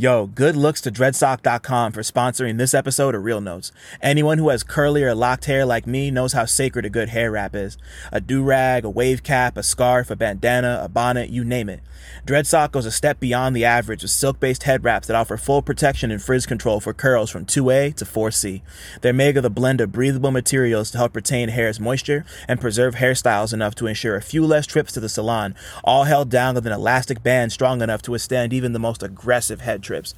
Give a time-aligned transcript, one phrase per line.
[0.00, 3.70] Yo, good looks to dreadsock.com for sponsoring this episode of Reel Notes.
[4.00, 7.30] Anyone who has curly or locked hair like me knows how sacred a good hair
[7.30, 7.76] wrap is.
[8.10, 11.80] A do-rag, a wave cap, a scarf, a bandana, a bonnet, you name it.
[12.26, 16.10] Dreadsock goes a step beyond the average with silk-based head wraps that offer full protection
[16.10, 18.62] and frizz control for curls from 2A to 4C.
[19.02, 22.94] They're made of the blend of breathable materials to help retain hair's moisture and preserve
[22.94, 25.54] hairstyles enough to ensure a few less trips to the salon,
[25.84, 29.60] all held down with an elastic band strong enough to withstand even the most aggressive
[29.60, 30.14] head trips.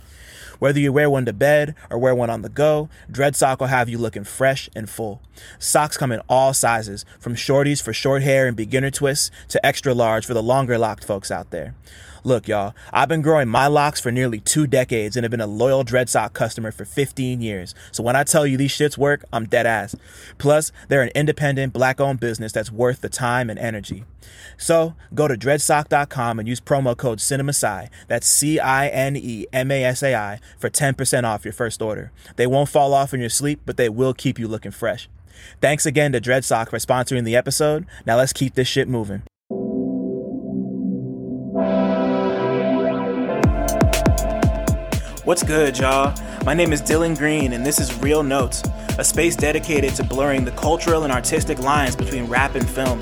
[0.58, 3.88] Whether you wear one to bed or wear one on the go, Dreadsock will have
[3.88, 5.22] you looking fresh and full.
[5.58, 9.94] Socks come in all sizes, from shorties for short hair and beginner twists to extra
[9.94, 11.74] large for the longer locked folks out there.
[12.24, 15.46] Look, y'all, I've been growing my locks for nearly two decades and have been a
[15.46, 17.74] loyal Dreadsock customer for 15 years.
[17.90, 19.96] So when I tell you these shits work, I'm dead ass.
[20.38, 24.04] Plus, they're an independent, black owned business that's worth the time and energy.
[24.56, 29.72] So go to dreadsock.com and use promo code CINEMASAI, that's C I N E M
[29.72, 32.12] A S A I, for 10% off your first order.
[32.36, 35.08] They won't fall off in your sleep, but they will keep you looking fresh.
[35.60, 37.84] Thanks again to Dreadsock for sponsoring the episode.
[38.06, 39.24] Now let's keep this shit moving.
[45.24, 46.12] What's good, y'all?
[46.44, 48.60] My name is Dylan Green, and this is Reel Notes,
[48.98, 53.00] a space dedicated to blurring the cultural and artistic lines between rap and film.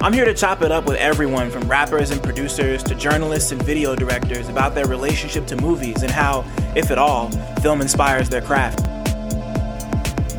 [0.00, 3.60] I'm here to chop it up with everyone from rappers and producers to journalists and
[3.64, 6.44] video directors about their relationship to movies and how,
[6.76, 7.30] if at all,
[7.62, 8.86] film inspires their craft.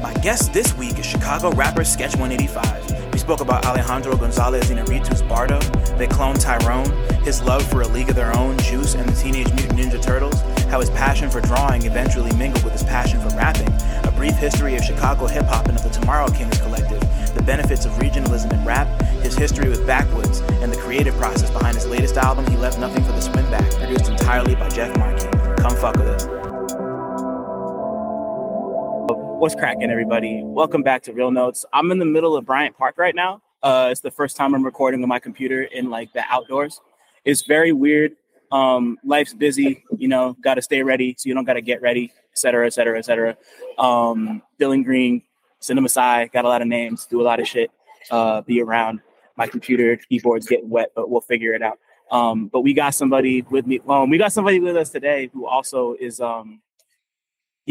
[0.01, 2.90] My guest this week is Chicago rapper SKECH185.
[3.31, 5.57] Spoke about Alejandro Gonzalez Inarritu's Bardo,
[5.95, 6.91] they clone Tyrone,
[7.23, 10.41] his love for A League of Their Own, Juice, and the Teenage Mutant Ninja Turtles,
[10.65, 13.69] how his passion for drawing eventually mingled with his passion for rapping,
[14.03, 16.99] a brief history of Chicago hip hop and of the Tomorrow Kings Collective,
[17.33, 21.77] the benefits of regionalism in rap, his history with Backwoodz, and the creative process behind
[21.77, 25.29] his latest album, He Left Nothing for the Swim Back, produced entirely by Jeff Markey.
[25.61, 26.50] Come fuck with us.
[29.41, 30.41] What's cracking, everybody?
[30.43, 31.65] Welcome back to Reel Notes.
[31.73, 33.41] I'm in the middle of Bryant Park right now.
[33.63, 36.79] Uh, it's the first time I'm recording on my computer in like the outdoors.
[37.25, 38.11] It's very weird.
[38.51, 41.81] Um, life's busy, you know, got to stay ready, so you don't got to get
[41.81, 43.35] ready, et cetera, et cetera, et cetera.
[43.79, 45.23] Um, Dylan Green,
[45.59, 47.71] CineMasai, got a lot of names, do a lot of shit,
[48.11, 49.01] uh, be around.
[49.37, 51.79] My computer keyboard's getting wet, but we'll figure it out.
[52.11, 53.79] Um, but we got somebody with me.
[53.89, 56.61] Um, we got somebody with us today who also is um,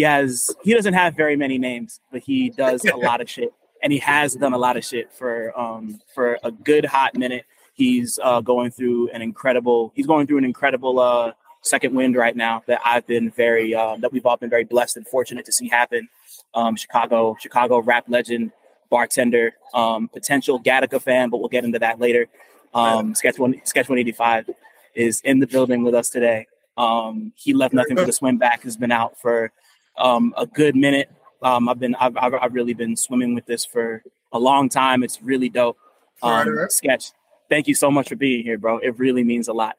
[0.01, 3.53] he has he doesn't have very many names, but he does a lot of shit,
[3.83, 7.45] and he has done a lot of shit for um for a good hot minute.
[7.75, 9.93] He's uh, going through an incredible.
[9.95, 13.97] He's going through an incredible uh, second wind right now that I've been very uh,
[13.97, 16.09] that we've all been very blessed and fortunate to see happen.
[16.55, 18.53] Um, Chicago, Chicago rap legend,
[18.89, 22.27] bartender, um, potential Gattaca fan, but we'll get into that later.
[22.73, 24.49] Um, Sketch one, Sketch one eighty five
[24.95, 26.47] is in the building with us today.
[26.79, 28.63] Um, he left nothing for the swim back.
[28.63, 29.53] Has been out for
[30.01, 31.11] um, a good minute.
[31.43, 34.03] Um, I've been I've, I've, I've really been swimming with this for
[34.33, 35.03] a long time.
[35.03, 35.79] It's really dope.
[36.23, 36.71] Um, Right.
[36.71, 37.13] Sketch,
[37.49, 38.79] thank you so much for being here, bro.
[38.79, 39.77] It really means a lot.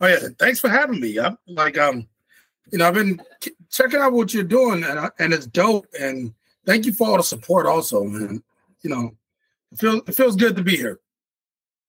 [0.00, 1.18] Oh yeah, thanks for having me.
[1.18, 2.06] I'm like um,
[2.70, 3.20] you know, I've been
[3.70, 5.86] checking out what you're doing, and I, and it's dope.
[5.98, 6.34] And
[6.64, 8.42] thank you for all the support, also, man.
[8.82, 9.16] You know,
[9.72, 11.00] it feels it feels good to be here.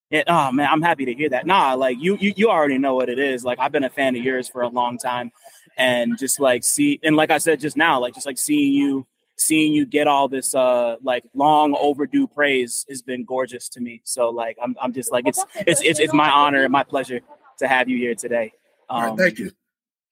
[0.09, 1.45] Yeah, oh man, I'm happy to hear that.
[1.45, 3.43] Nah, like you, you, you already know what it is.
[3.43, 5.31] Like I've been a fan of yours for a long time,
[5.77, 9.05] and just like see, and like I said just now, like just like seeing you,
[9.37, 14.01] seeing you get all this uh like long overdue praise has been gorgeous to me.
[14.03, 17.21] So like I'm, I'm just like it's, it's, it's, it's my honor and my pleasure
[17.59, 18.53] to have you here today.
[18.89, 19.51] All right, Um, thank you.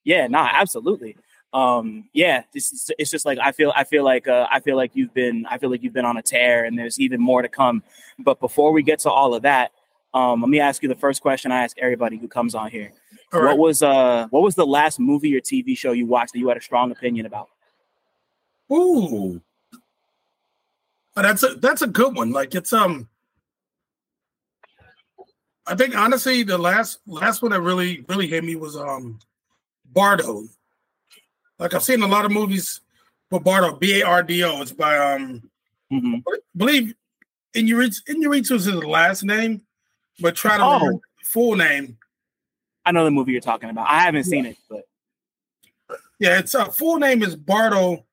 [0.03, 1.17] yeah, nah, absolutely.
[1.53, 4.91] Um, yeah, it's- it's just like I feel I feel like uh, I feel like
[4.93, 7.47] you've been I feel like you've been on a tear and there's even more to
[7.49, 7.81] come.
[8.19, 9.71] But before we get to all of that,
[10.13, 12.91] um, let me ask you the first question I ask everybody who comes on here.
[13.35, 16.39] All What was uh what was the last movie or TV show you watched that
[16.39, 17.49] you had a strong opinion about?
[18.71, 19.41] Ooh,
[21.17, 22.31] Oh, that's a that's a good one.
[22.31, 23.07] Like it's um,
[25.67, 29.19] I think honestly, the last last one that really really hit me was um,
[29.93, 30.43] Bardo.
[31.57, 32.81] Like I've seen a lot of movies
[33.29, 34.61] for Bardo, B A R D O.
[34.61, 35.49] It's by um,
[35.91, 36.21] Mhm.
[36.27, 36.95] I believe
[37.55, 39.61] Inuritu Inuritu is his last name,
[40.19, 41.01] but try to Oh.
[41.23, 41.97] full name.
[42.85, 43.87] I know the movie you're talking about.
[43.89, 44.83] I haven't seen it, but
[46.19, 48.05] Yeah, it's uh, full name is Bardo.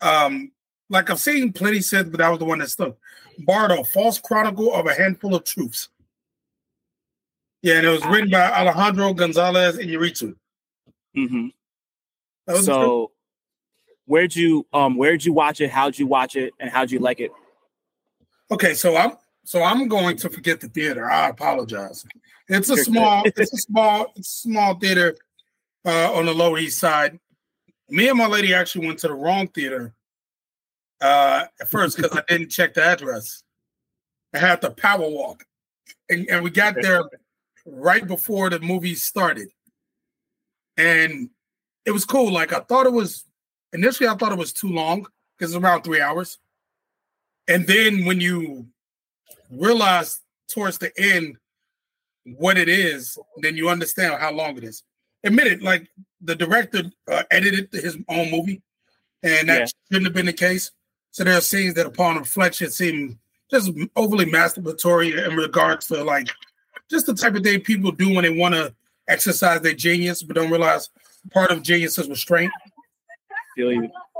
[0.00, 0.52] Um,
[0.88, 2.96] like I've seen plenty said, but that was the one that stuck.
[3.40, 5.88] Bardo, False Chronicle of a Handful of Truths.
[7.62, 10.36] Yeah, and it was written by Alejandro Gonzalez Inarritu.
[11.16, 11.52] mhm.
[12.62, 13.10] So
[14.04, 15.70] where'd you um where'd you watch it?
[15.70, 16.52] How'd you watch it?
[16.60, 17.32] And how'd you like it?
[18.50, 18.74] okay.
[18.74, 19.12] So I'm
[19.44, 21.10] so I'm going to forget the theater.
[21.10, 22.04] I apologize.
[22.48, 25.16] It's a small, it's a small, it's a small theater.
[25.86, 27.18] uh, on the Lower East Side.
[27.88, 29.94] Me and my lady actually went to the wrong theater
[31.00, 33.44] uh, at first because I didn't check the address.
[34.34, 35.44] I had to power walk,
[36.10, 37.04] and, and we got there
[37.64, 39.48] right before the movie started,
[40.76, 41.30] and
[41.86, 42.32] it was cool.
[42.32, 43.24] Like I thought it was
[43.72, 45.06] initially, I thought it was too long
[45.38, 46.38] because it's around three hours,
[47.46, 48.66] and then when you
[49.50, 51.38] realize towards the end
[52.34, 54.82] what it is, then you understand how long it is.
[55.24, 55.88] Admit it, like
[56.20, 58.62] the director uh, edited his own movie,
[59.22, 59.66] and that yeah.
[59.90, 60.70] shouldn't have been the case.
[61.10, 63.18] So there are scenes that, upon reflection, seem
[63.50, 66.28] just overly masturbatory in regards to like
[66.90, 68.74] just the type of thing people do when they want to
[69.08, 70.90] exercise their genius, but don't realize
[71.32, 72.52] part of genius is restraint.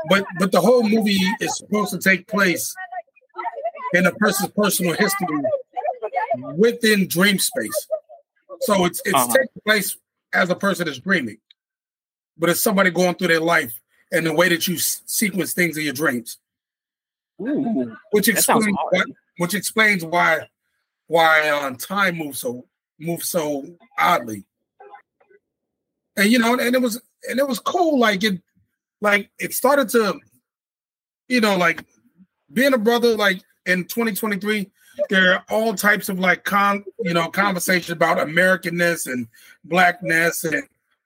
[0.09, 2.75] But but the whole movie is supposed to take place
[3.93, 5.43] in a person's personal history
[6.56, 7.88] within dream space.
[8.61, 9.32] So it's it's uh-huh.
[9.32, 9.97] taking place
[10.32, 11.38] as a person is dreaming,
[12.37, 13.81] but it's somebody going through their life
[14.12, 16.38] and the way that you sequence things in your dreams.
[17.41, 19.03] Ooh, which explains why,
[19.38, 20.49] which explains why
[21.06, 22.67] why um, time moves so
[22.99, 23.67] moves so
[23.99, 24.44] oddly.
[26.17, 27.99] And you know, and it was and it was cool.
[27.99, 28.41] Like it,
[29.00, 30.19] like it started to,
[31.29, 31.85] you know, like
[32.52, 33.17] being a brother.
[33.17, 34.70] Like in 2023,
[35.09, 39.29] there are all types of like con, you know, conversation about Americanness and
[39.65, 40.63] blackness and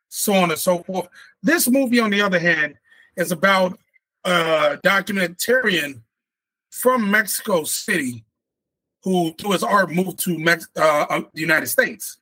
[0.09, 1.09] so on and so forth.
[1.43, 2.77] This movie, on the other hand,
[3.17, 3.79] is about
[4.25, 6.03] a documentarian
[6.71, 8.25] from Mexico City
[9.03, 12.19] who, through his art, moved to Mex- uh, uh, the United States.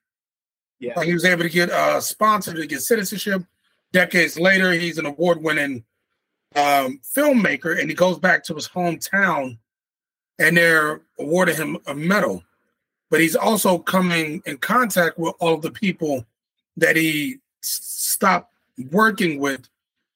[0.80, 3.42] Yeah, like he was able to get uh, sponsored to get citizenship.
[3.92, 5.84] Decades later, he's an award-winning
[6.54, 9.58] um, filmmaker, and he goes back to his hometown,
[10.38, 12.42] and they're awarding him a medal.
[13.10, 16.26] But he's also coming in contact with all of the people
[16.76, 18.52] that he stopped
[18.90, 19.68] working with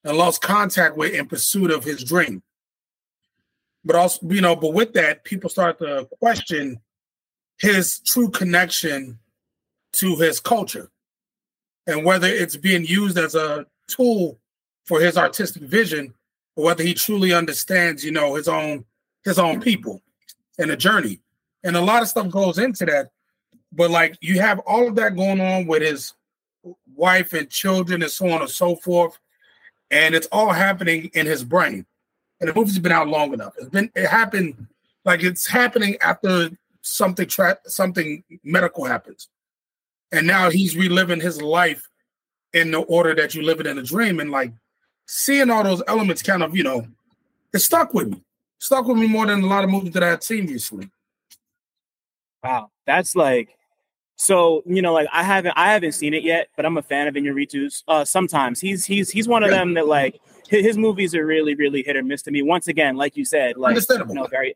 [0.04, 2.42] and lost contact with in pursuit of his dream.
[3.84, 6.80] But also, you know, but with that, people start to question
[7.58, 9.18] his true connection
[9.94, 10.90] to his culture
[11.86, 14.38] and whether it's being used as a tool
[14.84, 16.14] for his artistic vision
[16.56, 18.84] or whether he truly understands, you know, his own
[19.24, 20.01] his own people
[20.58, 21.20] and a journey.
[21.64, 23.10] And a lot of stuff goes into that.
[23.72, 26.12] But like you have all of that going on with his
[26.94, 29.18] wife and children and so on and so forth.
[29.90, 31.86] And it's all happening in his brain
[32.42, 33.54] and the movie's been out long enough.
[33.56, 34.66] It's been it happened
[35.04, 36.50] like it's happening after
[36.82, 39.28] something tra- something medical happens,
[40.10, 41.88] and now he's reliving his life
[42.52, 44.52] in the order that you live it in a dream, and like
[45.06, 46.84] seeing all those elements kind of you know
[47.54, 48.20] it stuck with me,
[48.62, 50.88] stuck with me more than a lot of movies that I had seen recently.
[52.42, 53.56] Wow, that's like
[54.16, 57.08] so you know, like I haven't I haven't seen it yet, but I'm a fan
[57.08, 57.82] of Iñárritu's.
[57.88, 59.58] Uh, sometimes he's he's he's one of yeah.
[59.58, 62.42] them that like his movies are really really hit or miss to me.
[62.42, 64.54] Once again, like you said, like you know, very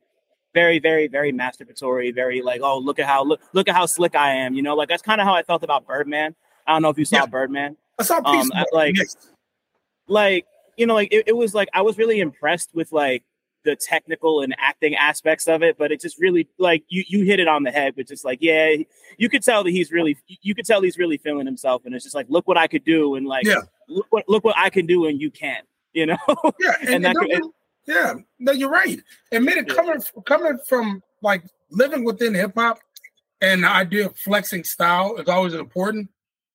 [0.54, 4.14] very very very masturbatory, very like oh look at how look look at how slick
[4.14, 4.54] I am.
[4.54, 6.36] You know, like that's kind of how I felt about Birdman.
[6.66, 7.26] I don't know if you saw yeah.
[7.26, 7.76] Birdman.
[7.98, 8.94] I saw um, like
[10.06, 13.24] like you know like it, it was like I was really impressed with like
[13.66, 17.40] the technical and acting aspects of it, but it just really like you you hit
[17.40, 17.94] it on the head.
[17.96, 18.76] But just like yeah,
[19.18, 22.04] you could tell that he's really you could tell he's really feeling himself, and it's
[22.04, 23.60] just like look what I could do, and like yeah.
[23.88, 26.16] look what look what I can do, and you can't, you know.
[26.60, 27.42] Yeah, and, and, that could, it,
[27.86, 28.98] yeah, no, you're right.
[29.32, 30.22] Admit it, coming yeah.
[30.24, 32.78] coming from like living within hip hop,
[33.40, 36.08] and the idea of flexing style is always important.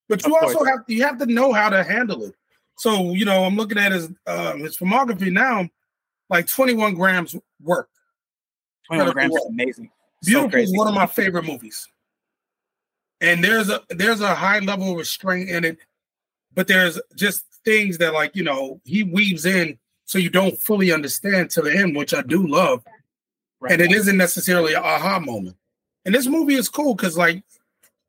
[0.07, 2.35] But you also have you have to know how to handle it.
[2.77, 5.67] So you know, I'm looking at his uh, his filmography now
[6.31, 7.89] like 21 grams work.
[8.87, 9.91] 21 grams is amazing.
[10.23, 11.87] Beautiful so is one of my favorite movies.
[13.19, 15.77] And there's a there's a high level of restraint in it,
[16.53, 20.91] but there's just things that like you know he weaves in so you don't fully
[20.91, 22.83] understand to the end, which I do love.
[23.59, 23.73] Right.
[23.73, 25.57] And it isn't necessarily an aha moment.
[26.05, 27.43] And this movie is cool because like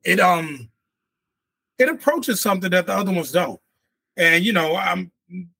[0.04, 0.70] it um
[1.78, 3.60] it approaches something that the other ones don't.
[4.16, 5.10] And you know, I'm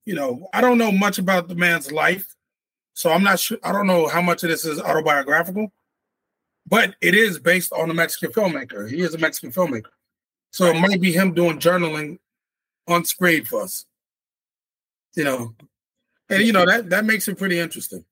[0.05, 2.33] you know, I don't know much about the man's life.
[2.93, 3.57] So I'm not sure.
[3.63, 5.71] I don't know how much of this is autobiographical,
[6.67, 8.89] but it is based on a Mexican filmmaker.
[8.89, 9.91] He is a Mexican filmmaker,
[10.51, 12.19] so it might be him doing journaling
[12.87, 13.85] on screen for us.
[15.15, 15.55] You know,
[16.29, 18.05] and you know that that makes it pretty interesting.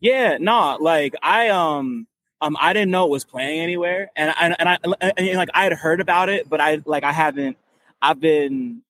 [0.00, 2.06] Yeah, no, like I um
[2.40, 4.78] um I didn't know it was playing anywhere, and I and I
[5.16, 7.56] and, like I had heard about it, but I like I haven't.
[8.02, 8.82] I've been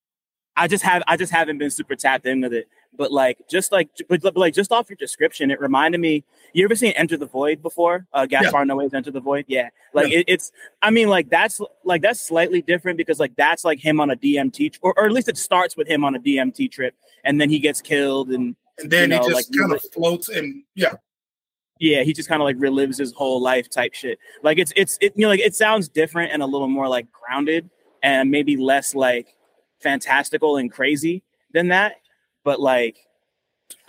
[0.57, 2.69] I just have I just haven't been super tapped in with it.
[2.97, 6.25] But like just like but, but like just off your description, it reminded me.
[6.53, 8.07] You ever seen Enter the Void before?
[8.13, 8.75] Uh, Gaspar yeah.
[8.75, 9.47] Noé's Enter the Void.
[9.49, 10.19] Yeah, like yeah.
[10.19, 10.53] It, it's.
[10.83, 14.17] I mean, like that's like that's slightly different because like that's like him on a
[14.17, 16.95] DMT, or, or at least it starts with him on a DMT trip,
[17.25, 19.83] and then he gets killed, and and then you know, he just like, kind of
[19.93, 20.95] floats and yeah.
[21.79, 24.19] Yeah, he just kind of like relives his whole life type shit.
[24.43, 27.07] Like it's it's it you know like it sounds different and a little more like
[27.11, 27.69] grounded
[28.03, 29.35] and maybe less like
[29.81, 31.23] fantastical and crazy
[31.53, 31.97] than that.
[32.45, 32.97] But like,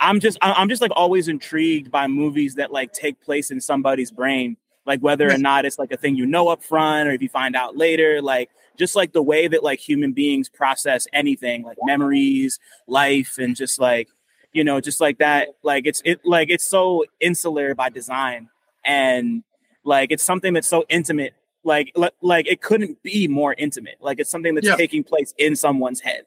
[0.00, 4.10] I'm just I'm just like always intrigued by movies that like take place in somebody's
[4.10, 4.56] brain,
[4.86, 7.28] like whether or not it's like a thing you know up front or if you
[7.28, 11.78] find out later, like just like the way that like human beings process anything, like
[11.82, 14.08] memories, life, and just like
[14.52, 15.48] you know, just like that.
[15.62, 18.48] Like it's it like it's so insular by design,
[18.84, 19.42] and
[19.84, 21.34] like it's something that's so intimate
[21.64, 24.76] like like it couldn't be more intimate like it's something that's yeah.
[24.76, 26.24] taking place in someone's head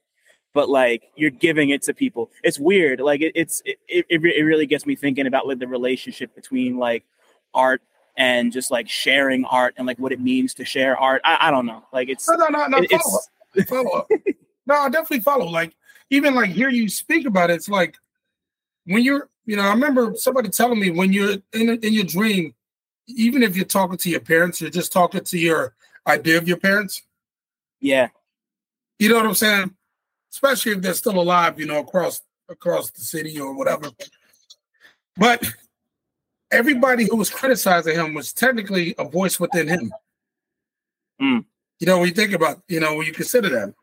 [0.53, 4.43] but like you're giving it to people it's weird like it, it's it, it, it
[4.43, 7.03] really gets me thinking about like the relationship between like
[7.53, 7.81] art
[8.17, 11.51] and just like sharing art and like what it means to share art i, I
[11.51, 13.67] don't know like it's no no no, no it, follow up.
[13.67, 14.07] follow up
[14.65, 15.75] no i definitely follow like
[16.09, 17.95] even like hear you speak about it it's like
[18.85, 22.53] when you're you know i remember somebody telling me when you're in, in your dream
[23.07, 25.73] even if you're talking to your parents, you're just talking to your
[26.05, 27.03] idea of your parents.
[27.79, 28.09] Yeah.
[28.99, 29.75] You know what I'm saying?
[30.31, 33.89] Especially if they're still alive, you know, across across the city or whatever.
[35.15, 35.43] But
[36.51, 39.91] everybody who was criticizing him was technically a voice within him.
[41.21, 41.45] Mm.
[41.79, 43.73] You know, when you think about, you know, when you consider that.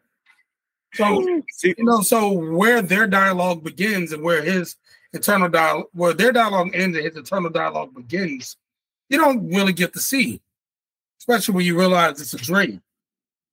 [0.95, 1.27] So,
[1.65, 4.77] you know, so where their dialogue begins and where his
[5.13, 8.57] internal dialogue, where their dialogue ends and his internal dialogue begins,
[9.09, 10.41] you don't really get to see,
[11.19, 12.81] especially when you realize it's a dream.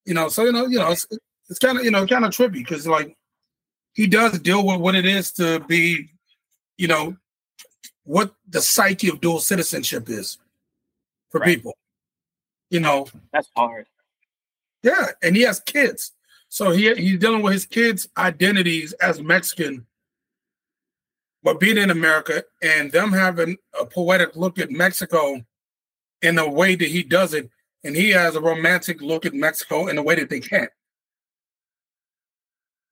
[0.06, 1.08] You know, so you know, you know, it's,
[1.52, 3.16] it's kind of you know kind of trippy because like
[3.94, 6.10] he does deal with what it is to be,
[6.78, 7.18] you know,
[8.06, 10.38] what the psyche of dual citizenship is
[11.30, 11.58] for right.
[11.58, 11.78] people.
[12.70, 13.86] You know, that's hard.
[14.82, 16.14] Yeah, and he has kids,
[16.48, 19.86] so he he's dealing with his kids' identities as Mexican,
[21.44, 25.44] but being in America and them having a poetic look at Mexico
[26.22, 27.50] in the way that he does it,
[27.84, 30.72] and he has a romantic look at Mexico in the way that they can't.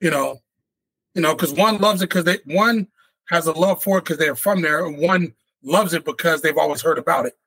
[0.02, 0.42] You know,
[1.14, 2.88] you know, because one loves it because they one
[3.30, 6.58] has a love for it because they're from there, and one loves it because they've
[6.58, 7.38] always heard about it.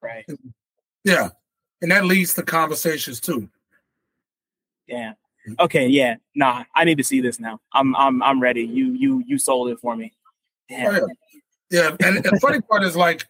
[0.00, 0.24] Right.
[1.04, 1.30] Yeah,
[1.80, 3.48] and that leads to conversations too.
[4.86, 5.12] Yeah.
[5.48, 5.58] Mm.
[5.60, 5.86] Okay.
[5.86, 6.16] Yeah.
[6.34, 6.64] Nah.
[6.74, 7.60] I need to see this now.
[7.72, 7.94] I'm.
[7.96, 8.22] I'm.
[8.22, 8.62] I'm ready.
[8.62, 8.92] You.
[8.92, 9.22] You.
[9.26, 10.12] You sold it for me.
[10.68, 10.94] Damn.
[10.94, 11.08] Oh,
[11.70, 11.90] yeah.
[12.00, 12.06] yeah.
[12.06, 13.26] And the funny part is like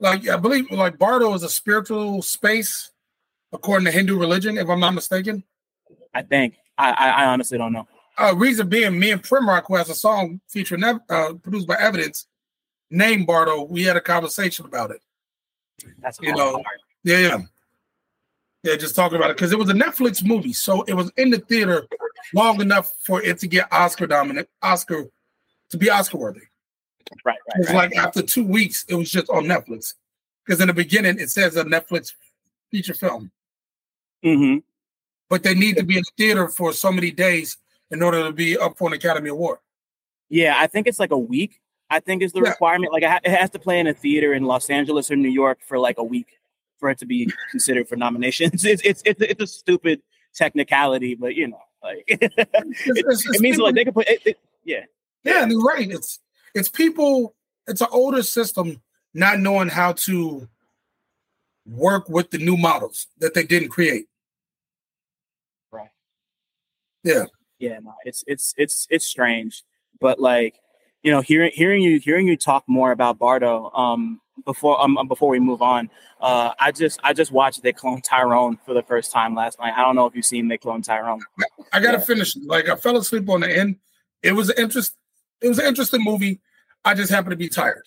[0.00, 2.90] like I believe like Bardo is a spiritual space
[3.52, 5.44] according to Hindu religion, if I'm not mistaken.
[6.14, 6.56] I think.
[6.78, 7.86] I I, I honestly don't know.
[8.18, 12.26] Uh, reason being, me and Primrock, who has a song featuring uh, produced by Evidence,
[12.90, 13.64] named Bardo.
[13.64, 15.02] We had a conversation about it.
[15.98, 16.62] That's you know,
[17.04, 17.38] yeah, yeah,
[18.62, 18.76] yeah.
[18.76, 21.38] Just talking about it because it was a Netflix movie, so it was in the
[21.38, 21.86] theater
[22.34, 25.04] long enough for it to get Oscar dominant, Oscar
[25.70, 26.40] to be Oscar worthy.
[27.24, 27.60] Right, right.
[27.60, 27.90] It's right.
[27.90, 29.94] like after two weeks, it was just on Netflix.
[30.44, 32.14] Because in the beginning, it says a Netflix
[32.70, 33.30] feature film.
[34.24, 34.58] Mm-hmm.
[35.28, 37.56] But they need to be in the theater for so many days
[37.90, 39.58] in order to be up for an Academy Award.
[40.28, 41.60] Yeah, I think it's like a week.
[41.88, 42.50] I think is the yeah.
[42.50, 42.92] requirement.
[42.92, 45.78] Like it has to play in a theater in Los Angeles or New York for
[45.78, 46.38] like a week
[46.78, 48.64] for it to be considered for nominations.
[48.66, 50.02] It's it's it's, it's a stupid
[50.34, 54.08] technicality, but you know, like it, it's, it's, it means people, like they could put
[54.08, 54.84] it, it, yeah.
[55.24, 55.90] Yeah, you're right.
[55.90, 56.20] It's
[56.54, 57.34] it's people,
[57.66, 58.80] it's an older system
[59.14, 60.48] not knowing how to
[61.64, 64.06] work with the new models that they didn't create.
[67.06, 67.24] Yeah.
[67.58, 69.62] Yeah, no, it's it's it's it's strange.
[69.98, 70.56] But like,
[71.02, 75.30] you know, hearing hearing you hearing you talk more about Bardo, um, before um before
[75.30, 75.88] we move on,
[76.20, 79.72] uh, I just I just watched They Clone Tyrone for the first time last night.
[79.74, 81.22] I don't know if you've seen They Clone Tyrone.
[81.72, 82.04] I gotta yeah.
[82.04, 82.36] finish.
[82.44, 83.76] Like I fell asleep on the end.
[84.22, 84.94] It was an interest.
[85.40, 86.40] It was an interesting movie.
[86.84, 87.84] I just happen to be tired.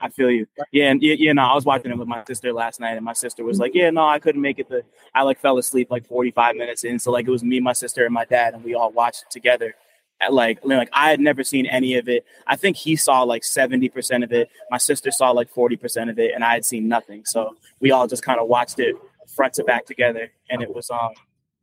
[0.00, 0.46] I feel you.
[0.72, 3.04] Yeah, and yeah, yeah, no, I was watching it with my sister last night, and
[3.04, 4.84] my sister was like, "Yeah, no, I couldn't make it." The
[5.14, 7.72] I like fell asleep like forty five minutes in, so like it was me, my
[7.72, 9.74] sister, and my dad, and we all watched it together.
[10.20, 12.24] At like, like I had never seen any of it.
[12.46, 14.48] I think he saw like seventy percent of it.
[14.70, 17.24] My sister saw like forty percent of it, and I had seen nothing.
[17.24, 18.96] So we all just kind of watched it
[19.34, 21.10] front to back together, and it was um,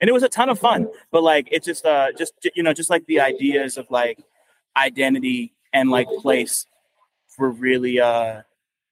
[0.02, 0.88] and it was a ton of fun.
[1.12, 4.20] But like, it just uh, just you know, just like the ideas of like
[4.76, 6.66] identity and like place
[7.38, 8.42] were really uh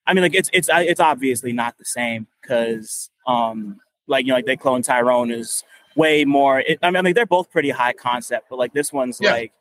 [0.08, 4.36] I mean like it's it's it's obviously not the same because um like you know
[4.36, 5.64] like they clone Tyrone is
[5.96, 6.62] way more.
[6.62, 9.32] It, I mean, like they're both pretty high concept, but like this one's Yeah.
[9.32, 9.52] like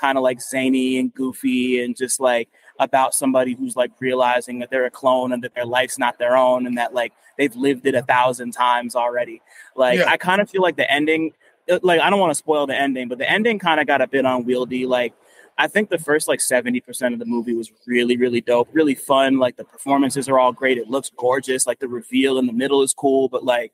[0.00, 4.70] kind of like zany and goofy and just like about somebody who's like realizing that
[4.70, 7.86] they're a clone and that their life's not their own and that like they've lived
[7.86, 9.42] it a thousand times already.
[9.76, 10.08] Like Yeah.
[10.08, 11.32] I kind of feel like the ending,
[11.70, 14.00] uh, like I don't want to spoil the ending, but the ending kind of got
[14.00, 14.86] a bit unwieldy.
[14.86, 15.12] Like
[15.60, 19.38] I think the first like 70% of the movie was really, really dope, really fun.
[19.38, 20.78] Like the performances are all great.
[20.78, 21.66] It looks gorgeous.
[21.66, 23.72] Like the reveal in the middle is cool, but like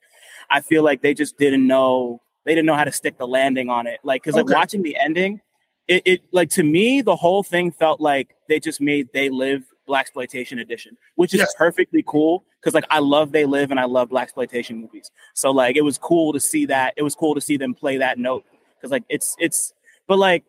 [0.51, 3.71] I feel like they just didn't know they didn't know how to stick the landing
[3.71, 4.01] on it.
[4.03, 4.55] Like, cause like Okay.
[4.55, 5.41] watching the ending,
[5.87, 9.65] it, it like to me, the whole thing felt like they just made They Live
[9.89, 11.55] Blaxploitation edition, which is Yes.
[11.57, 12.45] perfectly cool.
[12.63, 15.09] Cause like I love They Live and I love blaxploitation movies.
[15.35, 16.95] So like it was cool to see that.
[16.97, 18.45] It was cool to see them play that note.
[18.83, 19.73] Cause like it's it's
[20.09, 20.45] but like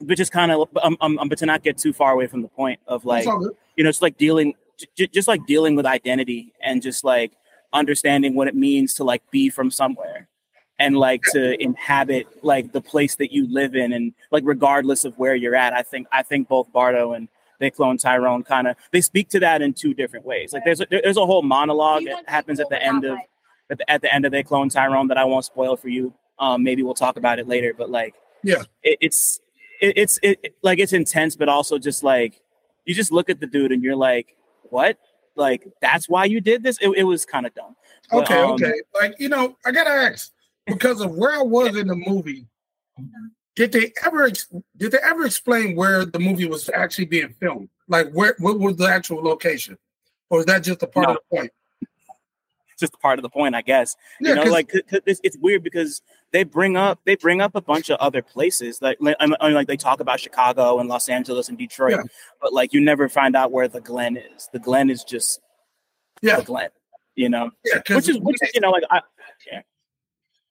[0.00, 2.42] but just kind of um, um, um, but to not get too far away from
[2.42, 3.56] the point of like It's all good.
[3.76, 7.32] you know, it's like dealing, j- j- just like dealing with identity and just like
[7.72, 10.28] understanding what it means to like be from somewhere
[10.78, 15.16] and like to inhabit like the place that you live in and like regardless of
[15.18, 15.72] where you're at.
[15.72, 17.28] I think I think both Bardo and
[17.58, 20.52] they clone Tyrone kind of they speak to that in two different ways.
[20.54, 23.18] Like there's a, there's a whole monologue that happens at the end of
[23.70, 26.14] at the, at the end of they clone Tyrone that I won't spoil for you.
[26.38, 28.62] Um, maybe we'll talk about it later, but like Yeah.
[28.82, 29.40] it, it's
[29.80, 32.40] it, it's it, like it's intense, but also just like
[32.84, 34.98] you just look at the dude and you're like, what?
[35.36, 36.78] Like that's why you did this?
[36.80, 37.76] It, it was kind of dumb.
[38.10, 38.72] But, Okay, um, okay.
[38.94, 40.32] Like you know, I gotta ask
[40.66, 42.46] because of where I was in the movie.
[43.56, 44.30] Did they ever
[44.76, 47.68] did they ever explain where the movie was actually being filmed?
[47.88, 49.76] Like where what was the actual location,
[50.28, 51.14] or is that just a part No.
[51.14, 51.52] of the point?
[52.78, 53.96] Just part of the point, I guess.
[54.20, 56.00] Yeah, you know, like it's, it's weird because
[56.32, 58.80] they bring up they bring up a bunch of other places.
[58.80, 62.02] Like I mean, like they talk about Chicago and Los Angeles and Detroit, Yeah.
[62.40, 64.48] but like you never find out where the Glen is.
[64.52, 65.40] The Glen is just
[66.22, 66.70] yeah, the Glen.
[67.16, 67.80] You know, yeah.
[67.94, 69.00] which is which is you know like I
[69.50, 69.62] yeah.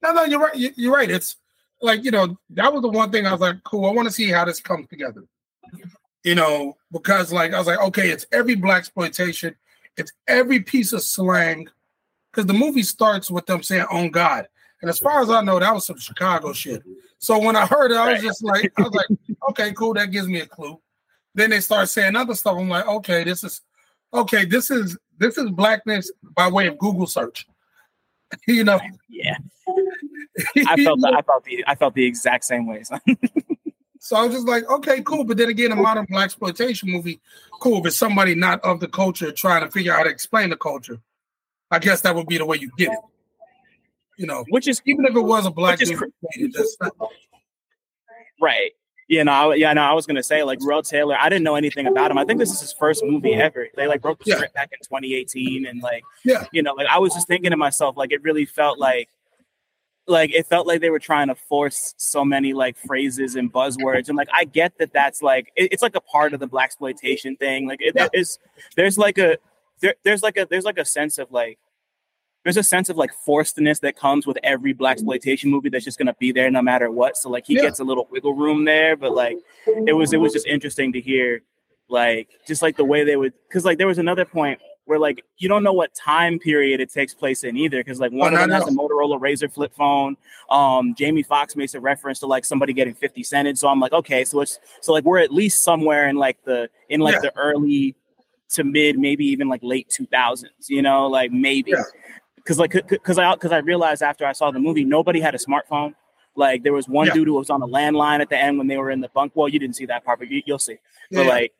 [0.02, 0.56] No, no, you're right.
[0.56, 1.10] you- You're right.
[1.10, 1.38] It's
[1.82, 3.86] like you know that was the one thing I was like, cool.
[3.86, 5.24] I want to see how this comes together.
[6.24, 9.56] You know, because like I was like, okay, it's every blaxploitation,
[9.96, 11.70] it's every piece of slang.
[12.32, 14.48] Because the movie starts with them saying "on God,"
[14.82, 16.84] and as far as I know, that was some Chicago shit.
[17.18, 19.20] So when I heard it, I was just like, I was like,
[19.50, 19.94] okay, cool.
[19.94, 20.80] That gives me a clue.
[21.36, 22.58] Then they start saying other stuff.
[22.58, 23.62] I'm like, okay, this is
[24.14, 24.46] okay.
[24.46, 27.46] This is this is blackness by way of Google search.
[28.48, 29.38] You know, yeah
[30.68, 32.84] I felt the, I felt the I felt the exact same way.
[34.00, 35.24] So I was just like, okay, cool.
[35.24, 37.20] But then again, a modern blaxploitation movie,
[37.60, 37.80] cool.
[37.80, 40.58] If it's somebody not of the culture trying to figure out how to explain the
[40.58, 41.00] culture,
[41.72, 43.00] I guess that would be the way you get it.
[44.20, 45.98] You know, which is even if it was a black dude,
[46.54, 46.78] just
[48.42, 48.72] Right.
[49.08, 49.82] Yeah, no, I, yeah, no.
[49.82, 51.16] I was gonna say like Juel Taylor.
[51.20, 52.18] I didn't know anything about him.
[52.18, 53.68] I think this is his first movie ever.
[53.76, 54.36] They like broke the Yeah.
[54.36, 56.46] script back in 2018, and like, Yeah.
[56.52, 59.10] you know, like I was just thinking to myself, like it really felt like,
[60.06, 64.10] like it felt like they were trying to force so many like phrases and buzzwords,
[64.10, 67.40] and like I get that that's like it- it's like a part of the blaxploitation
[67.40, 67.68] thing.
[67.68, 68.10] Like it, Yeah.
[68.14, 68.38] is
[68.76, 69.38] there's like a
[69.80, 71.58] there, there's like a there's like a sense of like
[72.44, 76.16] there's a sense of like forcedness that comes with every blaxploitation movie that's just gonna
[76.20, 77.18] be there no matter what.
[77.18, 77.64] So like he Yeah.
[77.64, 79.38] gets a little wiggle room there, but like
[79.88, 81.42] it was it was just interesting to hear
[81.90, 85.24] like just like the way they would because like there was another point where like
[85.38, 88.36] you don't know what time period it takes place in either because like one Oh,
[88.36, 90.16] of them no, has a Motorola Razr flip phone.
[90.50, 93.58] Um, Jamie Foxx makes a reference to like somebody getting 50 cented.
[93.60, 96.70] So I'm like, okay, so it's so like we're at least somewhere in like the
[96.90, 97.30] in like Yeah.
[97.30, 97.96] the early
[98.52, 101.84] to mid, maybe even like late 2000s, you know, like maybe Yeah.
[102.44, 105.38] Because like because I because I realized after I saw the movie, nobody had a
[105.38, 105.94] smartphone.
[106.36, 107.14] Like there was one Yeah.
[107.14, 109.34] dude who was on a landline at the end when they were in the bunk.
[109.36, 110.78] Well, you didn't see that part, but you, you'll see.
[111.12, 111.54] But like,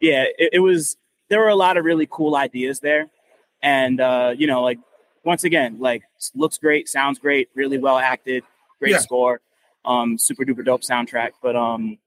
[0.00, 0.96] yeah, it, it was.
[1.28, 3.08] There were a lot of really cool ideas there,
[3.62, 4.78] and uh, you know, like
[5.24, 6.02] once again, like
[6.34, 8.44] looks great, sounds great, really well acted,
[8.78, 8.98] great Yeah.
[8.98, 9.40] score,
[9.84, 11.32] um, super duper dope soundtrack.
[11.42, 11.98] But um,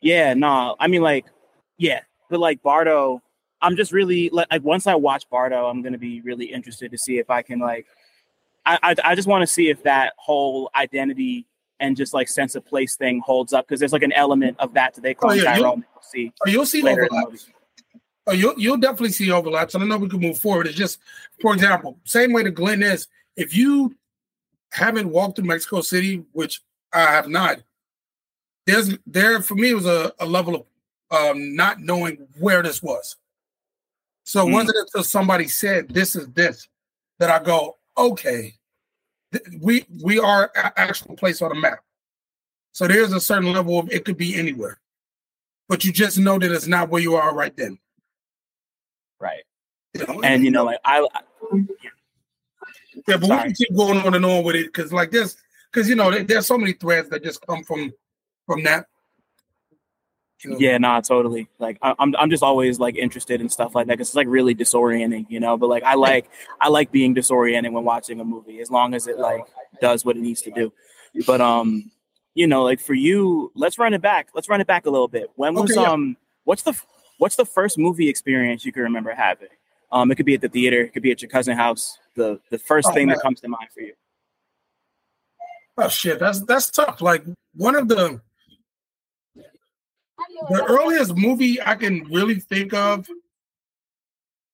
[0.00, 1.26] yeah, no, I mean like,
[1.76, 3.22] yeah, but like Bardo,
[3.60, 6.98] I'm just really like, like once I watch Bardo, I'm gonna be really interested to
[6.98, 7.86] see if I can like,
[8.66, 11.46] I I, I just want to see if that whole identity
[11.80, 14.74] and just like sense of place thing holds up because there's like an element of
[14.74, 15.84] that to they call Oh, yeah, Tyrone.
[15.94, 17.50] We'll see oh, you'll see later in the overlaps.
[18.26, 20.66] Oh, you'll you'll definitely see overlaps, and I know we can move forward.
[20.66, 20.98] It's just,
[21.40, 23.08] for example, same way the Glen is.
[23.36, 23.96] If you
[24.70, 26.60] haven't walked through Mexico City, which
[26.92, 27.62] I have not,
[28.66, 30.66] there's there for me it was a, a level
[31.10, 33.16] of um, not knowing where this was.
[34.28, 34.52] So it Mm.
[34.52, 36.68] wasn't until somebody said this is this
[37.18, 38.52] that I go, okay,
[39.32, 41.82] th- we we are a- actual place on the map.
[42.72, 44.80] So there's a certain level of it could be anywhere,
[45.66, 47.78] but you just know that it's not where you are right then.
[49.18, 49.42] right?
[49.94, 50.20] You know?
[50.22, 51.22] And you know, like I, I-
[53.08, 53.36] Yeah, but Sorry.
[53.38, 55.36] we can keep going on and on with it because, like this,
[55.72, 57.94] because you know, there, there's so many threads that just come from
[58.44, 58.86] from that.
[60.44, 61.48] Yeah, nah, totally.
[61.58, 64.28] Like I, I'm, I'm just always like interested in stuff like that because it's like
[64.28, 65.56] really disorienting, you know.
[65.56, 69.06] But like I like, I like being disoriented when watching a movie as long as
[69.06, 69.42] it like
[69.80, 70.72] does what it needs to do.
[71.26, 71.90] But um,
[72.34, 74.28] you know, like for you, let's run it back.
[74.34, 75.30] Let's run it back a little bit.
[75.34, 75.90] When was okay, yeah.
[75.90, 76.80] um, what's the
[77.18, 79.48] what's the first movie experience you can remember having?
[79.90, 81.98] Um, it could be at the theater, it could be at your cousin's house.
[82.14, 83.16] The the first oh, thing man.
[83.16, 83.94] that comes to mind for you.
[85.76, 87.00] Oh shit, that's that's tough.
[87.00, 87.24] Like
[87.54, 88.20] one of the
[90.48, 93.06] the earliest movie I can really think of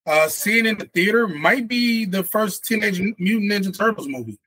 [0.06, 4.38] uh seeing in the theater might be the first Teenage Mutant Ninja Turtles movie.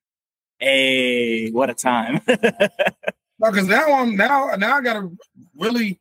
[0.59, 2.21] Hey, what a time!
[3.39, 5.09] because now I'm now now I gotta
[5.57, 5.99] really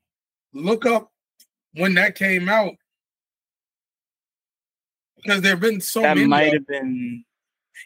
[0.52, 1.10] look up
[1.74, 2.74] when that came out
[5.26, 6.22] because there've been so that many.
[6.22, 7.24] That might have been.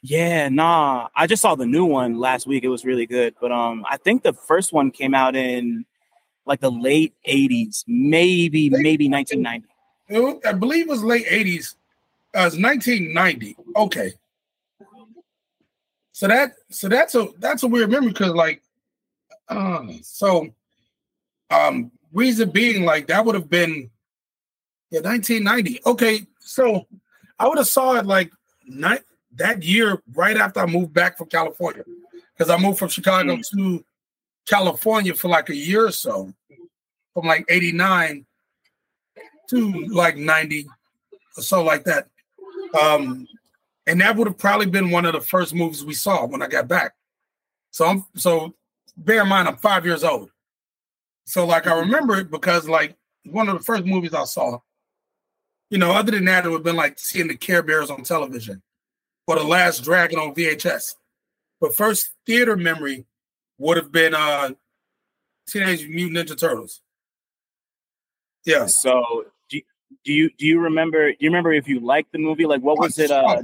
[0.03, 1.09] Yeah, nah.
[1.17, 2.63] I just saw the new one last week.
[2.63, 5.85] It was really good, but um, I think the first one came out in
[6.47, 10.47] like the late '80s, maybe late, maybe 1990.
[10.47, 11.75] I believe it was late '80s.
[12.37, 13.57] Uh, it was 1990.
[13.77, 14.13] Okay.
[16.13, 18.63] So that so that's a that's a weird memory because like
[19.49, 20.49] um so
[21.51, 23.89] um reason being like that would have been
[24.91, 26.87] yeah 1990 okay so
[27.39, 28.31] I would have saw it like
[28.67, 29.01] night
[29.37, 31.85] that year right after I moved back from California
[32.37, 33.51] because I moved from Chicago mm.
[33.51, 33.85] to
[34.49, 36.33] California for like a year or so
[37.15, 38.27] from like 89
[39.51, 40.67] to like 90
[41.37, 42.09] or so like that
[42.81, 43.27] um
[43.91, 46.47] and that would have probably been one of the first movies we saw when I
[46.47, 46.95] got back.
[47.73, 48.55] So I'm so
[48.97, 50.31] bear in mind I'm five years old.
[51.25, 54.61] So like I remember it because like one of the first movies I saw.
[55.71, 58.03] You know, other than that, it would have been like seeing the Care Bears on
[58.03, 58.63] television
[59.27, 60.95] or the Last Dragon on VHS.
[61.61, 63.07] But first theater memory
[63.61, 64.51] would have been uh
[65.47, 66.81] Teenage Mutant Ninja Turtles.
[68.45, 68.67] Yeah.
[68.67, 69.27] So
[70.05, 71.11] do you do you remember?
[71.11, 72.47] Do you remember if you liked the movie?
[72.47, 73.11] Like, what was it?
[73.11, 73.35] Uh, I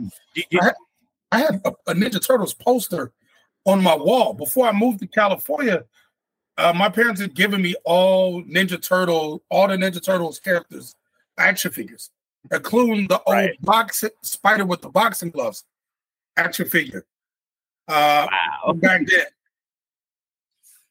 [0.60, 0.74] had,
[1.32, 3.12] I had a, a, Ninja Turtles poster
[3.64, 5.84] on my wall before I moved to California.
[6.56, 10.94] Uh, my parents had given me all Ninja Turtle, all the Ninja Turtles characters,
[11.36, 12.10] action figures,
[12.50, 13.60] including the old right.
[13.62, 15.64] box spider with the boxing gloves,
[16.36, 17.04] action figure.
[17.88, 18.72] Uh, wow.
[18.72, 19.26] Back then,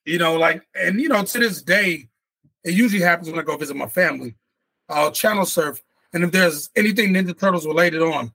[0.06, 2.08] you know, like, and you know, to this day,
[2.64, 4.36] it usually happens when I go visit my family.
[4.88, 5.82] I'll channel surf.
[6.14, 8.32] And if there's anything Ninja Turtles related on,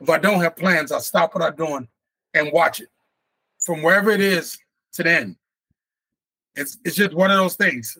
[0.00, 1.88] if I don't have plans, I'll stop what I'm doing
[2.34, 2.88] and watch it
[3.60, 4.58] from wherever it is
[4.94, 5.36] to the end.
[6.56, 7.96] It's it's just one of those things,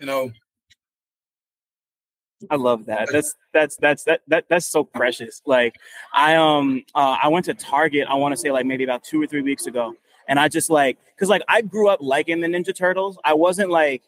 [0.00, 0.30] you know.
[2.50, 3.08] I love that.
[3.10, 5.42] That's that's that's that, that that's so precious.
[5.46, 5.76] Like
[6.12, 8.06] I um uh, I went to Target.
[8.08, 9.94] I want to say like maybe about two or three weeks ago,
[10.28, 13.18] and I just like because like I grew up liking the Ninja Turtles.
[13.24, 14.02] I wasn't like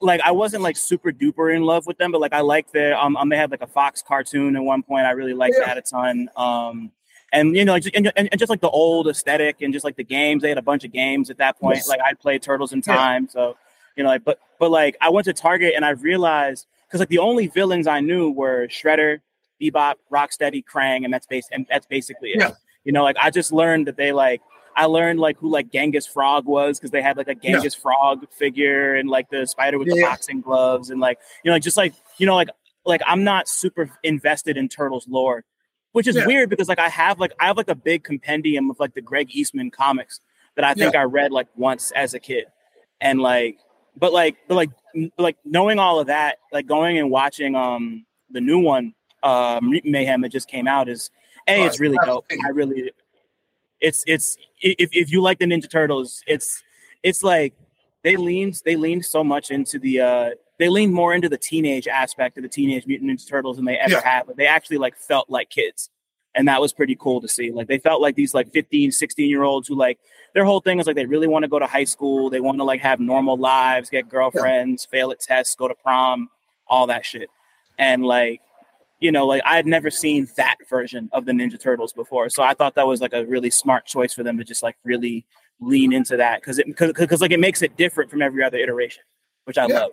[0.00, 2.96] like I wasn't like super duper in love with them, but like I like their
[2.98, 5.06] um, um they had like a Fox cartoon at one point.
[5.06, 5.66] I really liked yeah.
[5.66, 6.28] that a ton.
[6.36, 6.92] Um
[7.32, 10.04] and you know, just, and, and, just like the old aesthetic and just like the
[10.04, 11.76] games, they had a bunch of games at that point.
[11.76, 11.88] Yes.
[11.88, 13.30] Like I played Turtles in Time, yeah.
[13.30, 13.56] so
[13.96, 17.08] you know, like but but like I went to Target and I realized because like
[17.08, 19.20] the only villains I knew were Shredder,
[19.60, 22.40] Bebop, Rocksteady, Krang, and that's base and that's basically it.
[22.40, 22.50] Yeah.
[22.84, 24.40] You know, like I just learned that they like
[24.76, 27.82] I learned like who like Genghis Frog was because they had like a Genghis yeah.
[27.82, 29.94] Frog figure and like the spider with yeah.
[29.94, 32.50] the boxing gloves and like you know like just like you know like
[32.84, 35.44] like I'm not super invested in Turtles lore,
[35.92, 36.26] which is yeah.
[36.26, 39.00] weird because like I have like I have like a big compendium of like the
[39.00, 40.20] Greg Eastman comics
[40.54, 42.44] that I think I read like once as a kid,
[43.00, 43.58] and like
[43.96, 44.70] but like but like
[45.18, 50.20] like knowing all of that like going and watching um the new one uh mayhem
[50.20, 51.10] that just came out is
[51.48, 52.90] a it's really dope i really
[53.80, 56.62] it's it's if, if you like the Ninja Turtles, it's
[57.02, 57.54] it's like
[58.02, 61.86] they leaned they leaned so much into the uh they leaned more into the teenage
[61.86, 64.08] aspect of the Teenage Mutant Ninja Turtles than they ever yeah.
[64.08, 64.26] have.
[64.26, 65.90] But they actually like felt like kids.
[66.34, 67.50] And that was pretty cool to see.
[67.50, 69.98] Like they felt like these like 15, 16 year olds who like
[70.34, 72.28] their whole thing is like they really want to go to high school.
[72.28, 74.98] They want to like have normal lives, get girlfriends, yeah.
[74.98, 76.28] fail at tests, go to prom,
[76.66, 77.30] all that shit.
[77.78, 78.40] And like
[78.98, 82.28] you know, like I had never seen that version of the Ninja Turtles before.
[82.30, 84.76] So I thought that was like a really smart choice for them to just like
[84.84, 85.26] really
[85.60, 89.02] lean into that because it because like it makes it different from every other iteration,
[89.44, 89.80] which I yeah.
[89.80, 89.90] love.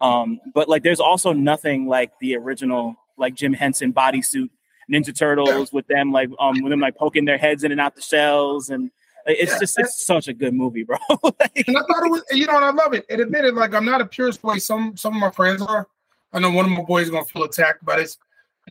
[0.00, 4.50] Um, but like there's also nothing like the original like Jim Henson bodysuit
[4.90, 7.96] Ninja Turtles with them like um with them like poking their heads in and out
[7.96, 8.90] the shells and
[9.26, 9.58] it's yeah.
[9.58, 10.98] just it's such a good movie, bro.
[11.22, 13.06] like, and I thought it was you know and I love it.
[13.08, 14.58] It admitted like I'm not a purist boy.
[14.58, 15.88] Some some of my friends are.
[16.32, 18.18] I know one of my boys is gonna feel attacked by this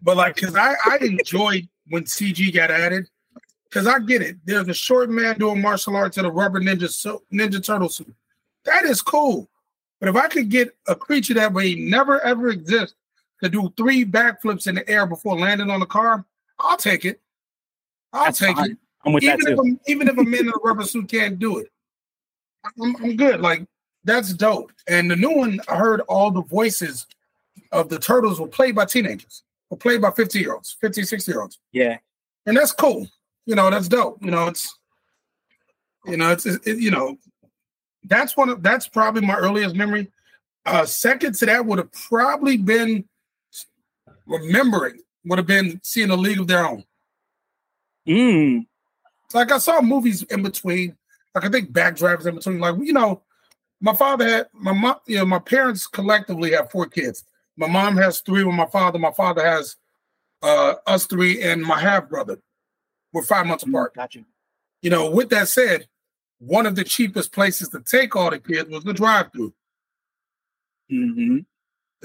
[0.02, 3.08] but like, cause I I enjoyed when CG got added,
[3.66, 4.38] because I get it.
[4.46, 8.14] There's a short man doing martial arts in a rubber ninja so, ninja turtle suit.
[8.66, 9.50] That is cool.
[10.00, 12.96] But if I could get a creature that may never ever exist
[13.42, 16.26] to do three backflips in the air before landing on the car,
[16.60, 17.22] I'll take it.
[18.12, 18.72] I'll That's take fine.
[18.72, 18.78] it.
[19.06, 19.78] I'm with Even that if, too.
[19.86, 21.68] a, even if a man in a rubber suit can't do it,
[22.82, 23.42] I'm, I'm good.
[23.42, 23.66] Like
[24.04, 24.72] that's dope.
[24.88, 27.08] And the new one, I heard all the voices
[27.72, 31.32] of the turtles were played by teenagers, were played by 50 year olds, 50, 60
[31.32, 31.60] year olds.
[31.72, 31.98] Yeah.
[32.46, 33.08] And that's cool.
[33.46, 34.24] You know, that's dope.
[34.24, 34.78] You know, it's,
[36.06, 37.18] you know, it's, it, you know,
[38.04, 40.12] that's one of, that's probably my earliest memory.
[40.66, 43.04] Uh, second to that would have probably been
[44.26, 46.84] remembering, would have been seeing a league of their own.
[48.08, 48.68] Mm.
[49.34, 50.96] Like I saw movies in between.
[51.34, 52.60] Like I think Backdraft in between.
[52.60, 53.24] Like you know,
[53.82, 54.98] my father had my mom.
[55.08, 57.24] You know, my parents collectively have four kids.
[57.58, 59.00] My mom has three with my father.
[59.00, 59.76] My father has
[60.42, 62.40] uh, us three and my half brother.
[63.12, 63.94] We're five months apart.
[63.96, 64.20] Gotcha.
[64.20, 64.26] you.
[64.82, 65.88] You know, with that said,
[66.40, 69.54] one of the cheapest places to take all the kids was the drive-through.
[70.92, 71.38] Mm-hmm.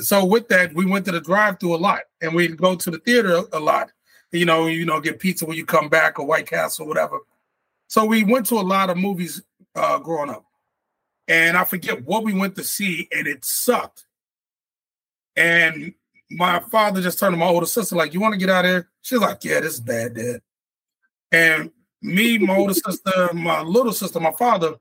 [0.01, 2.99] So with that, we went to the drive-through a lot, and we'd go to the
[2.99, 3.91] theater a lot.
[4.31, 7.19] You know, you know, get pizza when you come back or White Castle, whatever.
[7.89, 9.43] So we went to a lot of movies
[9.75, 10.45] uh, growing up,
[11.27, 14.05] and I forget what we went to see, and it sucked.
[15.39, 15.95] And
[16.33, 18.71] my father just turned to my older sister, like, "You want to get out of
[18.71, 20.43] here?" She's like, "Yeah, this is bad, Dad."
[21.31, 21.71] And
[22.03, 24.75] me, my older sister, my little sister, my father,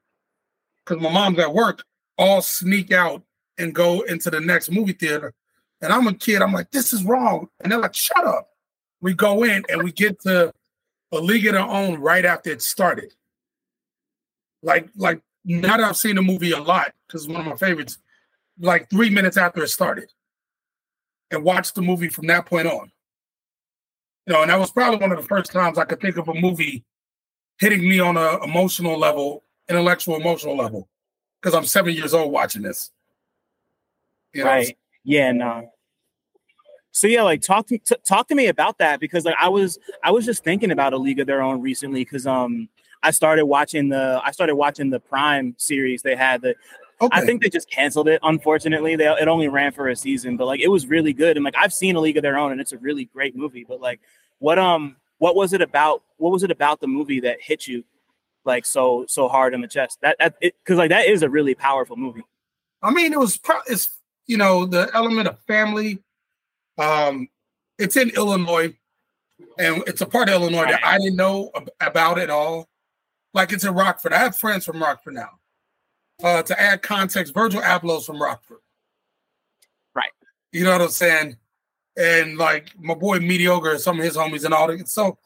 [0.84, 1.84] because my mom's at work,
[2.18, 3.22] all sneak out
[3.60, 5.34] and go into the next movie theater.
[5.82, 6.42] And I'm a kid.
[6.42, 7.50] I'm like, this is wrong.
[7.60, 8.50] And they're like, shut up.
[9.00, 10.52] We go in and we get to
[11.12, 13.14] a league of their own right after it started.
[14.64, 17.56] Like, like now that I've seen the movie a lot, because it's one of my
[17.56, 18.00] favorites,
[18.60, 20.12] like three minutes after it started.
[21.32, 22.92] And watched the movie from that point on.
[24.26, 26.28] You know, and that was probably one of the first times I could think of
[26.28, 26.84] a movie
[27.60, 30.88] hitting me on a emotional level, intellectual emotional level.
[31.42, 32.92] Because I'm seven years old watching this.
[34.34, 34.78] You know, Right.
[35.04, 35.32] Yeah.
[35.32, 35.72] No.
[36.92, 39.78] So yeah, like talk to t- talk to me about that because like I was
[40.04, 42.70] I was just thinking about a League of Their Own recently because um
[43.04, 46.56] I started watching the I started watching the Prime series they had the
[47.00, 47.16] Okay.
[47.16, 48.20] I think they just canceled it.
[48.24, 51.38] Unfortunately, they it only ran for a season, but like it was really good.
[51.38, 53.66] And like I've seen a League of Their Own, and it's a really great movie.
[53.68, 54.00] But like,
[54.40, 56.02] what um, what was it about?
[56.18, 57.84] What was it about the movie that hit you
[58.46, 60.00] like so so hard in the chest?
[60.02, 62.24] That that because like that is a really powerful movie.
[62.82, 63.90] I mean, it was pro- it's
[64.26, 66.04] you know the element of family.
[66.80, 67.30] Um,
[67.78, 68.76] it's in Illinois,
[69.60, 72.68] and it's a part of Illinois that I didn't know ab- about at all.
[73.36, 74.14] Like it's in Rockford.
[74.14, 75.30] I have friends from Rockford now.
[76.24, 78.58] Uh, to add context, Virgil Abloh's from Rockford.
[79.94, 80.10] Right.
[80.52, 81.38] You know what I'm saying?
[81.96, 84.88] And like my boy Mediocre, some of his homies and all that.
[84.88, 85.18] So,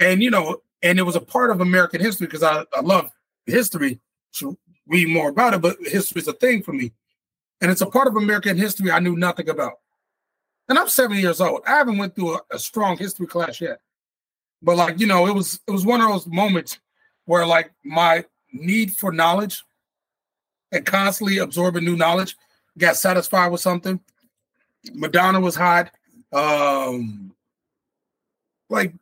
[0.00, 3.10] and you know, and it was a part of American history because I, I love
[3.46, 4.00] history.
[4.32, 6.92] Should read more about it, but history is a thing for me.
[7.60, 9.74] And it's a part of American history I knew nothing about.
[10.68, 11.62] And I'm seven years old.
[11.66, 13.80] I haven't went through a, a strong history class yet.
[14.62, 16.78] But like, you know, it was it was one of those moments
[17.24, 19.62] where like my need for knowledge
[20.76, 22.36] and constantly absorbing new knowledge
[22.78, 23.98] got satisfied with something.
[24.94, 25.90] Madonna was hot.
[26.32, 27.34] Um
[28.68, 28.92] like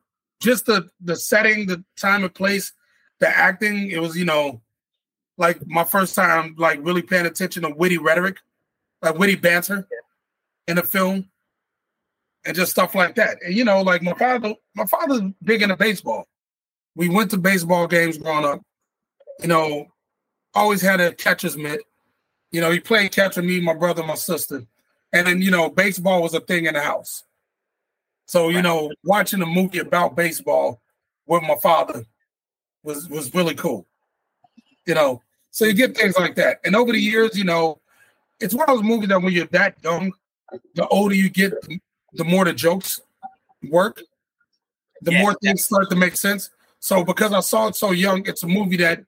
[0.40, 2.72] just the the setting, the time and place,
[3.18, 4.60] the acting, it was, you know,
[5.37, 8.38] like my first time like really paying attention to witty rhetoric,
[9.02, 9.87] like witty banter
[10.68, 11.28] in a film
[12.44, 13.38] and just stuff like that.
[13.44, 16.26] And you know, like my father, my father's big into baseball.
[16.94, 18.60] We went to baseball games growing up.
[19.40, 19.87] You know,
[20.54, 21.80] always had a catcher's mitt.
[22.50, 24.64] You know, he played catcher, me, my brother, my sister.
[25.12, 27.24] And then, you know, baseball was a thing in the house.
[28.26, 30.80] So, you know, watching a movie about baseball
[31.26, 32.04] with my father
[32.82, 33.86] was was really cool.
[34.86, 36.60] You know, so you get things like that.
[36.64, 37.80] And over the years, you know,
[38.40, 40.12] it's one of those movies that when you're that young,
[40.74, 41.52] the older you get,
[42.12, 43.00] the- more the jokes
[43.70, 44.02] work,
[45.02, 46.50] the Yeah, more things start to make sense.
[46.80, 49.04] So because I saw it so young, it's a movie that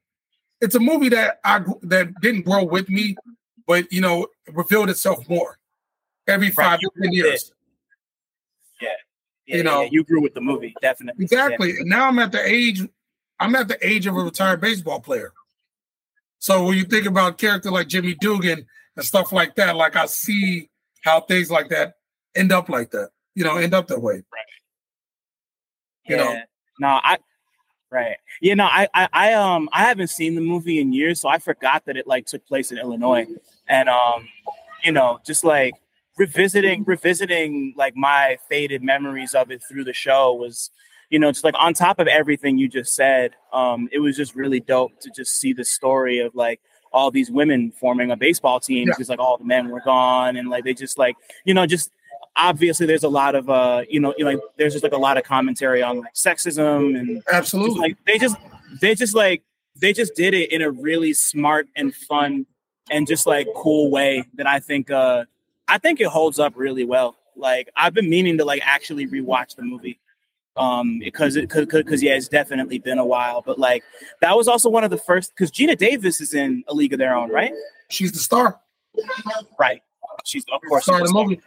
[0.60, 3.16] it's a movie that I that didn't grow with me,
[3.66, 5.58] but you know, revealed itself more
[6.26, 7.52] every five to ten years.
[8.80, 8.88] Yeah,
[9.46, 9.82] You know.
[9.82, 11.24] yeah, you grew with the movie, definitely.
[11.24, 11.70] Exactly.
[11.78, 12.82] And now I'm at the age,
[13.40, 15.32] I'm at the age of a retired baseball player.
[16.38, 18.66] So when you think about a character like Jimmy Dugan
[18.96, 20.68] and stuff like that, like I see
[21.02, 21.94] how things like that
[22.34, 24.22] end up like that, you know, end up that way.
[26.08, 26.16] Yeah.
[26.16, 26.40] you know.
[26.78, 27.16] No, I
[27.90, 28.16] right.
[28.40, 31.38] Yeah, no, I, I I um I haven't seen the movie in years, so I
[31.38, 33.26] forgot that it like took place in Illinois.
[33.68, 34.28] And um,
[34.84, 35.74] you know, just like
[36.16, 40.70] revisiting revisiting like my faded memories of it through the show was
[41.10, 44.34] you know, just like on top of everything you just said, um, it was just
[44.34, 46.60] really dope to just see the story of like
[46.92, 49.12] all these women forming a baseball team because yeah.
[49.12, 51.90] like all the men were gone and like they just like you know just
[52.36, 55.24] obviously there's a lot of uh you know like there's just like a lot of
[55.24, 57.70] commentary on like sexism and absolutely.
[57.70, 58.36] just, like they just
[58.80, 59.42] they just like
[59.74, 62.46] they just did it in a really smart and fun
[62.90, 65.24] and just like cool way that I think uh
[65.68, 67.16] I think it holds up really well.
[67.34, 69.98] Like I've been meaning to like actually rewatch the movie
[70.56, 73.42] um because it could because yeah it's definitely been a while.
[73.42, 73.82] But like
[74.20, 76.98] that was also one of the first because Geena Davis is in a league of
[76.98, 77.52] their own right?
[77.88, 78.60] She's the star.
[79.58, 79.82] Right.
[80.24, 81.40] She's of course the star of the movie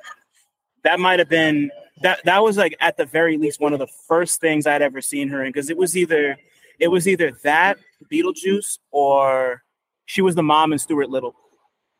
[0.83, 3.87] that might have been that that was like at the very least one of the
[4.07, 6.37] first things I'd ever seen her in because it was either
[6.79, 7.77] it was either that
[8.11, 9.63] Beetlejuice or
[10.05, 11.35] she was the mom in Stuart Little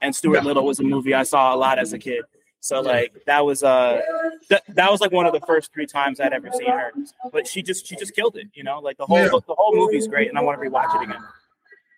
[0.01, 0.43] and Stuart yeah.
[0.43, 2.23] Little was a movie I saw a lot as a kid
[2.61, 4.01] so like that was uh
[4.49, 6.91] that, that was like one of the first three times I'd ever seen her.
[7.31, 8.79] But she just she just killed it, you know.
[8.79, 9.29] Like the whole yeah.
[9.29, 11.23] the whole movie's great, and I want to rewatch it again.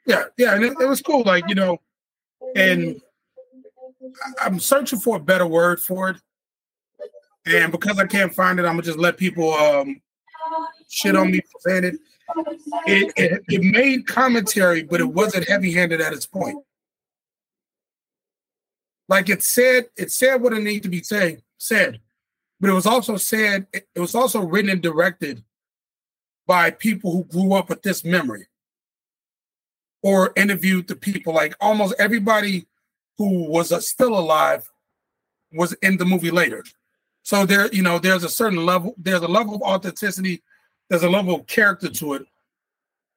[0.05, 1.23] Yeah, yeah, and it, it was cool.
[1.23, 1.79] Like you know,
[2.55, 3.01] and
[4.39, 6.17] I'm searching for a better word for it.
[7.45, 10.01] And because I can't find it, I'm gonna just let people um
[10.89, 11.95] shit on me for saying it.
[12.85, 16.63] It, it, it made commentary, but it wasn't heavy handed at its point.
[19.09, 21.99] Like it said, it said what it needed to be saying, said,
[22.61, 25.43] but it was also said, it was also written and directed
[26.47, 28.47] by people who grew up with this memory
[30.01, 31.33] or interviewed the people.
[31.33, 32.67] Like almost everybody
[33.17, 34.69] who was uh, still alive
[35.51, 36.63] was in the movie later.
[37.23, 40.41] So there, you know, there's a certain level, there's a level of authenticity,
[40.89, 42.25] there's a level of character to it,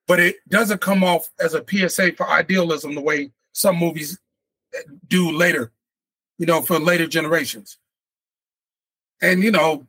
[0.07, 4.19] but it doesn't come off as a PSA for idealism the way some movies
[5.09, 5.73] do later
[6.39, 7.79] you know, for later generations.
[9.23, 9.87] And you know,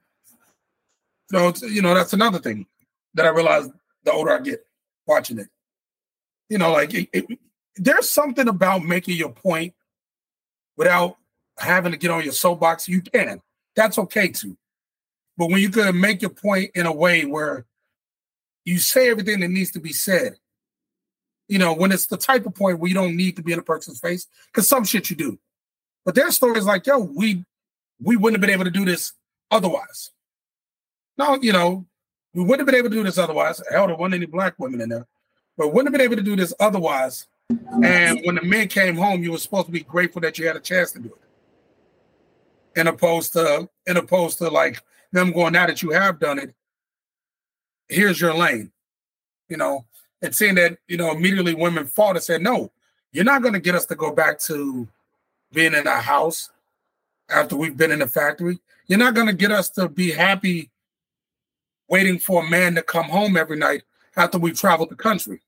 [1.32, 2.67] you know, you know, that's another thing
[3.15, 3.71] that I realized
[4.04, 4.65] the older I get
[5.08, 5.47] watching it.
[6.49, 7.39] You know, like it, it,
[7.75, 9.73] there's something about making your point
[10.78, 11.17] without
[11.58, 12.88] having to get on your soapbox.
[12.88, 13.41] You can.
[13.76, 14.58] That's okay too.
[15.38, 17.66] But when you can make your point in a way where
[18.64, 20.36] you say everything that needs to be said,
[21.48, 23.60] you know, when it's the type of point where you don't need to be in
[23.60, 25.38] a person's face, because some shit you do.
[26.04, 27.44] But their story is like, yo, we
[28.02, 29.14] we wouldn't have been able to do this
[29.52, 30.12] otherwise.
[31.18, 31.86] No, you know,
[32.34, 33.62] we wouldn't have been able to do this otherwise.
[33.72, 35.08] Hell, there wasn't any black women in there,
[35.58, 37.28] but wouldn't have been able to do this otherwise.
[37.84, 40.56] And when the men came home, you were supposed to be grateful that you had
[40.56, 41.25] a chance to do it.
[42.76, 46.54] In opposed to, in opposed to like them going, now that you have done it,
[47.88, 48.72] here's your lane.
[49.48, 49.86] You know,
[50.22, 52.72] and seeing that, you know, immediately women fought and said, no,
[53.12, 54.88] you're not going to get us to go back to
[55.54, 56.50] being in a house
[57.30, 58.60] after we've been in the factory.
[58.88, 60.70] You're not going to get us to be happy
[61.88, 63.84] waiting for a man to come home every night
[64.18, 65.40] after we've traveled the country.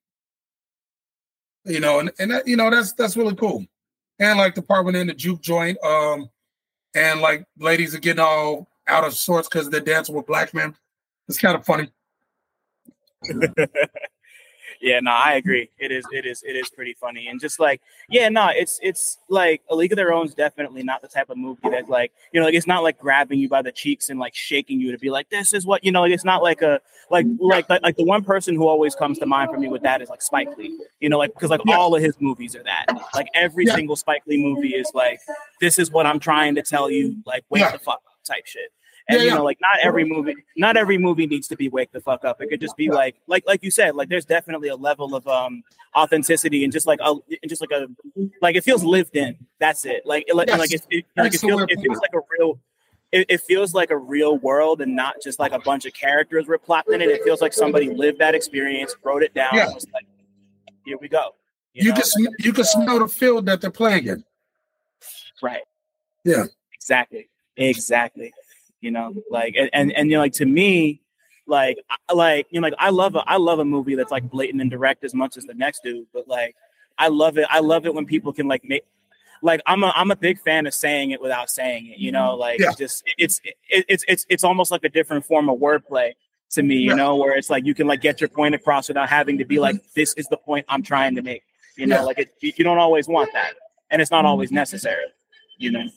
[1.65, 3.65] You know, and, and that, you know, that's that's really cool.
[4.19, 6.29] And like the part when in the juke joint, um,
[6.93, 10.75] and like ladies are getting all out of sorts because they're dancing with black men.
[11.27, 11.91] It's kind of funny.
[14.81, 15.69] yeah, no, I agree.
[15.79, 19.17] It is, it is, it is pretty funny, and just like, yeah, no, it's, it's
[19.29, 22.11] like a League of Their Own is definitely not the type of movie that, like,
[22.31, 24.91] you know, like it's not like grabbing you by the cheeks and like shaking you
[24.91, 26.01] to be like, this is what you know.
[26.01, 29.19] Like, it's not like a like like like, like the one person who always comes
[29.19, 30.77] to mind for me with that is like Spike Lee.
[30.99, 31.77] You know, like because like yeah.
[31.77, 32.85] all of his movies are that.
[33.15, 33.75] Like every yeah.
[33.75, 35.19] single Spike Lee movie is like,
[35.61, 37.17] this is what I'm trying to tell you.
[37.25, 37.71] Like, wake yeah.
[37.71, 38.71] the fuck up type shit.
[39.09, 41.91] And yeah, you know, like not every movie, not every movie needs to be wake
[41.93, 42.41] the fuck up.
[42.41, 45.25] It could just be like, like, like you said, like there's definitely a level of
[45.27, 45.63] um
[45.95, 47.15] authenticity and just like a,
[47.47, 47.87] just like a,
[48.41, 49.37] like it feels lived in.
[49.59, 50.05] That's it.
[50.05, 50.59] Like, it, yes.
[50.59, 52.59] like it, it, like it feels, it feels like a real.
[53.13, 56.45] It, it, feels like a real world and not just like a bunch of characters
[56.45, 57.07] were plopped in it.
[57.07, 59.73] It feels like somebody lived that experience, wrote it down, yeah.
[59.73, 60.05] was like,
[60.83, 61.33] here we go.
[61.71, 62.01] You, you know?
[62.01, 64.25] can you can smell the field that they're playing in.
[65.41, 65.61] Right.
[66.25, 66.47] Yeah.
[66.73, 67.29] Exactly.
[67.55, 68.33] Exactly
[68.81, 71.01] you know like and and, and you know like to me
[71.47, 71.77] like
[72.13, 74.69] like you know like i love a i love a movie that's like blatant and
[74.69, 76.55] direct as much as the next dude but like
[76.97, 78.83] i love it i love it when people can like make
[79.41, 82.35] like i'm a i'm a big fan of saying it without saying it you know
[82.35, 82.71] like yeah.
[82.77, 86.11] just it's it, it's it's it's almost like a different form of wordplay
[86.49, 86.95] to me you yeah.
[86.95, 89.59] know where it's like you can like get your point across without having to be
[89.59, 89.87] like mm-hmm.
[89.95, 91.43] this is the point i'm trying to make
[91.77, 92.03] you know yeah.
[92.03, 93.53] like it, you don't always want that
[93.89, 94.27] and it's not mm-hmm.
[94.27, 95.05] always necessary
[95.57, 95.87] you know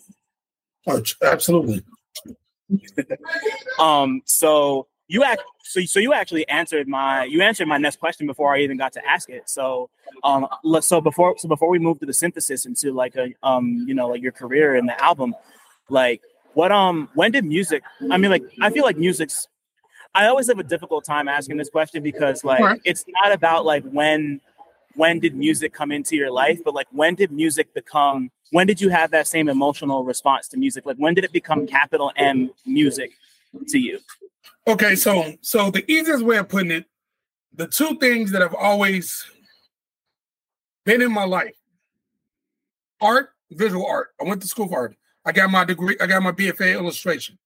[0.87, 1.83] oh, absolutely
[3.79, 8.29] um, so you act so so you actually answered my you answered my next question
[8.29, 9.51] before I even got to ask it.
[9.51, 9.91] So
[10.23, 10.47] um
[10.81, 14.09] so before so before we move to the synthesis into like a um you know
[14.09, 15.35] like your career and the album,
[15.89, 16.23] like
[16.55, 19.49] what um when did music I mean like I feel like music's
[20.14, 23.85] I always have a difficult time asking this question because like it's not about like
[23.91, 24.41] when
[24.95, 28.80] when did music come into your life, but like when did music become when did
[28.80, 30.84] you have that same emotional response to music?
[30.84, 33.12] Like when did it become capital M music
[33.68, 33.98] to you?
[34.66, 36.84] Okay, so so the easiest way of putting it,
[37.55, 39.24] the two things that have always
[40.84, 41.57] been in my life:
[43.01, 44.09] art, visual art.
[44.20, 44.96] I went to school for art.
[45.24, 45.96] I got my degree.
[46.01, 47.38] I got my BFA illustration.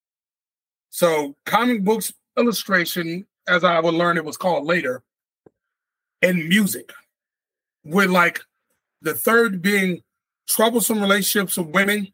[0.90, 5.02] So comic books illustration, as I would learn, it was called later,
[6.22, 6.92] and music,
[7.84, 8.40] with like
[9.02, 10.02] the third being
[10.46, 12.12] troublesome relationships with women.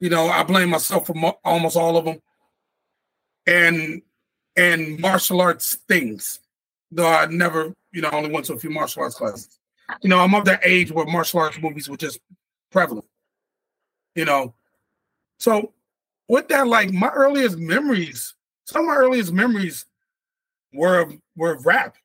[0.00, 2.20] You know, I blame myself for mo- almost all of them
[3.46, 4.02] and
[4.56, 6.40] and martial arts things.
[6.90, 9.58] Though I never, you know, only went to a few martial arts classes.
[10.02, 12.20] You know, I'm of that age where martial arts movies were just
[12.70, 13.06] prevalent.
[14.14, 14.54] You know,
[15.38, 15.72] so
[16.28, 19.86] with that, like my earliest memories, some of my earliest memories
[20.72, 21.96] were were rap.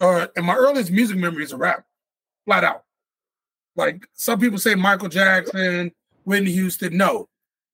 [0.00, 1.84] Uh, and my earliest music memories are rap,
[2.44, 2.84] flat out.
[3.78, 5.92] Like some people say Michael Jackson,
[6.24, 6.96] Whitney Houston.
[6.96, 7.28] No,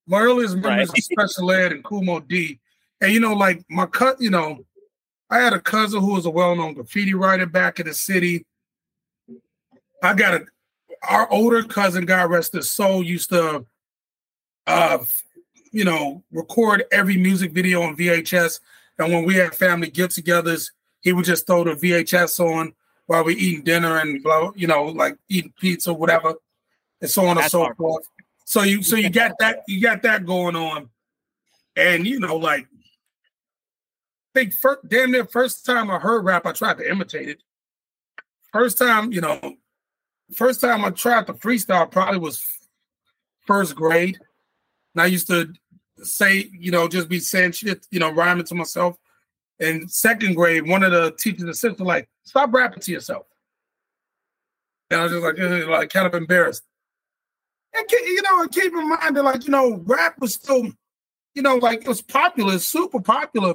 [0.06, 1.02] my earliest memories Right.
[1.02, 2.60] Special Ed and Kool Moe Dee.
[3.00, 4.66] And you know, like my cut, you know,
[5.30, 8.44] I had a cousin who was a well-known graffiti writer back in the city.
[10.02, 10.44] I got a
[11.08, 13.64] our older cousin, God rest his soul, used to
[14.66, 14.98] uh
[15.72, 18.60] you know record every music video on VHS.
[18.98, 22.74] And when we had family get-togethers, he would just throw the VHS on
[23.06, 26.34] while we eating dinner and blah, you know, like eating pizza, or whatever,
[27.00, 27.76] and so on and so hard.
[27.76, 28.06] forth.
[28.44, 30.90] So you so you got that you got that going on.
[31.76, 32.66] And you know, like
[34.34, 37.42] I think first, damn near first time I heard rap, I tried to imitate it.
[38.52, 39.56] First time, you know,
[40.34, 42.42] first time I tried to freestyle probably was
[43.46, 44.18] first grade.
[44.94, 45.52] And I used to
[46.02, 48.96] say, you know, just be saying shit, you know, rhyming to myself.
[49.58, 53.26] In second grade, one of the teachers assistants were like, stop rapping to yourself.
[54.90, 56.62] And I was just like, like kind of embarrassed.
[57.74, 60.70] And you know, keep in mind that like, you know, rap was still,
[61.34, 63.54] you know, like it was popular, super popular,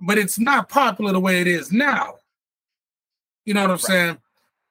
[0.00, 2.14] but it's not popular the way it is now.
[3.44, 4.18] You know what I'm saying?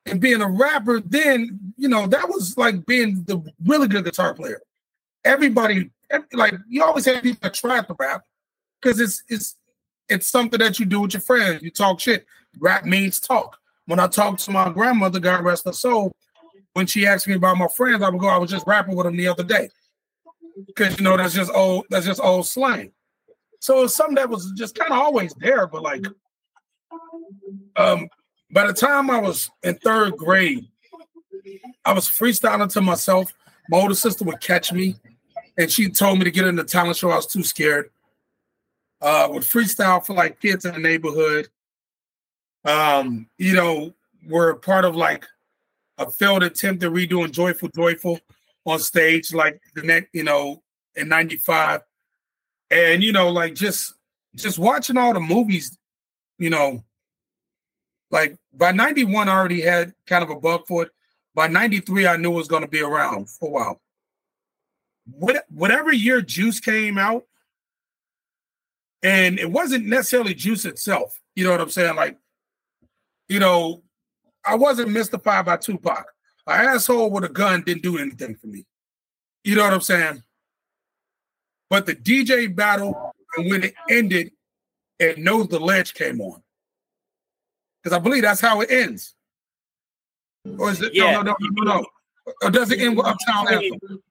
[0.05, 4.34] And being a rapper, then you know that was like being the really good guitar
[4.34, 4.61] player.
[5.23, 8.23] Everybody, ev- like you always have people that try to rap
[8.82, 9.55] because it's it's
[10.09, 11.61] it's something that you do with your friends.
[11.61, 12.25] You talk shit.
[12.60, 13.58] Rap means talk.
[13.86, 16.12] When I talked to my grandmother, God rest her soul,
[16.74, 19.06] when she asked me about my friends, I would go, I was just rapping with
[19.06, 19.70] them the other day.
[20.68, 22.91] Because you know that's just old, that's just old slang.
[23.60, 26.06] So it's something that was just kind of always there, but like
[27.76, 28.08] um
[28.52, 30.68] by the time I was in third grade,
[31.86, 33.34] I was freestyling to myself.
[33.70, 34.95] My older sister would catch me,
[35.58, 37.12] and she told me to get in the talent show.
[37.12, 37.91] I was too scared.
[39.02, 41.47] Uh, would freestyle for like kids in the neighborhood.
[42.64, 43.93] Um, you know,
[44.28, 45.26] were part of like
[45.97, 48.20] a failed attempt at redoing Joyful Joyful
[48.66, 50.62] on stage, like the next, you know,
[50.95, 51.82] in '95,
[52.70, 53.93] and you know, like just
[54.36, 55.78] just watching all the movies,
[56.38, 56.84] you know,
[58.12, 60.91] like by 91 I already had kind of a bug for it.
[61.34, 63.82] By 93, I knew it was going to be around for a while.
[65.14, 67.24] What, whatever year Juice came out,
[69.01, 71.20] and it wasn't necessarily Juice itself.
[71.36, 71.95] You know what I'm saying?
[71.95, 72.18] Like,
[73.32, 73.82] you know,
[74.45, 76.05] I wasn't mystified by Tupac.
[76.47, 78.65] An asshole with a gun didn't do anything for me.
[79.45, 80.21] You know what I'm saying?
[81.69, 84.32] But the DJ battle, and when it ended,
[84.99, 86.43] and Knows the Ledge came on.
[87.82, 89.15] Because I believe that's how it ends.
[90.59, 90.93] Or is it?
[90.93, 91.13] Yeah.
[91.13, 91.86] No, no, no, no, no.
[92.41, 94.03] Or does it end with Uptown You mean, Anthem?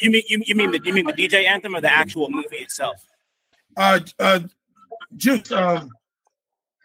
[0.00, 2.58] you mean you, you mean the you mean the DJ anthem or the actual movie
[2.58, 3.04] itself?
[3.76, 4.40] Uh, uh,
[5.16, 5.90] Juice, um,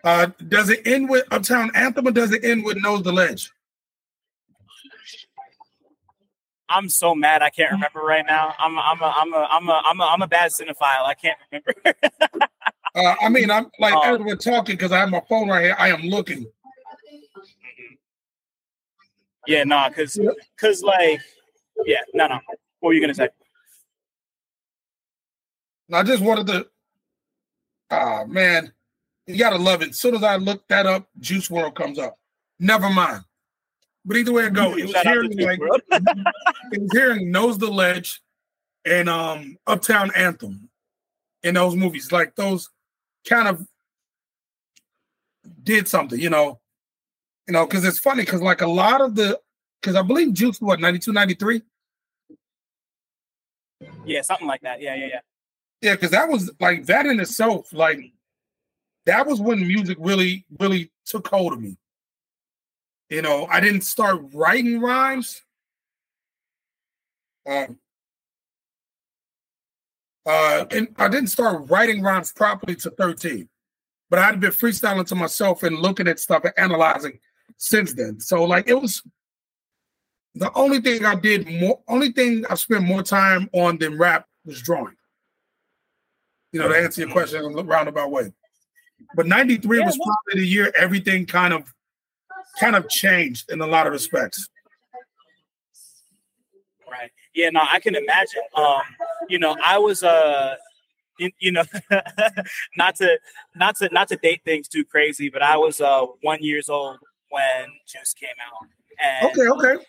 [0.06, 3.52] uh, does it end with Uptown Anthem or does it end with Knows the Ledge?
[6.70, 8.54] I'm so mad I can't remember right now.
[8.58, 11.06] I'm a, I'm a I'm a I'm a I'm a I'm a bad cinephile.
[11.06, 11.74] I can't remember.
[12.96, 14.16] Uh, I mean, I'm like Oh.
[14.16, 15.76] as we're talking because I have my phone right here.
[15.78, 16.46] I am looking.
[19.48, 20.18] yeah, no, cause
[20.58, 21.20] cause like
[21.86, 22.36] yeah, no, no.
[22.80, 23.28] What were you gonna say?
[25.92, 26.68] I just wanted to.
[27.92, 28.72] Ah man,
[29.28, 29.90] you gotta love it.
[29.90, 32.18] As soon as I look that up, Juice WRLD comes up.
[32.60, 33.24] Never mind.
[34.06, 35.60] But either way it goes, it was Shout hearing like
[36.72, 38.22] it was hearing Knows the Ledge
[38.86, 40.70] and um Uptown Anthem
[41.44, 42.12] in those movies.
[42.12, 42.70] Like those
[43.28, 43.68] kind of
[45.64, 46.60] did something, you know.
[47.48, 49.40] You know, because it's funny because like a lot of the
[49.82, 51.62] because I believe Juice what 92, 93?
[54.06, 54.82] Yeah, something like that.
[54.82, 55.20] Yeah, yeah, yeah.
[55.82, 58.00] Yeah, because that was like that in itself, like
[59.06, 61.78] that was when music really, really took hold of me.
[63.10, 65.44] You know, I didn't start writing rhymes.
[67.48, 67.78] Um,
[70.26, 73.48] uh, and I didn't start writing rhymes properly to 13,
[74.10, 77.20] but I'd been freestyling to myself and looking at stuff and analyzing
[77.58, 78.20] since then.
[78.20, 79.04] So like it was
[80.34, 84.28] the only thing I did more, only thing I spent more time on than rap
[84.46, 84.96] was drawing.
[86.52, 88.32] You know, to answer your question in a roundabout way.
[89.16, 91.74] But 93 yeah, was probably the year everything kind of
[92.60, 94.48] kind of changed in a lot of respects.
[96.90, 97.12] Right.
[97.34, 98.42] Yeah, no, I can imagine.
[98.56, 98.82] Um,
[99.30, 100.56] you know, I was uh
[101.20, 101.64] you, you know
[102.78, 103.20] not to
[103.56, 107.00] not to not to date things too crazy, but I was uh one years old
[107.30, 108.68] when Juice came out.
[109.04, 109.84] And, okay, okay.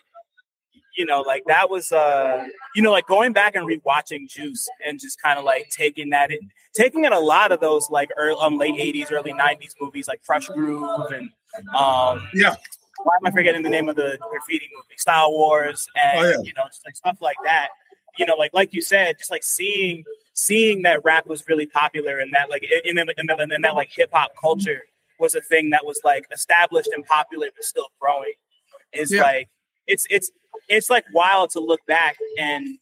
[0.97, 4.99] You know, like that was uh you know, like going back and rewatching Juice and
[4.99, 6.39] just kind of like taking that in
[6.73, 10.21] taking in a lot of those like early um late 80s, early 90s movies like
[10.27, 11.29] Krush Groove and
[11.75, 12.55] um yeah
[13.03, 14.97] why am I forgetting the name of the graffiti movie?
[14.97, 16.37] Style Wars and oh, yeah.
[16.43, 17.69] you know, just like stuff like that.
[18.17, 22.19] You know, like like you said, just like seeing seeing that rap was really popular
[22.19, 24.81] and that like in, in, in, in that like hip hop culture
[25.19, 28.33] was a thing that was like established and popular but still growing.
[28.93, 29.21] Is yeah.
[29.21, 29.49] like
[29.85, 30.31] it's it's
[30.67, 32.77] it's like wild to look back and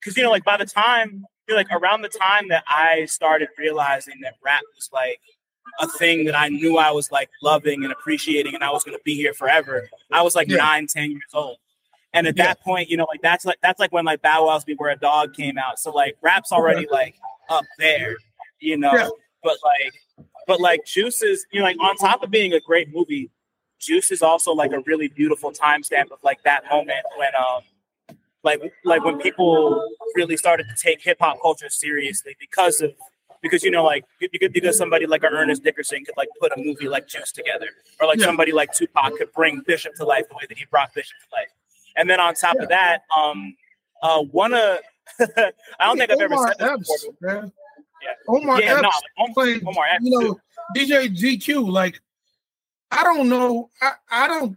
[0.00, 3.04] because you know like by the time you know, like around the time that I
[3.06, 5.20] started realizing that rap was like
[5.80, 8.96] a thing that I knew I was like loving and appreciating, and I was going
[8.96, 9.88] to be here forever.
[10.12, 10.56] I was like yeah.
[10.56, 11.58] nine, ten years old,
[12.12, 12.46] and at yeah.
[12.46, 14.96] that point, you know, like that's like that's like when like Bow Wow's "Beware a
[14.96, 15.78] Dog" came out.
[15.78, 17.16] So like rap's already like
[17.50, 18.16] up there,
[18.60, 18.92] you know.
[18.92, 19.08] Yeah.
[19.42, 19.92] But like,
[20.46, 23.30] but like Juice is, you know, like on top of being a great movie,
[23.80, 27.62] Juice is also like a really beautiful timestamp of like that moment when um
[28.42, 32.92] like like when people really started to take hip hop culture seriously because of
[33.44, 37.06] because you know, like because somebody like Ernest Dickerson could like put a movie like
[37.06, 37.68] Juice together,
[38.00, 38.24] or like yeah.
[38.24, 41.36] somebody like Tupac could bring Bishop to life the way that he brought Bishop to
[41.36, 41.50] life.
[41.94, 42.62] And then on top yeah.
[42.62, 43.54] of that, um,
[44.02, 44.78] uh, one of
[45.20, 47.14] I don't think I've ever said that Epps, before.
[47.20, 47.52] Man.
[48.02, 48.34] Yeah.
[48.34, 50.40] Omar yeah, Epps no, Omar, played, Omar Epps, you know, too.
[50.74, 51.70] DJ GQ.
[51.70, 52.00] Like,
[52.96, 53.70] I don't know.
[53.82, 54.56] I, I don't.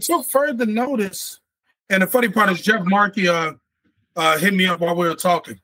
[0.00, 1.40] Took further notice.
[1.88, 3.52] And the funny part is Jeff Markey uh,
[4.16, 5.60] uh, hit me up while we were talking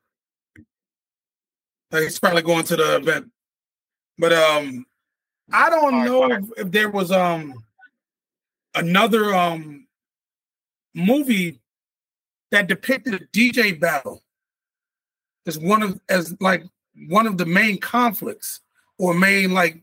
[2.03, 3.31] he's probably going to the event.
[4.19, 4.87] But um
[5.53, 7.55] I don't know if, if, there was um
[8.75, 9.87] another um
[10.95, 11.61] movie
[12.51, 14.23] that depicted a DJ battle
[15.47, 16.65] as one of as like
[17.09, 18.61] one of the main conflicts
[18.99, 19.83] or main like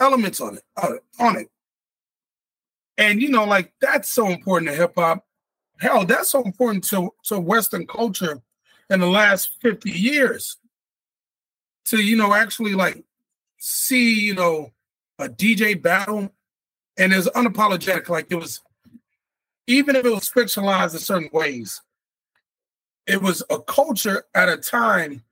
[0.00, 0.64] elements on it
[1.18, 1.48] on it.
[2.98, 5.26] And you know, like that's so important to hip hop.
[5.78, 8.42] Hell, that's so important to, to Western culture
[8.90, 10.58] in the last 50 years
[11.86, 13.02] to you know actually like
[13.58, 14.70] see you know
[15.18, 16.30] a DJ battle
[16.98, 18.60] and it's unapologetic like it was
[19.66, 21.80] even if it was fictionalized in certain ways
[23.06, 25.22] it was a culture at a time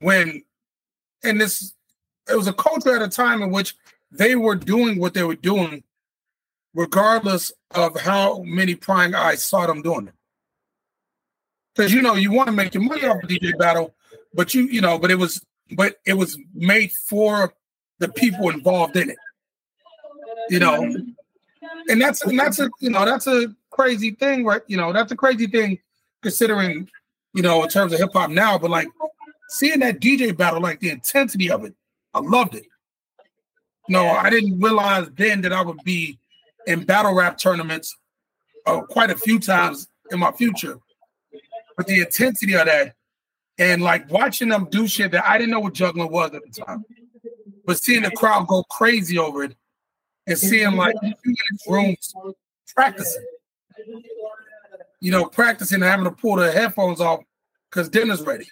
[0.00, 0.42] when
[1.24, 1.74] and this
[2.28, 3.74] it was a culture at a time in which
[4.10, 5.82] they were doing what they were doing
[6.74, 10.14] regardless of how many prying eyes saw them doing it
[11.74, 13.94] because you know you want to make your money off a DJ battle
[14.34, 17.54] but you you know, but it was but it was made for
[17.98, 19.18] the people involved in it.
[20.48, 20.82] You know,
[21.88, 24.62] and that's and that's a you know that's a crazy thing, right?
[24.66, 25.78] You know, that's a crazy thing
[26.22, 26.88] considering
[27.34, 28.58] you know in terms of hip hop now.
[28.58, 28.88] But like
[29.48, 31.74] seeing that DJ battle, like the intensity of it,
[32.14, 32.66] I loved it.
[33.88, 36.18] No, I didn't realize then that I would be
[36.66, 37.96] in battle rap tournaments
[38.66, 40.78] uh, quite a few times in my future.
[41.76, 42.94] But the intensity of that
[43.58, 46.64] and like watching them do shit that I didn't know what juggling was at the
[46.64, 46.84] time,
[47.64, 49.56] but seeing the crowd go crazy over it
[50.26, 50.94] and seeing like
[51.68, 52.14] rooms
[52.74, 53.24] practicing,
[55.00, 57.20] you know, practicing and having to pull the headphones off
[57.70, 58.46] because dinner's ready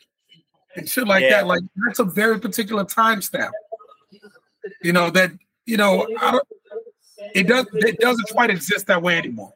[0.77, 1.31] and shit like yeah.
[1.31, 1.47] that.
[1.47, 3.55] Like that's a very particular time stamp.
[4.83, 5.31] You know that
[5.67, 6.07] you know
[7.35, 9.53] it does it doesn't quite exist that way anymore.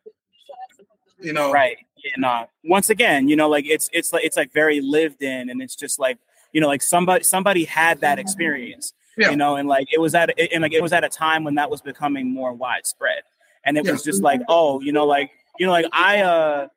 [1.21, 1.77] You know, right?
[2.15, 5.49] and uh, once again, you know, like it's it's like it's like very lived in,
[5.51, 6.19] and it's just like
[6.53, 9.31] you know, like somebody somebody had that experience, yeah.
[9.31, 11.55] you know, and like it was at and like it was at a time when
[11.55, 13.23] that was becoming more widespread,
[13.65, 13.93] and it yeah.
[13.93, 16.69] was just like, oh, you know, like you know, like I, uh,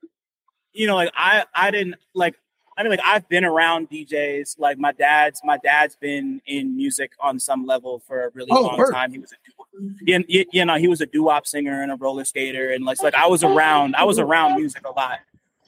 [0.74, 2.36] you know, like I I didn't like
[2.78, 4.60] I mean, like I've been around DJs.
[4.60, 8.62] Like my dad's, my dad's been in music on some level for a really oh,
[8.62, 9.12] long time.
[9.12, 9.36] He was a
[10.06, 10.20] yeah,
[10.52, 13.28] you know, he was a doo-wop singer and a roller skater, and like, like I
[13.28, 15.20] was around, I was around music a lot.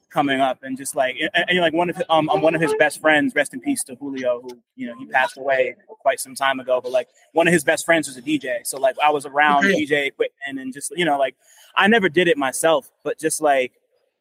[0.09, 2.99] coming up and just like and, and like one of um one of his best
[2.99, 6.59] friends rest in peace to julio who you know he passed away quite some time
[6.59, 9.27] ago but like one of his best friends was a dj so like i was
[9.27, 9.85] around Okay.
[9.85, 11.35] dj equipment and just you know like
[11.75, 13.73] i never did it myself but just like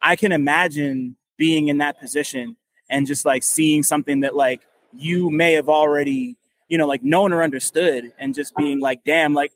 [0.03, 2.55] i can imagine being in that position
[2.91, 4.63] and just like seeing something that like
[4.97, 6.37] you may have already
[6.69, 9.53] you know like known or understood and just being like damn like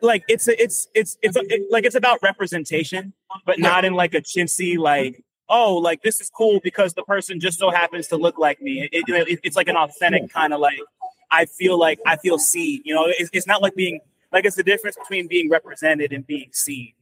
[0.00, 3.12] like it's a, it's it's it's a, it, like it's about representation
[3.44, 7.40] but not in like a chintzy like oh like this is cool because the person
[7.40, 8.88] just so happens to look like me.
[8.92, 10.78] It, it- it's like an authentic kind of like
[11.30, 13.04] i feel like i feel seen you know?
[13.06, 14.00] It's, it's not like being
[14.32, 16.92] like it's the difference between being represented and being seen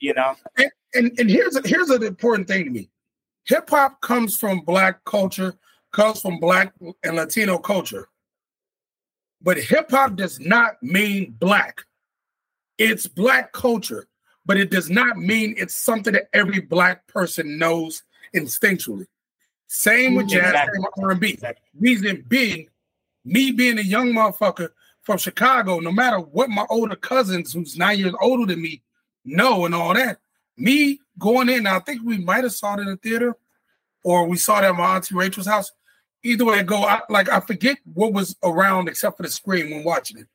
[0.00, 0.34] you know?
[0.58, 2.90] And, and and here's here's an important thing to me.
[3.46, 5.54] Hip hop comes from black culture,
[5.92, 6.72] comes from black
[7.02, 8.08] and Latino culture.
[9.42, 11.82] But hip hop does not mean black.
[12.78, 14.06] It's black culture,
[14.46, 18.02] but it does not mean it's something that every black person knows
[18.34, 19.06] instinctually.
[19.66, 20.74] Same with jazz, Exactly.
[20.74, 21.30] same with R&B.
[21.30, 21.62] Exactly.
[21.78, 22.68] Reason being,
[23.24, 24.70] me being a young motherfucker
[25.02, 28.82] from Chicago, no matter what my older cousins, who's nine years older than me,
[29.24, 30.18] know and all that,
[30.56, 33.36] me going in, I think we might have saw it in the theater,
[34.02, 35.72] or we saw it at my auntie Rachel's house.
[36.22, 39.70] Either way it go, I, like I forget what was around except for the screen
[39.70, 40.26] when watching it.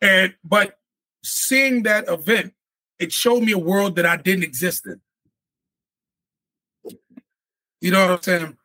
[0.00, 0.78] And but
[1.24, 2.54] seeing that event,
[2.98, 5.00] it showed me a world that I didn't exist in.
[7.80, 8.56] You know what I'm saying?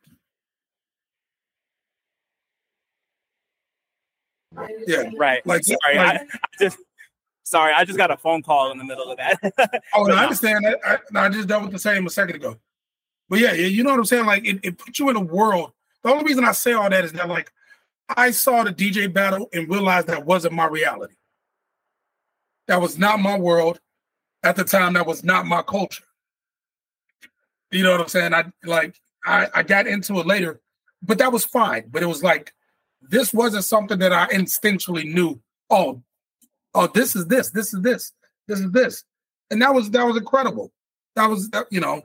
[4.86, 5.10] Yeah.
[5.18, 6.78] right Like- sorry like- I, I just
[7.46, 9.38] sorry i just got a phone call in the middle of that
[9.94, 10.78] Oh, no, I uh, understand that.
[10.84, 12.56] I, no, I just dealt with the same a second ago.
[13.28, 14.26] But yeah, yeah, you know what I'm saying?
[14.26, 15.72] Like it, it puts you in a world.
[16.02, 17.50] The only reason I say all that is that like
[18.08, 21.14] I saw the DJ battle and realized that wasn't my reality.
[22.68, 23.80] That was not my world.
[24.42, 26.04] At the time, that was not my culture.
[27.72, 28.32] You know what I'm saying?
[28.32, 30.60] I like I, I got into it later,
[31.02, 31.84] but that was fine.
[31.90, 32.52] But it was like
[33.02, 35.40] this wasn't something that I instinctually knew.
[35.68, 36.02] Oh,
[36.76, 38.12] oh, this is this, this is this,
[38.46, 39.04] this is this
[39.50, 40.72] and that was that was incredible.
[41.14, 42.02] That was you know,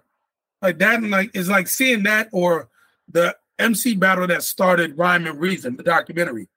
[0.61, 2.69] like that and like is like seeing that or
[3.09, 6.47] the MC battle that started Rhyme and Reason, the documentary.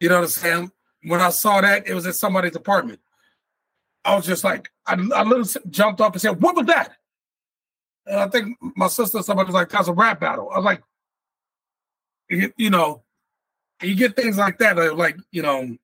[0.00, 0.72] You know what I'm saying?
[1.04, 3.00] When I saw that, it was at somebody's apartment.
[4.04, 6.96] I was just like, I, I literally jumped up and said, "What was that?"
[8.06, 10.82] And I think my sister, somebody was like, "That's a rap battle." I was like,
[12.28, 13.02] you, know,
[13.82, 15.76] you get things like that, like you know,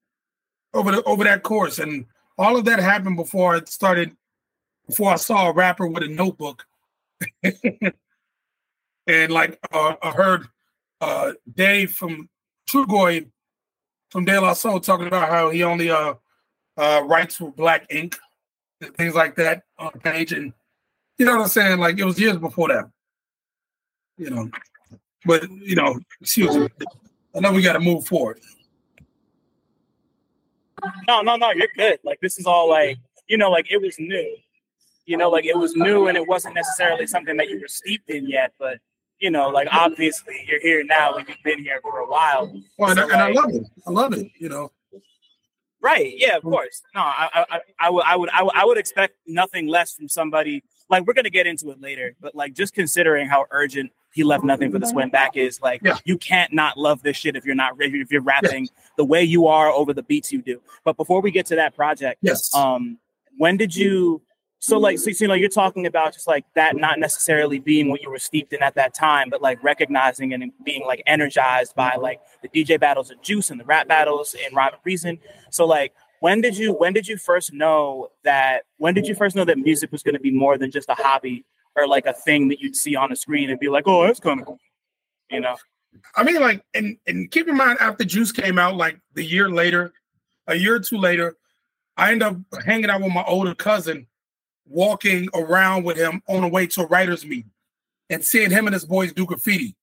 [0.77, 2.07] over the over that course, and
[2.39, 4.17] all of that happened before it started
[4.87, 6.67] before I saw a rapper with a notebook.
[9.09, 10.49] And like uh, I heard
[11.01, 12.29] uh Dave from
[12.69, 13.29] Trugoy
[14.11, 16.15] from De La Soul talking about how he only uh
[16.77, 18.17] uh writes with black ink
[18.81, 20.33] and things like that on the page.
[20.33, 20.53] And
[21.19, 21.79] you know what I'm saying?
[21.79, 22.91] Like it was years before that
[24.19, 24.51] you know
[25.25, 26.69] but you know excuse me.
[27.35, 28.41] I know we got to move forward
[31.09, 31.99] No, no, no, you're good.
[32.05, 32.99] Like this is all like,
[33.29, 34.37] you know, like it was new.
[35.07, 38.11] You know, like it was new and it wasn't necessarily something that you were steeped
[38.11, 38.79] in yet, but
[39.19, 42.53] you know, like obviously you're here now and you've been here for a while.
[42.79, 44.73] well, and, I- So, and I love it I love it you know
[45.81, 46.15] Right.
[46.17, 46.83] Yeah, of course.
[46.97, 49.93] No, I, I, I- I would, I would, I would, I would expect nothing less
[49.95, 50.65] from somebody.
[50.91, 54.43] Like we're gonna get into it later, but like just considering how urgent he left
[54.43, 55.99] nothing for the swim back is, like Yeah.
[56.07, 59.47] you can't not love this shit if you're not if you're rapping the way you
[59.47, 60.63] are over the beats you do.
[60.85, 62.99] But before we get to that project, yes um,
[63.37, 64.23] when did you?
[64.59, 68.01] So like, so, so know, you're talking about just like that not necessarily being what
[68.01, 71.97] you were steeped in at that time, but like recognizing and being like energized by
[71.97, 75.19] like the DJ battles of Juice and the rap battles and Rhyme and Reason.
[75.51, 79.37] So like, when did you when did you first know that when did you first
[79.37, 81.45] know that music was going to be more than just a hobby
[81.77, 84.21] or like a thing that you'd see on a screen and be like, oh, that's
[84.21, 84.59] kind of cool,
[85.31, 85.57] you know?
[86.15, 89.51] I mean, like, and and keep in mind, after Juice came out, like the year
[89.51, 89.93] later,
[90.47, 91.37] a year or two later,
[91.97, 94.07] I end up hanging out with my older cousin,
[94.67, 97.51] walking around with him on the way to a writers' meeting,
[98.11, 99.75] and seeing him and his boys do graffiti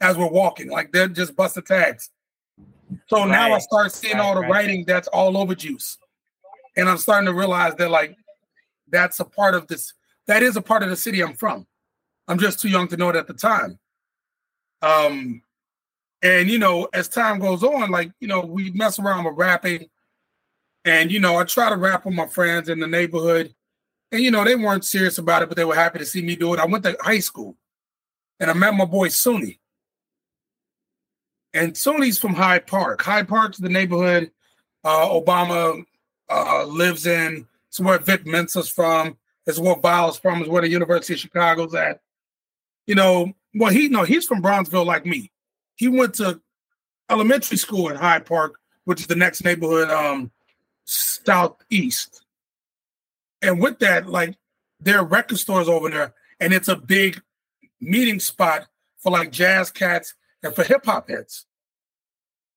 [0.00, 2.10] as we're walking, like they're just busting tags.
[3.06, 4.50] So now I start seeing Right, all the right.
[4.50, 5.98] writing that's all over Juice,
[6.76, 8.16] and I'm starting to realize that like
[8.88, 9.92] that's a part of this.
[10.26, 11.66] That is a part of the city I'm from.
[12.28, 13.78] I'm just too young to know it at the time.
[14.82, 15.42] Um,
[16.22, 19.88] and you know, as time goes on, like you know, we mess around with rapping,
[20.84, 23.54] and you know, I try to rap with my friends in the neighborhood,
[24.12, 26.36] and you know, they weren't serious about it, but they were happy to see me
[26.36, 26.60] do it.
[26.60, 27.56] I went to high school,
[28.38, 29.58] and I met my boy Suni,
[31.52, 33.02] and Suni's from Hyde Park.
[33.02, 34.30] Hyde Park's the neighborhood
[34.84, 35.84] uh, Obama
[36.30, 37.46] uh, lives in.
[37.68, 39.16] It's where Vic Mensa's from.
[39.50, 40.42] It's where Vile's from.
[40.42, 42.00] is where the University of Chicago's at.
[42.86, 45.30] you know, well, he no, he's from Bronzeville like me.
[45.76, 46.40] He went to
[47.10, 50.30] elementary school in Hyde Park, which is the next neighborhood um
[50.84, 52.24] southeast.
[53.42, 54.36] And with that, like
[54.80, 57.20] there are record stores over there, and it's a big
[57.80, 58.66] meeting spot
[58.98, 61.46] for like jazz cats and for hip hop heads,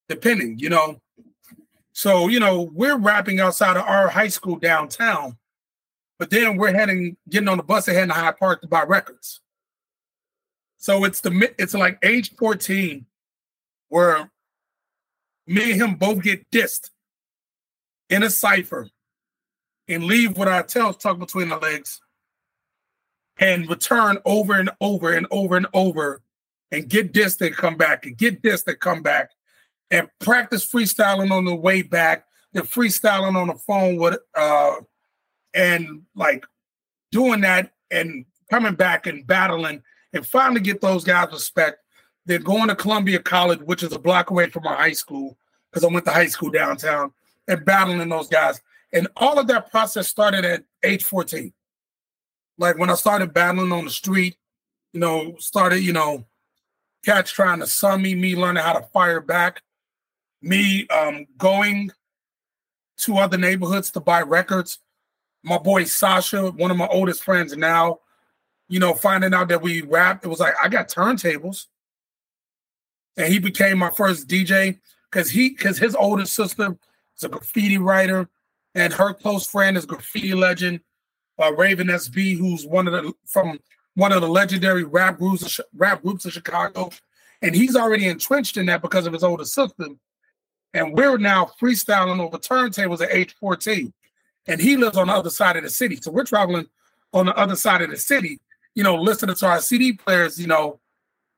[0.08, 1.00] depending, you know.
[1.92, 5.38] So, you know, we're rapping outside of our high school downtown,
[6.18, 8.84] but then we're heading, getting on the bus and heading to Hyde Park to buy
[8.84, 9.40] records.
[10.76, 13.06] So it's the it's like age 14
[13.88, 14.30] where
[15.46, 16.90] me and him both get dissed
[18.10, 18.88] in a cipher
[19.88, 22.00] and leave with our tails tucked between our legs
[23.38, 26.22] and return over and over and over and over
[26.70, 29.30] and get dissed and come back and get dissed and come back
[29.90, 34.74] and practice freestyling on the way back, then freestyling on the phone with uh
[35.54, 36.44] and like
[37.12, 39.82] doing that and coming back and battling
[40.12, 41.78] and finally get those guys respect.
[42.26, 45.36] Then going to Columbia College, which is a block away from my high school,
[45.70, 47.12] because I went to high school downtown,
[47.46, 48.60] and battling those guys.
[48.92, 51.52] And all of that process started at age 14.
[52.56, 54.36] Like when I started battling on the street,
[54.92, 56.24] you know, started, you know,
[57.04, 59.62] cats trying to sum me, me learning how to fire back,
[60.40, 61.90] me um going
[62.98, 64.78] to other neighborhoods to buy records.
[65.44, 68.00] My boy Sasha, one of my oldest friends now,
[68.68, 71.66] you know, finding out that we rap, it was like I got turntables.
[73.16, 74.80] And he became my first DJ
[75.10, 76.76] because he because his older sister
[77.16, 78.28] is a graffiti writer,
[78.74, 80.80] and her close friend is graffiti legend
[81.40, 83.58] uh, Raven SB, who's one of the from
[83.94, 86.90] one of the legendary rap groups rap groups of Chicago,
[87.42, 89.88] and he's already entrenched in that because of his older sister.
[90.72, 93.92] And we're now freestyling over turntables at age 14.
[94.46, 95.96] And he lives on the other side of the city.
[95.96, 96.66] So we're traveling
[97.12, 98.40] on the other side of the city,
[98.74, 100.80] you know, listening to our CD players, you know,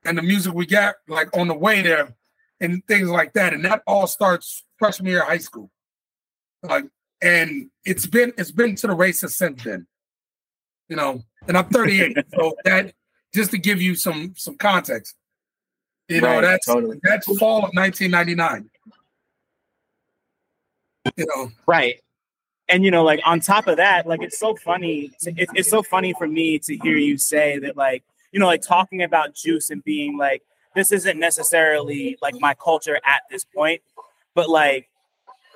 [0.05, 2.15] and the music we got like on the way there
[2.61, 3.53] and things like that.
[3.53, 5.71] And that all starts freshman year of high school.
[6.63, 6.87] Like,
[7.23, 9.87] and it's been it's been to the races since then.
[10.89, 12.95] You know, and I'm 38, so that
[13.35, 15.17] just to give you some some context.
[16.09, 17.01] You know, right, that's totally.
[17.03, 18.71] that's fall of 1999.
[21.17, 22.01] You know, right.
[22.69, 25.13] And you know, like on top of that, like it's so funny.
[25.21, 28.03] To, it, it's so funny for me to hear you say that, like
[28.33, 30.43] you know, like talking about juice and being like,
[30.75, 33.83] this isn't necessarily like my culture at this point,
[34.35, 34.89] but like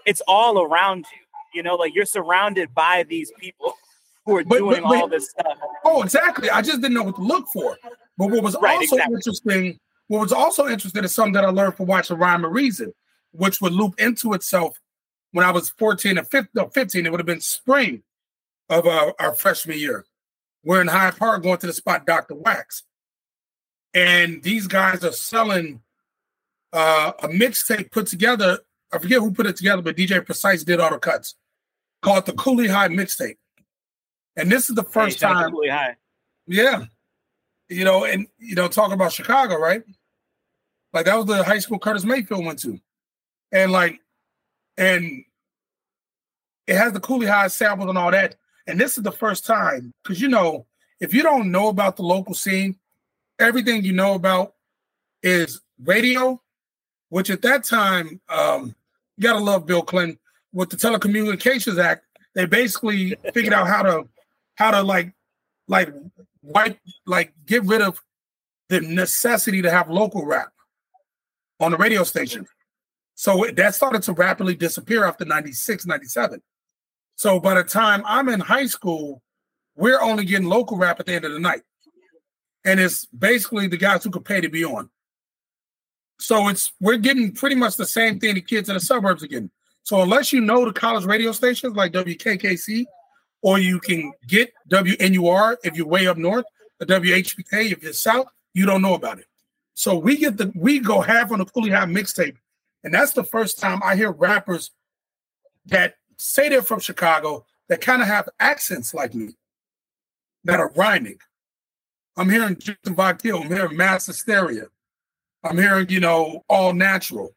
[0.07, 1.19] it's all around you.
[1.53, 3.75] You know, like you're surrounded by these people
[4.25, 5.59] who are but, doing but, but, all this stuff.
[5.85, 6.49] Oh, exactly.
[6.49, 7.77] I just didn't know what to look for.
[8.17, 9.15] But what was right, also exactly.
[9.17, 12.93] interesting, what was also interesting is something that I learned from watching Rhyme and Reason,
[13.33, 14.79] which would loop into itself
[15.33, 17.07] when I was 14 or 15, no, 15.
[17.07, 18.03] It would have been spring
[18.69, 20.05] of uh, our freshman year.
[20.65, 22.35] We're in Hyde Park going to the spot Dr.
[22.35, 22.85] Wax.
[23.95, 25.81] And these guys are selling
[26.73, 28.59] uh, a mixtape put together.
[28.93, 31.37] I forget who put it together, but DJ Precise did all the cuts
[32.03, 33.37] called the Cooley High mixtape.
[34.37, 35.51] And this is the first hey, time.
[35.51, 35.97] Cooley High.
[36.47, 36.85] Yeah.
[37.69, 39.83] You know, and you know, talking about Chicago, right?
[40.93, 42.81] Like that was the high school Curtis Mayfield went to.
[43.53, 44.01] And like,
[44.81, 45.25] and
[46.67, 48.37] it has the Cooley High samples and all that.
[48.67, 50.67] And this is the first time, because you know,
[51.01, 52.79] if you don't know about the local scene,
[53.39, 54.55] everything you know about
[55.23, 56.41] is radio,
[57.11, 58.75] which at that time, um,
[59.17, 60.19] you gotta love Bill Clinton
[60.53, 62.05] with the Telecommunications Act,
[62.35, 64.09] they basically figured out how to
[64.55, 65.13] how to like
[65.69, 65.93] like
[66.43, 68.03] wipe like get rid of
[68.71, 70.53] the necessity to have local rap
[71.59, 72.47] on the radio station.
[73.21, 76.41] So that started to rapidly disappear after 96, 97.
[77.17, 79.21] So by the time I'm in high school,
[79.77, 81.61] we're only getting local rap at the end of the night.
[82.65, 84.89] And it's basically the guys who could pay to be on.
[86.19, 89.27] So it's we're getting pretty much the same thing the kids in the suburbs are
[89.27, 89.51] getting.
[89.83, 92.87] So unless you know the college radio stations like WKKC,
[93.43, 96.47] or you can get WNUR if you're way up north,
[96.79, 99.27] the WHPK if you're south, you don't know about it.
[99.75, 102.39] So we get the we go half on the Cooley High mixtape,
[102.85, 104.71] and that's the first time I hear rappers
[105.67, 109.37] that say they're from Chicago that kind of have accents like me
[110.45, 111.19] that are rhyming.
[112.17, 114.67] I'm hearing Justin Vakill, I'm hearing Mass Hysteria,
[115.45, 117.35] I'm hearing you know All Natural.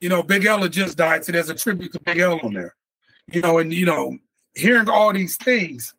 [0.00, 2.74] You know, Big L just died, so there's a tribute to Big L on there.
[3.32, 4.18] You know, and you know,
[4.54, 5.94] hearing all these things,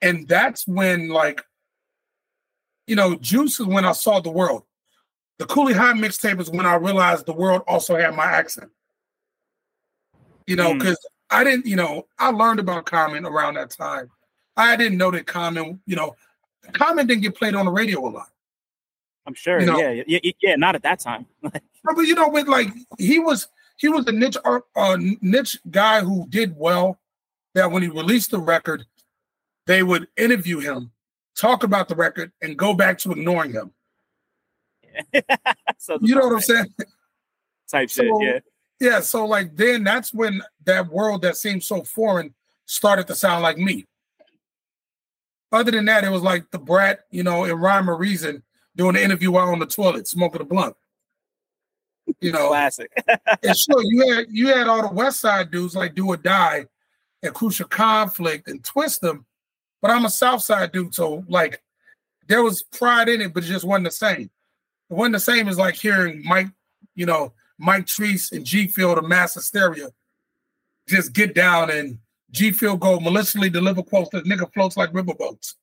[0.00, 1.42] and that's when like,
[2.86, 4.62] you know, Juice is when I saw the world.
[5.38, 8.70] The Cooley High mixtape is when I realized the world also had my accent.
[10.46, 11.08] You know, because mm.
[11.30, 14.10] I didn't, you know, I learned about Common around that time.
[14.56, 16.14] I didn't know that Common, you know,
[16.72, 18.28] Common didn't get played on the radio a lot.
[19.26, 19.60] I'm sure.
[19.60, 19.78] You know?
[19.78, 20.56] yeah, yeah, yeah.
[20.56, 21.26] Not at that time.
[21.42, 21.62] but
[21.98, 22.68] you know, with like
[22.98, 26.98] he was he was a niche uh, niche guy who did well.
[27.54, 28.84] That when he released the record,
[29.66, 30.90] they would interview him,
[31.36, 33.70] talk about the record, and go back to ignoring him.
[35.78, 36.74] so you know what I'm saying?
[37.70, 38.38] Type so, shit, yeah.
[38.80, 42.34] Yeah, so like then that's when that world that seemed so foreign
[42.66, 43.86] started to sound like me.
[45.52, 48.42] Other than that, it was like the brat, you know, in Rhyme or Reason
[48.76, 50.76] doing the interview while on the toilet, smoking a blunt.
[52.20, 52.92] You know, classic.
[53.42, 56.66] and sure, you had you had all the West Side dudes like Do or Die
[57.22, 59.24] and Crucial Conflict and Twista,
[59.80, 61.62] but I'm a South Side dude, so like
[62.28, 64.30] there was pride in it, but it just wasn't the same.
[64.90, 66.48] It wasn't the same as like hearing Mike,
[66.94, 69.88] you know, Mike Treese and G Field of Mass Hysteria
[70.88, 71.98] just get down and
[72.30, 75.54] G Field go maliciously deliver quotes that nigga floats like riverboats.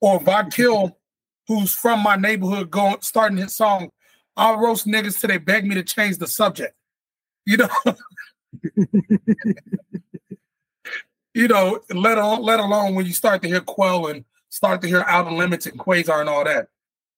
[0.00, 0.92] Or Vakill,
[1.48, 3.90] who's from my neighborhood, going starting his song,
[4.36, 6.74] I'll roast niggas till they beg me to change the subject.
[7.46, 7.68] You know.
[11.34, 14.88] you know, let alone let alone when you start to hear Qwel and start to
[14.88, 16.68] hear Outta Limits and Quasar and all that.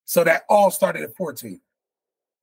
[0.06, 1.60] So that all started at 14.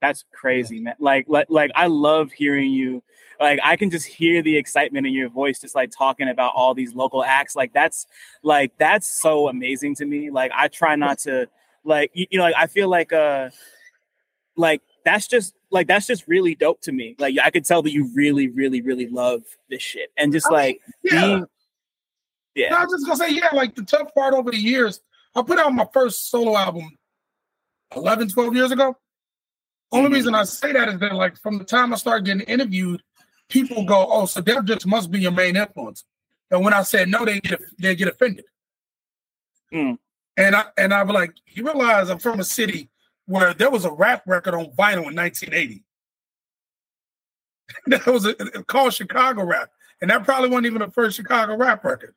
[0.02, 0.96] That's crazy, man.
[1.00, 3.02] Like, like, like I love hearing you.
[3.40, 6.74] Like, I can just hear the excitement in your voice, just like talking about all
[6.74, 7.56] these local acts.
[7.56, 8.06] Like, that's
[8.44, 10.30] like that's so amazing to me.
[10.30, 11.48] Like, I try not to,
[11.86, 13.50] like, you, you know, like I feel like, uh,
[14.58, 17.16] like that's just like that's just really dope to me.
[17.18, 20.82] Like, I could tell that you really, really, really love this shit, and just like
[21.02, 21.22] yeah.
[21.22, 21.46] being,
[22.56, 22.70] yeah.
[22.72, 23.50] No, I was just gonna say, yeah.
[23.54, 25.00] Like the tough part over the years,
[25.34, 26.92] I put out my first solo album
[27.96, 28.98] 11, 12 years ago.
[29.92, 30.14] Only mm-hmm.
[30.16, 33.02] reason I say that is that, like, from the time I started getting interviewed,
[33.50, 36.04] people go, "Oh, so Def Jux must be your main influence."
[36.50, 38.46] And when I said no, they get they get offended.
[39.74, 39.98] Mm.
[40.38, 42.90] And I and I was like, you realize I'm from a city
[43.26, 45.84] where there was a rap record on vinyl in 1980.
[47.88, 49.70] that was a, a, called Chicago Rap,
[50.02, 52.14] and that probably wasn't even the first Chicago rap record.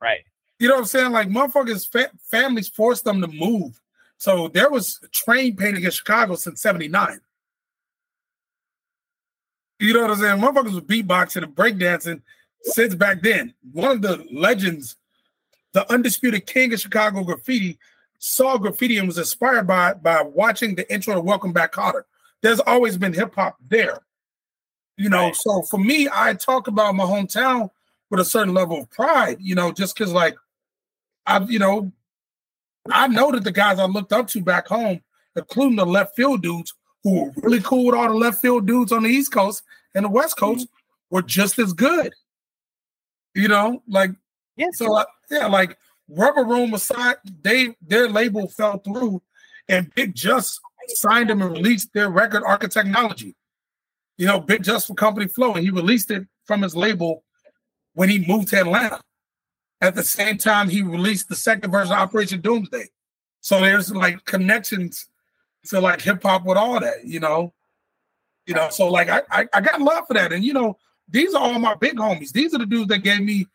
[0.00, 0.20] Right.
[0.58, 1.12] You know what I'm saying?
[1.12, 3.80] Like motherfuckers, fa- families forced them to move
[4.18, 7.20] so there was train painting in Chicago since 79.
[9.78, 10.40] You know what I'm saying?
[10.40, 12.22] Motherfuckers was beatboxing and breakdancing
[12.62, 13.54] since back then.
[13.72, 14.96] One of the legends,
[15.72, 17.78] the undisputed king of Chicago graffiti,
[18.18, 22.02] saw graffiti and was inspired by by watching the intro to Welcome Back Kotter.
[22.42, 24.00] There's always been hip hop there.
[24.96, 25.36] You know, right.
[25.36, 27.70] so for me, I talk about my hometown
[28.10, 30.36] with a certain level of pride, you know, just because like
[31.24, 31.92] I've, you know,
[32.92, 35.00] I know that the guys I looked up to back home,
[35.36, 38.92] including the left field dudes who were really cool with all the left field dudes
[38.92, 39.62] on the East Coast
[39.94, 41.14] and the West Coast, mm-hmm.
[41.14, 42.12] were just as good.
[43.34, 44.10] You know, like
[44.56, 44.68] yeah.
[44.72, 45.78] So uh, yeah, like
[46.08, 49.22] Rubber Room aside, they their label fell through,
[49.68, 50.58] and Bigg Jus
[50.88, 53.34] signed them and released their record Architechnology.
[54.16, 57.22] You know, Bigg Jus for Company Flow, and he released it from his label
[57.94, 59.00] when he moved to Atlanta.
[59.80, 62.88] At the same time, he released the second version of Operation Doomsday.
[63.40, 65.08] So there's like connections
[65.66, 67.52] to like hip hop with all that, you know.
[68.46, 70.32] You know, so like I, I, I got love for that.
[70.32, 72.32] And you know, these are all my big homies.
[72.32, 73.46] These are the dudes that gave me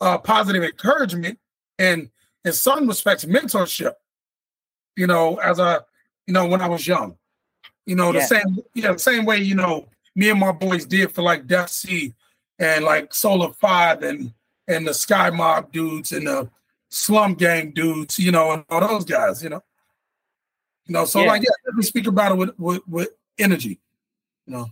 [0.00, 1.38] uh positive encouragement
[1.78, 2.08] and
[2.44, 3.94] in some respects mentorship.
[4.96, 5.84] You know, as a
[6.26, 7.16] you know, when I was young.
[7.86, 8.26] You know, the yeah.
[8.26, 11.70] same yeah, the same way, you know, me and my boys did for like Death
[11.70, 12.14] C
[12.58, 14.32] and like Solar Five and
[14.68, 16.48] and the Sky Mob dudes and the
[16.90, 19.62] Slum Gang dudes, you know, and all those guys, you know.
[20.86, 21.26] You know, so yeah.
[21.28, 23.08] like yeah, let me speak about it with, with with
[23.38, 23.80] energy,
[24.46, 24.66] you know.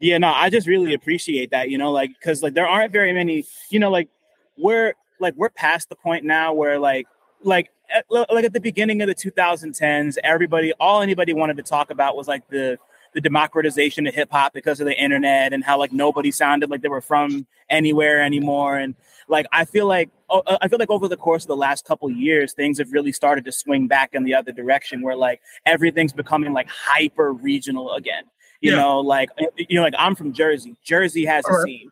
[0.00, 3.12] Yeah, no, I just really appreciate that, you know, like because like there aren't very
[3.12, 4.08] many, you know, like
[4.56, 7.06] we're like we're past the point now where like
[7.42, 11.90] like at, like at the beginning of the 2010s, everybody, all anybody wanted to talk
[11.90, 12.78] about was like the
[13.18, 16.82] the democratization of hip hop because of the internet and how like nobody sounded like
[16.82, 18.78] they were from anywhere anymore.
[18.78, 18.94] And
[19.26, 22.08] like I feel like oh, I feel like over the course of the last couple
[22.10, 26.12] years, things have really started to swing back in the other direction, where like everything's
[26.12, 28.22] becoming like hyper regional again.
[28.60, 28.76] You yeah.
[28.76, 30.76] know, like you know, like I'm from Jersey.
[30.84, 31.90] Jersey has a scene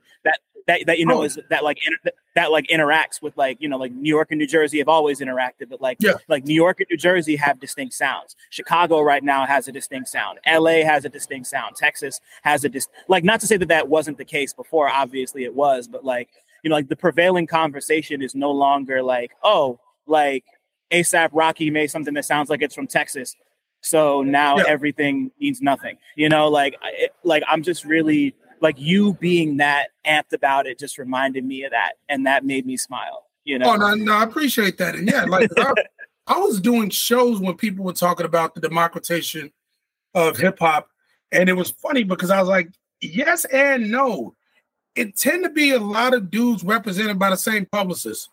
[0.66, 1.24] that that you know oh.
[1.24, 4.38] is that like inter- that like interacts with like you know like New York and
[4.38, 6.14] New Jersey have always interacted, but like yeah.
[6.28, 8.36] like New York and New Jersey have distinct sounds.
[8.50, 10.38] Chicago right now has a distinct sound.
[10.44, 10.82] L.A.
[10.82, 11.76] has a distinct sound.
[11.76, 14.88] Texas has a dis like not to say that that wasn't the case before.
[14.88, 16.28] Obviously it was, but like
[16.62, 20.44] you know like the prevailing conversation is no longer like oh like
[20.92, 23.36] ASAP Rocky made something that sounds like it's from Texas.
[23.80, 24.64] So now yeah.
[24.66, 25.98] everything means nothing.
[26.16, 30.78] You know, like it, like I'm just really like you being that amped about it
[30.78, 34.12] just reminded me of that and that made me smile you know oh no, no
[34.12, 35.72] i appreciate that and yeah like I,
[36.26, 39.52] I was doing shows when people were talking about the democratization
[40.14, 40.88] of hip hop,
[41.30, 44.34] and it was funny because I was like, yes and no.
[44.96, 48.30] It tend to be a lot of dudes represented by the same publicist.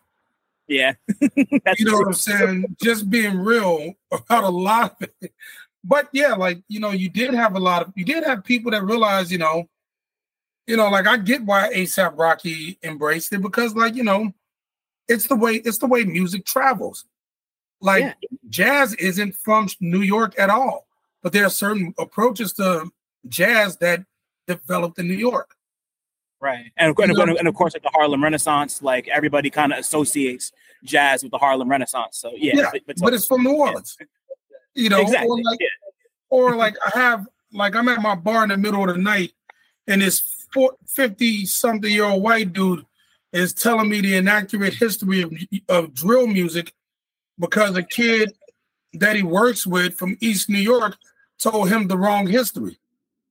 [0.66, 1.98] Yeah, you know true.
[1.98, 2.76] what I'm saying.
[2.82, 5.32] Just being real about a lot of it.
[5.84, 8.70] But yeah, like you know, you did have a lot of you did have people
[8.70, 9.68] that realized, you know,
[10.66, 14.32] you know, like I get why ASAP Rocky embraced it because, like, you know,
[15.08, 17.04] it's the way it's the way music travels.
[17.80, 18.14] Like yeah.
[18.48, 20.86] jazz isn't from New York at all,
[21.22, 22.90] but there are certain approaches to
[23.28, 24.04] jazz that
[24.46, 25.54] developed in New York.
[26.40, 30.52] Right, and, and, and of course, like the Harlem Renaissance, like everybody kind of associates
[30.82, 32.18] jazz with the Harlem Renaissance.
[32.18, 33.96] So yeah, yeah but, but, but, it's from New Orleans.
[33.98, 34.06] Yeah.
[34.74, 35.28] You know, exactly.
[35.28, 35.66] or like, yeah.
[36.28, 39.32] or like I have like I'm at my bar in the middle of the night,
[39.86, 40.33] and this
[40.86, 42.84] 50 something year old white dude
[43.32, 45.32] is telling me the inaccurate history of,
[45.68, 46.72] of drill music
[47.38, 48.32] because a kid
[48.94, 50.96] that he works with from East New York
[51.38, 52.78] told him the wrong history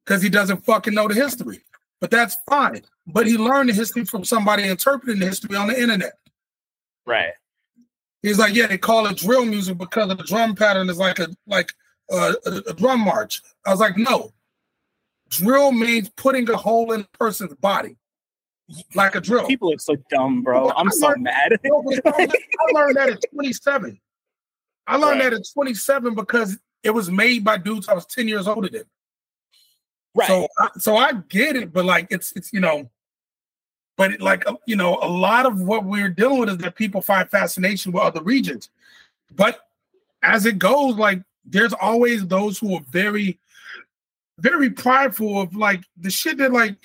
[0.06, 1.64] because he doesn't fucking know the history.
[2.02, 2.82] But that's fine.
[3.08, 6.14] But he learned the history from somebody interpreting the history on the internet.
[7.06, 7.34] Right.
[8.22, 11.20] He's like, yeah, they call it drill music because of the drum pattern is like
[11.20, 11.74] a like
[12.12, 13.42] a, a, a drum march.
[13.66, 14.34] I was like, no,
[15.38, 17.98] drill means putting a hole in a person's body
[18.96, 19.46] like a drill.
[19.46, 20.72] People are so dumb, bro.
[20.72, 21.60] I'm so mad.
[21.66, 22.30] I
[22.74, 24.00] learned that at 27.
[24.88, 25.32] I learned right.
[25.32, 28.84] that at 27 because it was made by dudes I was 10 years older than.
[30.16, 30.28] Right.
[30.28, 32.90] So, so I get it, but like it's it's you know,
[33.98, 36.76] but it, like uh, you know, a lot of what we're dealing with is that
[36.76, 38.70] people find fascination with other regions,
[39.36, 39.68] but
[40.22, 43.40] as it goes, like there's always those who are very,
[44.40, 46.76] very prideful of like the shit that like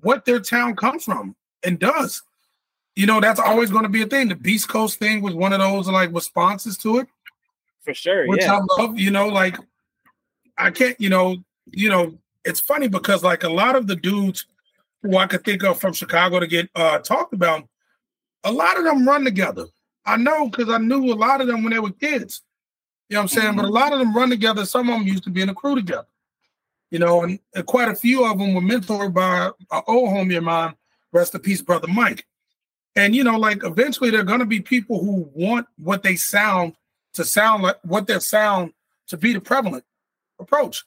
[0.00, 2.22] what their town comes from and does.
[2.94, 4.28] You know, that's always going to be a thing.
[4.28, 7.08] The Beast Coast thing was one of those like responses to it.
[7.80, 8.26] For sure.
[8.26, 8.58] Which yeah.
[8.58, 9.56] I love, you know, like
[10.58, 11.36] I can't, you know,
[11.70, 14.46] you know, it's funny because like a lot of the dudes
[15.02, 17.66] who I could think of from Chicago to get uh talked about,
[18.44, 19.66] a lot of them run together.
[20.04, 22.42] I know because I knew a lot of them when they were kids.
[23.08, 23.48] You know what I'm saying?
[23.48, 23.56] Mm-hmm.
[23.56, 24.64] But a lot of them run together.
[24.66, 26.06] Some of them used to be in a crew together
[26.92, 30.36] you know, and, and quite a few of them were mentored by an old homie
[30.36, 30.74] of mine,
[31.10, 32.26] rest in peace, brother Mike.
[32.94, 36.74] And you know, like eventually there are gonna be people who want what they sound
[37.14, 38.74] to sound like what their sound
[39.06, 39.84] to be the prevalent
[40.38, 40.84] approach.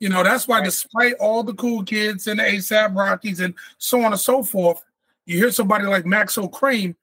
[0.00, 4.02] You know, that's why despite all the cool kids and the ASAP Rockies and so
[4.02, 4.84] on and so forth,
[5.24, 6.94] you hear somebody like Maxo Kream,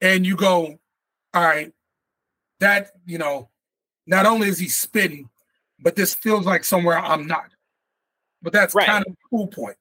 [0.00, 0.78] and you go,
[1.34, 1.70] all right,
[2.60, 3.50] that, you know,
[4.06, 5.28] not only is he spitting,
[5.84, 7.50] but this feels like somewhere I'm not.
[8.42, 8.86] But that's right.
[8.86, 9.76] kind of the cool point.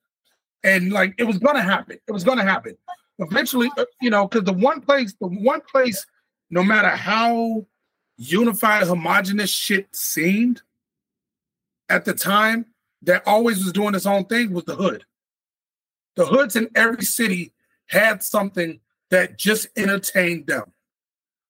[0.63, 1.97] And like it was gonna happen.
[2.07, 2.77] It was gonna happen.
[3.17, 6.05] Eventually, uh, you know, because the one place, the one place,
[6.49, 7.65] no matter how
[8.17, 10.61] unified, homogenous shit seemed
[11.89, 12.67] at the time,
[13.01, 15.05] that always was doing its own thing was the hood.
[16.15, 17.53] The hoods in every city
[17.87, 18.79] had something
[19.09, 20.71] that just entertained them.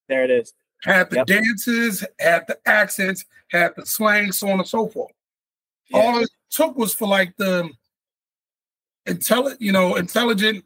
[0.09, 0.53] There it is
[0.83, 1.27] had the yep.
[1.27, 5.11] dances, had the accents, had the slang, so on and so forth.
[5.89, 5.99] Yeah.
[5.99, 7.69] All it took was for like the
[9.05, 10.65] intelligent, you know, intelligent.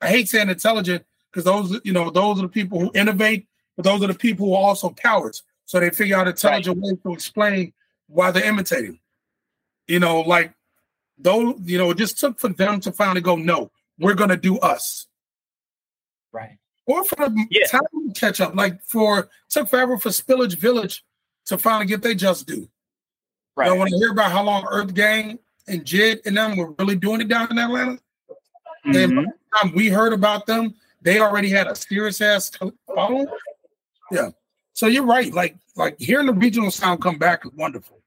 [0.00, 3.46] I hate saying intelligent because those, you know, those are the people who innovate,
[3.76, 5.42] but those are the people who are also cowards.
[5.66, 6.84] So they figure out intelligent right.
[6.84, 7.72] ways to explain
[8.06, 8.98] why they're imitating.
[9.86, 10.54] You know, like
[11.18, 14.58] though, you know, it just took for them to finally go, no, we're gonna do
[14.58, 15.06] us.
[16.32, 16.59] Right
[16.90, 17.66] or for the yeah.
[17.66, 18.54] time catch up.
[18.54, 21.04] Like for took forever for Spillage Village
[21.46, 22.68] to finally get their just due.
[23.56, 23.70] Right.
[23.70, 25.38] I want to hear about how long Earth Gang
[25.68, 27.98] and JID and them were really doing it down in Atlanta.
[28.86, 29.18] Mm-hmm.
[29.18, 32.50] And time we heard about them, they already had a serious ass
[32.94, 33.26] following.
[34.10, 34.30] Yeah.
[34.72, 35.32] So you're right.
[35.32, 38.00] Like like hearing the regional sound come back is wonderful.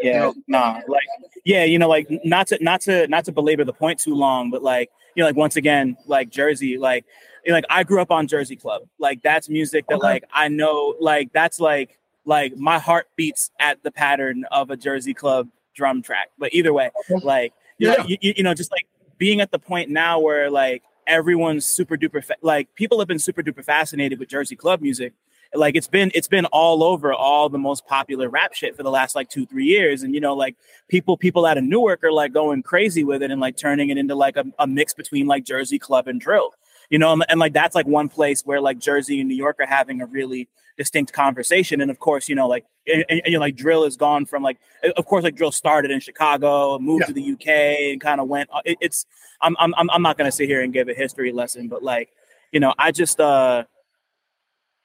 [0.00, 1.06] Yeah, nah, like
[1.44, 4.50] yeah, you know, like not to not to not to belabor the point too long,
[4.50, 7.04] but like you know, like once again, like Jersey, like
[7.44, 8.82] you know, like I grew up on Jersey Club.
[8.98, 10.06] Like that's music that okay.
[10.06, 14.76] like I know like that's like like my heart beats at the pattern of a
[14.76, 16.28] Jersey Club drum track.
[16.38, 16.90] But either way,
[17.22, 17.94] like you, yeah.
[17.94, 18.86] know, you, you know, just like
[19.16, 23.18] being at the point now where like everyone's super duper fa- like people have been
[23.18, 25.14] super duper fascinated with Jersey Club music.
[25.54, 28.90] Like it's been it's been all over all the most popular rap shit for the
[28.90, 30.56] last like two three years, and you know like
[30.88, 33.96] people people out of Newark are like going crazy with it and like turning it
[33.96, 36.52] into like a, a mix between like Jersey Club and drill
[36.90, 39.56] you know, and, and, like that's like one place where like Jersey and New York
[39.60, 41.80] are having a really distinct conversation.
[41.80, 44.42] And of course, you know, like and, and, you know, like drill has gone from
[44.42, 44.58] like,
[44.96, 47.06] of course, like drill started in Chicago, moved yeah.
[47.06, 47.48] to the UK,
[47.92, 48.48] and kind of went.
[48.52, 49.06] Uh, it, it's
[49.40, 52.10] I'm I'm I'm not gonna sit here and give a history lesson, but like,
[52.52, 53.64] you know, I just uh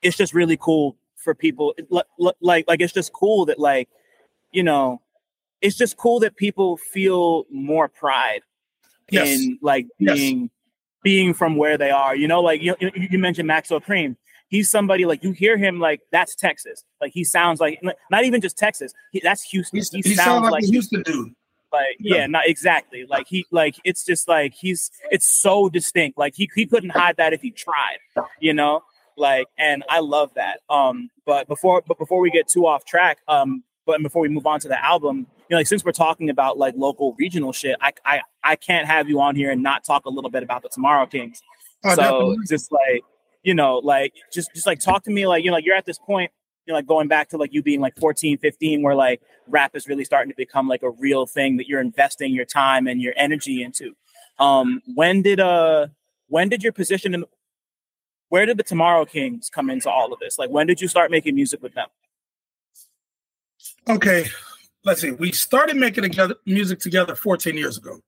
[0.02, 1.74] it's just really cool for people
[2.20, 3.88] like like it's just cool that like
[4.52, 5.02] you know
[5.62, 8.42] it's just cool that people feel more pride
[9.10, 9.30] yes.
[9.30, 10.50] in like being yes.
[11.04, 12.16] Being from where they are.
[12.16, 14.16] You know like you, you mentioned Maxo Kream
[14.54, 16.84] he's somebody like you hear him like that's texas.
[17.02, 17.82] Like he sounds like
[18.12, 18.94] not even just texas.
[19.12, 19.78] He, that's houston.
[19.78, 21.34] He's, he, he sounds like, like houston dude.
[21.72, 22.18] Like yeah.
[22.18, 23.06] yeah not exactly.
[23.10, 26.20] Like he like it's just like he's it's so distinct.
[26.20, 27.98] Like he, he couldn't hide that if he tried
[28.40, 28.84] you know?
[29.18, 30.60] Like and i love that.
[30.70, 34.46] Um but before but before we get too off track um but before we move
[34.46, 37.92] on to the album know like since we're talking about like local regional shit i
[38.06, 40.70] i, I can't have you on here and not talk a little bit about the
[40.70, 41.42] tomorrow kings
[41.86, 42.38] oh, so definitely.
[42.48, 43.04] just like
[43.44, 45.86] you know like just just like talk to me like you know like you're at
[45.86, 46.32] this point
[46.66, 49.76] you know like going back to like you being like 14 15 where like rap
[49.76, 53.02] is really starting to become like a real thing that you're investing your time and
[53.02, 53.94] your energy into
[54.40, 55.88] um when did uh
[56.28, 57.26] when did your position in
[58.34, 60.40] where did the Tomorrow Kings come into all of this?
[60.40, 61.88] Like, when did you start making music with them?
[63.88, 64.26] Okay,
[64.86, 65.12] let's see.
[65.12, 68.00] We started making together music together 14 years ago.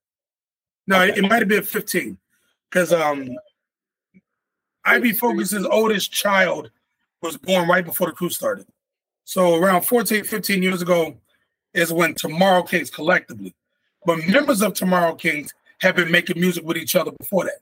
[0.87, 1.11] No, okay.
[1.11, 2.17] it, it might have been 15
[2.69, 3.29] because um,
[4.85, 6.69] IB Focus's oldest child
[7.21, 8.67] was born right before the crew started.
[9.23, 11.15] So around 14, 15 years ago
[11.73, 13.55] is when Tomorrow Kings collectively.
[14.05, 17.59] But members of Tomorrow Kings have been making music with each other before that.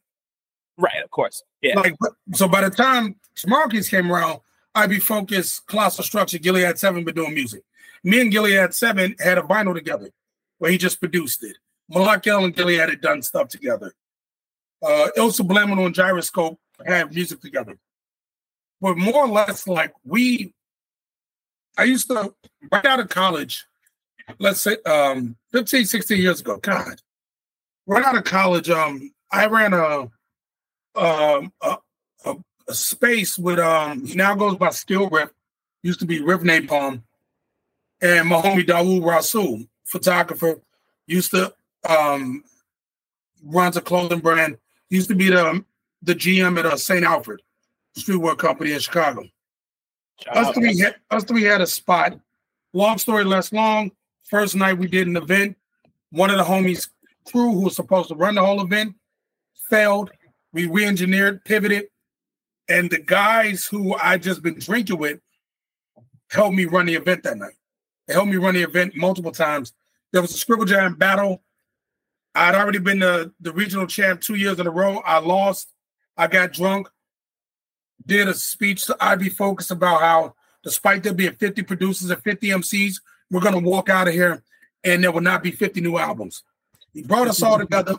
[0.77, 1.43] Right, of course.
[1.61, 1.79] Yeah.
[1.79, 1.95] Like
[2.33, 4.39] so by the time Tomorrow Kings came around,
[4.75, 7.63] IB Focus, Colossal Structure, Gilead Seven been doing music.
[8.03, 10.09] Me and Gilead Seven had a vinyl together
[10.57, 11.57] where he just produced it.
[11.89, 13.93] Malak El and Gilead had done stuff together.
[14.81, 17.77] Uh Il Subliminal and Gyroscope had music together.
[18.81, 20.53] But more or less like we
[21.77, 22.33] I used to
[22.71, 23.65] right out of college,
[24.39, 26.57] let's say um 15, 16 years ago.
[26.57, 27.01] God.
[27.85, 30.09] Right out of college, um, I ran a
[30.95, 31.77] um, a,
[32.25, 32.35] a,
[32.67, 35.33] a, space with um he now goes by Skill Rip,
[35.81, 37.01] used to be Rip Napalm,
[38.03, 40.59] and my homie Dawood Rasul, photographer,
[41.07, 41.53] used to
[41.89, 42.43] um
[43.43, 44.57] runs a clothing brand,
[44.89, 45.63] used to be the
[46.03, 47.03] the GM at a uh, St.
[47.03, 47.41] Alfred
[47.97, 49.23] streetwear company in Chicago.
[50.31, 52.19] us three had us three had a spot.
[52.73, 53.91] Long story less long.
[54.23, 55.57] First night we did an event.
[56.11, 56.89] One of the homies
[57.25, 58.95] crew who was supposed to run the whole event
[59.69, 60.11] failed
[60.53, 61.87] we re-engineered, pivoted,
[62.69, 65.19] and the guys who I just been drinking with
[66.29, 67.55] helped me run the event that night.
[68.07, 69.73] Helped me run the event multiple times.
[70.11, 71.41] There was a Scribble Jam battle.
[72.35, 75.01] I'd already been the, the regional champ two years in a row.
[75.05, 75.71] I lost.
[76.17, 76.89] I got drunk.
[78.05, 82.47] Did a speech to IB Focus about how, despite there being 50 producers and 50
[82.49, 82.95] MCs,
[83.31, 84.43] we're going to walk out of here
[84.83, 86.43] and there will not be 50 new albums.
[86.93, 87.95] He brought us all together.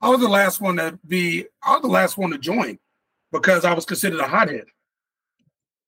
[0.00, 1.46] I was the last one to be.
[1.62, 2.78] I was the last one to join
[3.32, 4.66] because I was considered a hothead,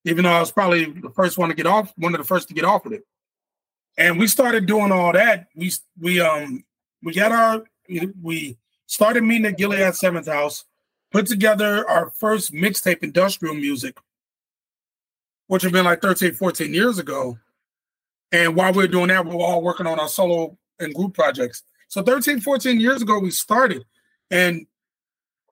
[0.05, 2.48] even though I was probably the first one to get off, one of the first
[2.48, 3.07] to get off with it.
[3.96, 5.48] And we started doing all that.
[5.55, 6.64] We we um
[7.03, 7.64] we got our
[8.22, 10.64] we started meeting at Gilead Seventh House,
[11.11, 13.98] put together our first mixtape, industrial music,
[15.46, 17.38] which had been like 13, 14 years ago.
[18.32, 21.14] And while we were doing that, we were all working on our solo and group
[21.14, 21.62] projects.
[21.88, 23.84] So 13, 14 years ago, we started.
[24.30, 24.66] And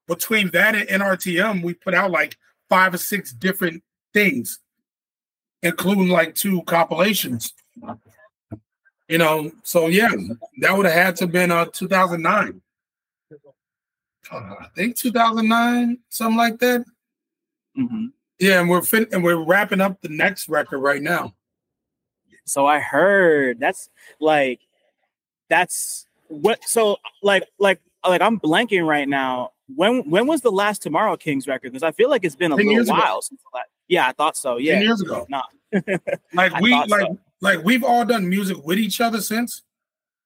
[0.09, 2.39] between that and NRTM, we put out like
[2.71, 3.83] five or six different
[4.13, 4.59] things,
[5.63, 7.55] including like two compilations.
[9.09, 10.11] You know, so yeah,
[10.61, 12.61] that would have had to have been uh 2009.
[14.31, 16.85] Uh, I think 2009, something like that.
[17.77, 18.07] Mm-hmm.
[18.39, 21.35] Yeah, and we're fin- and we're wrapping up the next record right now.
[22.45, 23.91] So I heard that's
[24.21, 24.61] like
[25.49, 29.53] that's what so like like like I'm blanking right now.
[29.75, 31.73] When when was the last Tomorrow Kings record?
[31.73, 33.21] Because I feel like it's been a little while ago.
[33.21, 33.67] since that.
[33.91, 34.57] Yeah, I thought so.
[34.57, 35.27] Yeah, ten years ago.
[35.29, 35.43] Nah.
[36.33, 37.19] like we like so.
[37.41, 39.63] like we've all done music with each other since.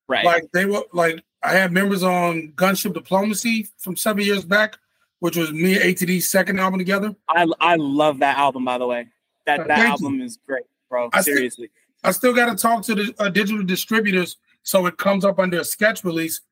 [0.06, 0.24] Right.
[0.24, 4.76] Like they were like I had members on Gunship Diplomacy from seven years back,
[5.20, 7.16] which was me and ATD's second album together.
[7.26, 9.08] I I love that album by the way.
[9.46, 10.24] That that Thank album you.
[10.24, 11.08] is great, bro.
[11.14, 11.70] I Seriously.
[11.70, 15.38] Still, I still got to talk to the uh, digital distributors so it comes up
[15.38, 16.42] under a SKECH release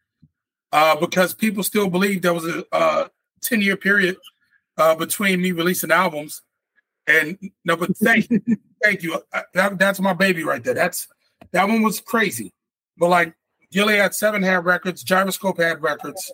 [0.72, 3.08] uh, because people still believe there was a uh,
[3.42, 4.16] 10 year period
[4.78, 6.42] uh, between me releasing albums.
[7.06, 8.28] And no, but thank,
[8.82, 9.20] thank you.
[9.54, 10.74] That, that's my baby right there.
[10.74, 11.08] That's
[11.52, 12.52] that one was crazy.
[12.96, 13.34] But like
[13.72, 16.30] Gilead Seven had records, Gyroscope had records,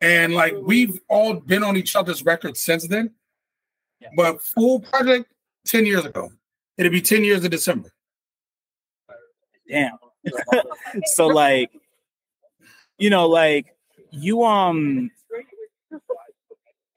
[0.00, 3.12] and like we've all been on each other's records since then.
[4.00, 4.08] Yeah.
[4.16, 5.32] But full project
[5.66, 6.32] 10 years ago.
[6.76, 7.92] It'll be 10 years in December.
[9.68, 9.96] Damn.
[11.04, 11.70] so like
[12.98, 13.74] you know, like
[14.10, 15.10] you um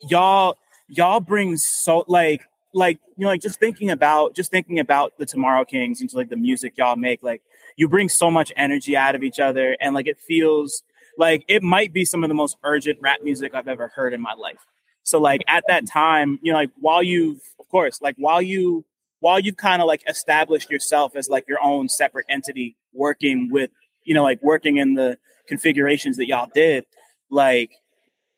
[0.02, 2.44] y'all y'all bring so like
[2.76, 6.30] like you know, like just thinking about just thinking about the Tomorrow Kings and like
[6.30, 7.42] the music y'all make, like
[7.78, 10.84] you bring so much energy out of each other, and like it feels
[11.18, 14.22] like it might be some of the most urgent rap music I've ever heard in
[14.22, 14.60] my life.
[15.04, 18.86] So like at that time, you know, like while you've of course, like while you
[19.22, 23.72] while you've kind of like established yourself as like your own separate entity working with,
[24.04, 26.86] you know, like working in the configurations that y'all did,
[27.30, 27.72] like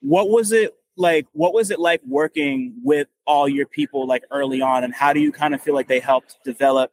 [0.02, 4.62] what was it like what was it like working with all your people like early
[4.62, 4.84] on?
[4.84, 6.92] And how do you kind of feel like they helped develop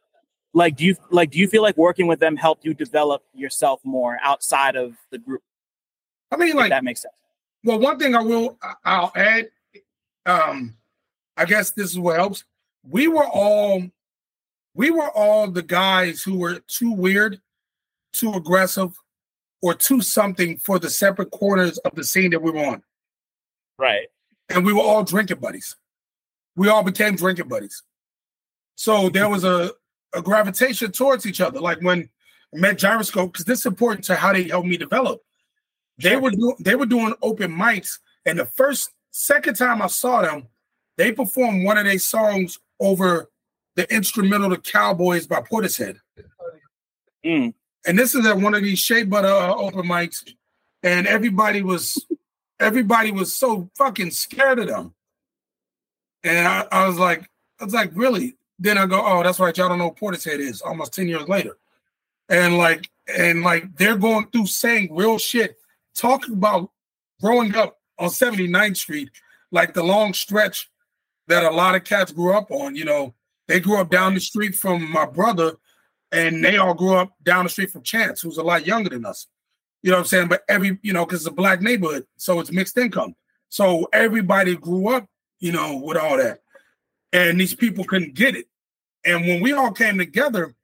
[0.54, 3.80] like do you like do you feel like working with them helped you develop yourself
[3.84, 5.42] more outside of the group?
[6.30, 7.14] I mean like that makes sense.
[7.64, 9.50] well one thing i will i'll add
[10.26, 10.74] um
[11.36, 12.44] i guess this is what helps.
[12.88, 13.82] We were all
[14.74, 17.40] we were all the guys who were too weird,
[18.12, 18.96] too aggressive,
[19.62, 22.82] or too something for the separate corners of the scene that we were on.
[23.78, 24.06] Right.
[24.48, 25.76] And we were all drinking buddies.
[26.56, 27.82] We all became drinking buddies.
[28.76, 29.72] So there was a,
[30.14, 31.60] a gravitation towards each other.
[31.60, 32.08] Like when
[32.54, 35.20] I met Gyroscope, because this is important to how they helped me develop.
[35.98, 40.22] They were doing they were doing open mics, and the first second time I saw
[40.22, 40.48] them,
[40.96, 43.30] they performed one of their songs over
[43.76, 45.98] the instrumental "The Cowboys" by Portishead.
[47.24, 47.54] Mm.
[47.86, 50.28] And this is at one of these Shea Butter uh, open mics,
[50.82, 52.04] and everybody was
[52.64, 54.94] everybody was so fucking scared of them.
[56.24, 57.30] And I, I was like,
[57.60, 58.36] I was like, really?
[58.58, 60.62] Then I go, oh, that's right, y'all don't know what Portishead is.
[60.62, 61.58] Almost ten years later,
[62.28, 65.56] and like, and like, they're going through saying real shit,
[65.94, 66.70] talking about
[67.20, 69.10] growing up on 79th Street,
[69.50, 70.70] like the long stretch
[71.28, 72.74] that a lot of cats grew up on.
[72.74, 73.14] You know,
[73.46, 75.56] they grew up down the street from my brother,
[76.12, 79.04] and they all grew up down the street from Chance, who's a lot younger than
[79.04, 79.26] us.
[79.84, 80.28] You know what I'm saying?
[80.28, 83.14] But every, you know, because it's a black neighborhood, so it's mixed income.
[83.50, 85.06] So everybody grew up,
[85.40, 86.40] you know, with all that.
[87.12, 88.46] And these people couldn't get it.
[89.04, 90.54] And when we all came together,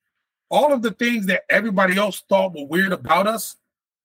[0.51, 3.57] all of the things that everybody else thought were weird about us,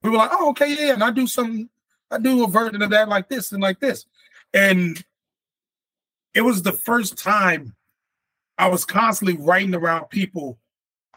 [0.04, 1.70] we were like, oh, okay, yeah, and I do some,
[2.12, 4.06] I do a version of that like this and like this.
[4.54, 5.02] And
[6.34, 7.74] it was the first time
[8.58, 10.60] I was constantly writing around people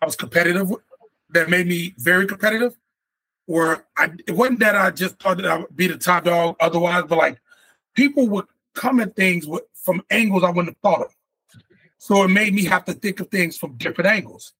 [0.00, 0.82] I was competitive with,
[1.30, 2.76] that made me very competitive.
[3.48, 6.56] Or I it wasn't that I just thought that I would be the top dog
[6.60, 7.40] otherwise, but like
[7.94, 8.44] people would
[8.74, 11.16] come at things with, from angles I wouldn't have thought of.
[11.96, 14.52] So it made me have to think of things from different angles.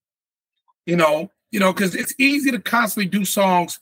[0.87, 3.79] You know, you know, because it's easy to constantly do songs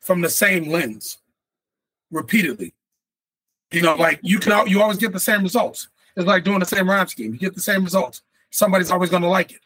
[0.00, 1.18] from the same lens
[2.12, 2.74] repeatedly.
[3.72, 5.88] You know, like you can you always get the same results.
[6.16, 7.32] It's like doing the same rhyme scheme.
[7.32, 8.22] You get the same results.
[8.50, 9.60] Somebody's always going to like it.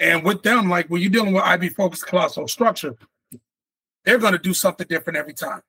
[0.00, 2.96] And with them, like when you're dealing with IB focused colossal structure,
[4.04, 5.62] they're going to do something different every time.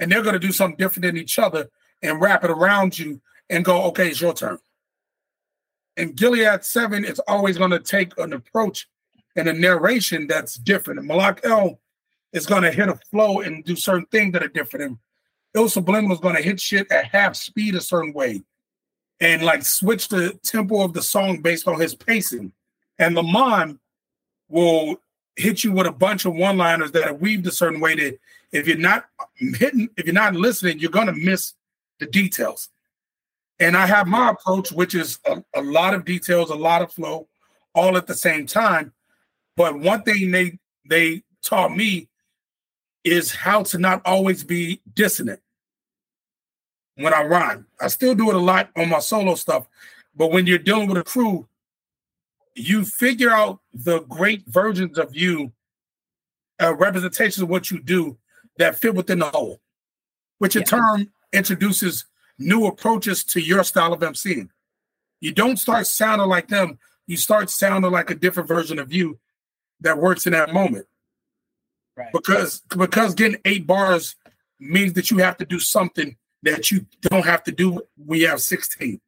[0.00, 1.68] And they're going to do something different than each other
[2.02, 3.20] and wrap it around you
[3.50, 4.58] and go, okay, it's your turn.
[5.96, 8.88] And Gilead 7 is always going to take an approach
[9.34, 11.00] and a narration that's different.
[11.00, 11.80] And Malak El
[12.32, 14.84] is going to hit a flow and do certain things that are different.
[14.84, 14.98] And
[15.54, 18.42] Il Subliminal is going to hit shit at half speed a certain way
[19.20, 22.52] and like switch the tempo of the song based on his pacing.
[22.98, 23.80] And Lamont
[24.48, 25.00] will
[25.38, 28.18] hit you with a bunch of one-liners that are weaved a certain way that
[28.52, 29.06] if you're not
[29.36, 31.54] hitting, if you're not listening, you're gonna miss
[32.00, 32.68] the details.
[33.60, 36.92] And I have my approach, which is a, a lot of details, a lot of
[36.92, 37.28] flow,
[37.74, 38.92] all at the same time.
[39.56, 40.58] But one thing they
[40.88, 42.08] they taught me
[43.04, 45.40] is how to not always be dissonant
[46.96, 47.66] when I rhyme.
[47.80, 49.66] I still do it a lot on my solo stuff,
[50.16, 51.46] but when you're dealing with a crew,
[52.58, 55.52] you figure out the great versions of you,
[56.60, 58.18] uh, representations of what you do
[58.58, 59.60] that fit within the whole,
[60.38, 60.66] which in yeah.
[60.66, 62.06] turn introduces
[62.38, 64.48] new approaches to your style of MCing.
[65.20, 69.18] You don't start sounding like them, you start sounding like a different version of you
[69.80, 70.86] that works in that moment.
[71.96, 72.12] Right.
[72.12, 74.14] Because because getting eight bars
[74.60, 78.40] means that you have to do something that you don't have to do We have
[78.40, 79.00] 16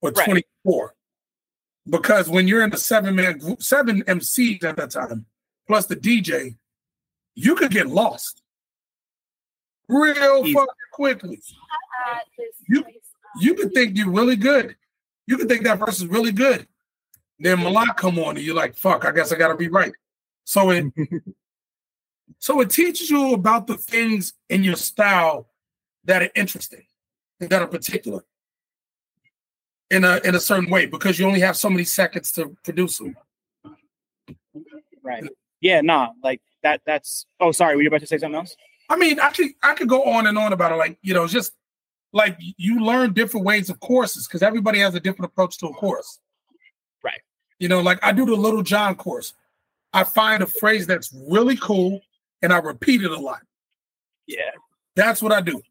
[0.00, 0.24] or right.
[0.24, 0.94] 24.
[1.88, 5.26] Because when you're in a seven man group, seven MCs at that time,
[5.66, 6.56] plus the DJ,
[7.34, 8.42] you could get lost
[9.88, 11.40] real fucking quickly.
[12.68, 12.84] You
[13.40, 14.76] you could think you're really good.
[15.26, 16.66] You could think that verse is really good.
[17.38, 19.92] Then Malak come on and you're like, fuck, I guess I gotta be right.
[20.44, 20.86] So it
[22.38, 25.48] so it teaches you about the things in your style
[26.04, 26.84] that are interesting,
[27.40, 28.24] and that are particular
[29.90, 32.98] in a in a certain way because you only have so many seconds to produce
[32.98, 33.16] them.
[35.02, 35.24] Right.
[35.60, 38.54] Yeah, nah, like that that's oh sorry, were you about to say something else?
[38.88, 40.76] I mean, I could I could go on and on about it.
[40.76, 41.52] Like, you know, just
[42.12, 45.74] like you learn different ways of courses because everybody has a different approach to a
[45.74, 46.20] course.
[47.02, 47.20] Right.
[47.58, 49.34] You know, like I do the Lil Jon course.
[49.92, 52.00] I find a phrase that's really cool
[52.42, 53.40] and I repeat it a lot.
[54.26, 54.50] Yeah.
[54.96, 55.62] That's what I do.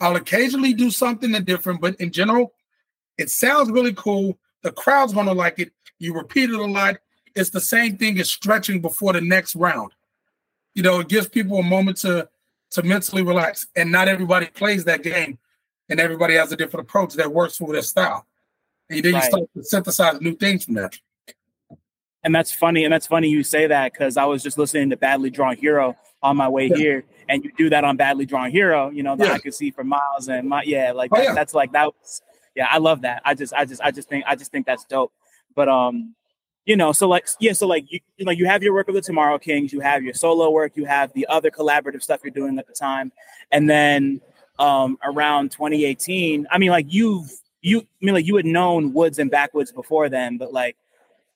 [0.00, 2.52] I'll occasionally do something different, but in general,
[3.18, 4.38] it sounds really cool.
[4.62, 5.72] The crowd's gonna like it.
[5.98, 6.96] You repeat it a lot.
[7.34, 9.92] It's the same thing as stretching before the next round.
[10.74, 12.28] You know, it gives people a moment to
[12.72, 13.66] to mentally relax.
[13.76, 15.38] And not everybody plays that game,
[15.88, 18.26] and everybody has a different approach that works for their style.
[18.90, 19.22] And then right.
[19.22, 20.98] you start to synthesize new things from that.
[22.24, 22.84] And that's funny.
[22.84, 25.96] And that's funny you say that because I was just listening to Badly Drawn Hero
[26.22, 26.76] on my way yeah.
[26.76, 28.90] here, and you do that on Badly Drawn Hero.
[28.90, 29.32] You know that yeah.
[29.32, 31.34] I could see for miles and my yeah, like oh, that, yeah.
[31.34, 31.86] that's like that.
[31.86, 32.22] Was,
[32.54, 33.22] yeah, I love that.
[33.24, 35.12] I just, I just, I just think, I just think that's dope.
[35.54, 36.14] But um,
[36.64, 38.96] you know, so like yeah, so like you, you know, you have your work with
[38.96, 42.30] the Tomorrow Kings, you have your solo work, you have the other collaborative stuff you're
[42.30, 43.12] doing at the time,
[43.50, 44.20] and then
[44.58, 47.30] um around 2018, I mean, like you've
[47.62, 50.76] you, I mean, like you had known Woods and Backwoodz before then, but like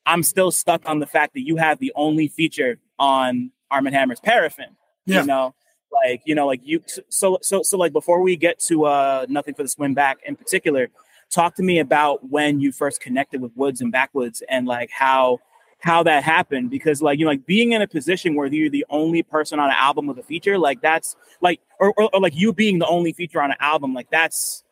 [0.04, 3.86] I'm still stuck on the fact that you have the only feature on Arm &
[3.86, 4.76] Hammer's Paraffin.
[5.06, 5.20] Yeah.
[5.20, 5.54] You know,
[5.92, 6.82] like you know, like you.
[7.08, 10.36] So so so like before we get to uh nothing for the swim back in
[10.36, 10.88] particular,
[11.30, 15.38] talk to me about when you first connected with Woods and Backwoodz and like how
[15.78, 18.86] how that happened because like you know like being in a position where you're the
[18.90, 22.34] only person on an album with a feature like that's like or, or, or like
[22.34, 24.64] you being the only feature on an album like that's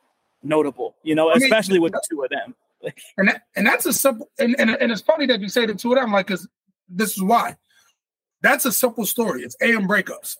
[0.42, 2.54] notable you know especially with the two of them.
[3.16, 5.74] And that, and that's a simple and, and and it's funny that you say the
[5.74, 6.46] two of them like because
[6.86, 7.56] this is why.
[8.42, 9.42] That's a simple story.
[9.42, 10.36] It's am breakups.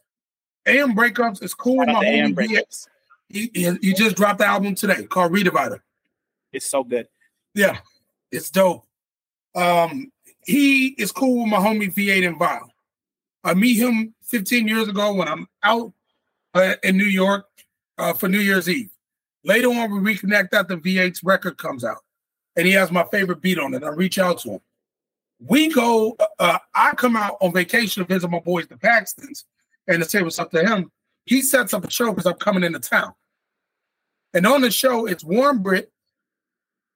[0.66, 2.88] Am breakups is cool my homie breakups.
[3.30, 5.80] He, he, he just dropped the album today called redivider
[6.54, 7.06] it's so good
[7.54, 7.78] yeah
[8.30, 8.86] it's dope
[9.54, 10.10] um
[10.44, 12.70] he is cool with my homie v8 and Vile.
[13.42, 15.92] I meet him 15 years ago when I'm out
[16.54, 17.46] uh, in New York
[17.98, 18.90] uh, for New Year's Eve.
[19.44, 21.98] Later on, we reconnect after V8's record comes out
[22.56, 23.84] and he has my favorite beat on it.
[23.84, 24.60] I reach out to him.
[25.40, 29.44] We go, uh, I come out on vacation to visit my boys, the Paxtons,
[29.86, 30.90] and to say what's up to him.
[31.26, 33.12] He sets up a show because I'm coming into town.
[34.32, 35.92] And on the show, it's Warm Brit,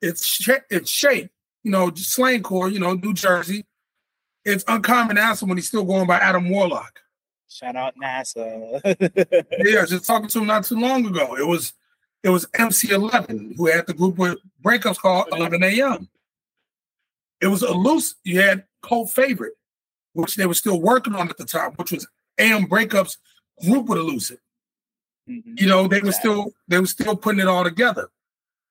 [0.01, 1.31] it's sh- it's Shape,
[1.63, 3.67] you know, Slangcore, you know, New Jersey.
[4.45, 7.01] It's Uncommon NASA when he's still going by Adam Warlock.
[7.49, 8.81] Shout out NASA.
[9.65, 11.37] yeah, I was just talking to him not too long ago.
[11.37, 11.73] It was
[12.23, 16.09] it was MC11 who had the group with breakups called 11 a.m.
[17.41, 19.55] It was a loose, you had cult favorite,
[20.13, 22.07] which they were still working on at the time, which was
[22.39, 23.17] AM breakups
[23.65, 24.39] group with Elucid.
[25.29, 25.55] Mm-hmm.
[25.57, 28.09] You know, they were still they were still putting it all together.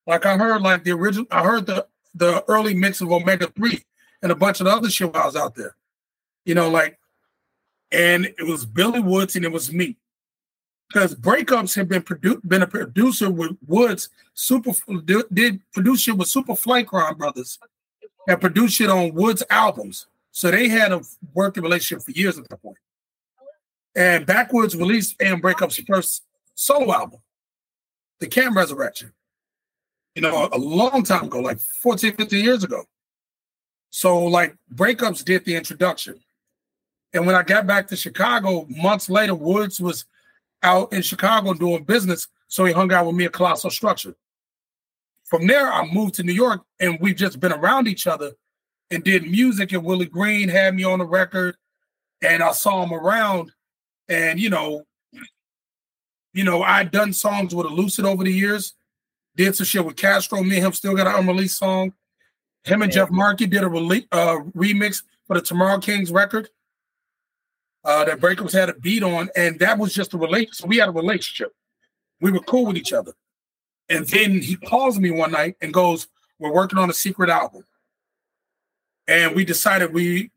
[0.07, 1.85] Like I heard like the original I heard the
[2.15, 3.83] the early mix of Omega 3
[4.23, 5.75] and a bunch of other shit I was out there.
[6.45, 6.97] You know, like
[7.91, 9.97] and it was Billy Woods and it was me
[10.87, 14.09] because breakups had been produced been a producer with Woods.
[14.33, 14.71] Super
[15.33, 17.59] did produce shit with Super Flycron Brothers
[18.27, 20.07] and produced shit on Woods albums.
[20.31, 21.01] So they had a
[21.33, 22.77] working relationship for years at that point.
[23.95, 26.23] And Backwoodz released and Breakups' first
[26.53, 27.19] solo album,
[28.19, 29.11] The Cam Resurrection.
[30.17, 32.83] You know, a long time ago, like 14, 15 years ago.
[33.91, 36.15] So, like, Breakups did the introduction.
[37.13, 40.05] And when I got back to Chicago months later, Woods was
[40.63, 42.29] out in Chicago doing business.
[42.47, 44.15] So he hung out with me at Colossal Structure.
[45.23, 48.31] From there, I moved to New York and we've just been around each other
[48.89, 49.71] and did music.
[49.71, 51.57] And Willie Green had me on the record
[52.23, 53.51] and I saw him around.
[54.09, 54.81] And, you know,
[56.33, 58.73] you know, I'd done songs with Elucid over the years,
[59.37, 60.43] did some shit with Castro.
[60.43, 61.93] Me and him still got an unreleased song.
[62.63, 63.03] Him and yeah.
[63.03, 66.49] Jeff Markey did a rele- uh, remix for the Tomorrow Kings record
[67.85, 70.55] uh, that Breakups had a beat on, and that was just a relationship.
[70.55, 71.53] So we had a relationship.
[72.19, 73.13] We were cool with each other.
[73.89, 76.07] And then he calls me one night and goes,
[76.39, 77.63] "We're working on a secret album,
[79.07, 80.31] and we decided we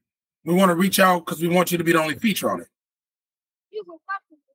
[0.45, 2.61] we want to reach out because we want you to be the only feature on
[2.61, 2.69] it."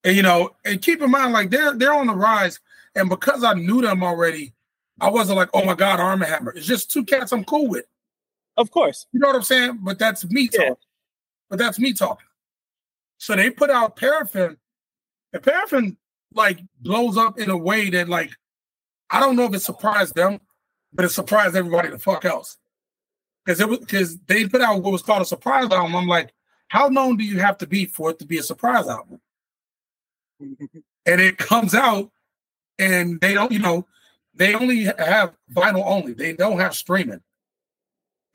[0.06, 2.62] And you know, and keep in mind, like they're they're on the rise,
[2.96, 4.54] and because I knew them already,
[5.00, 7.68] I wasn't like, "Oh my God, Arm & Hammer." It's just two cats I'm cool
[7.68, 7.86] with.
[8.58, 9.80] Of course, you know what I'm saying.
[9.82, 10.76] But that's me talking.
[11.50, 12.28] But that's me talking.
[13.18, 14.58] So they put out paraffin,
[15.34, 15.98] and paraffin
[16.34, 18.32] like blows up in a way that like
[19.10, 20.40] I don't know if it surprised them,
[20.94, 22.58] but it surprised everybody the fuck else.
[23.46, 25.96] Because it was because they put out what was called a surprise album.
[25.96, 26.34] I'm like,
[26.68, 29.22] how known do you have to be for it to be a surprise album?
[30.40, 32.10] and it comes out,
[32.80, 33.88] and they don't, you know,
[34.34, 36.14] they only have vinyl only.
[36.14, 37.22] They don't have streaming.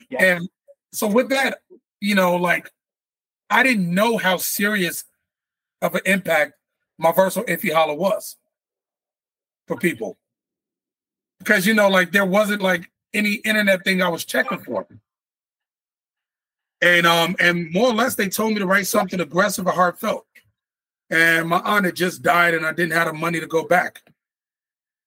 [0.09, 0.23] Yeah.
[0.23, 0.49] And
[0.91, 1.59] so with that,
[1.99, 2.71] you know, like
[3.49, 5.05] I didn't know how serious
[5.81, 6.53] of an impact
[6.97, 8.37] my verse on Iffy Holla was.
[9.67, 10.17] for people
[11.39, 14.87] because you know, like there wasn't like any internet thing I was checking for.
[16.81, 20.25] And um, and more or less they told me to write something aggressive or heartfelt.
[21.09, 24.01] And my aunt had just died and I didn't have the money to go back.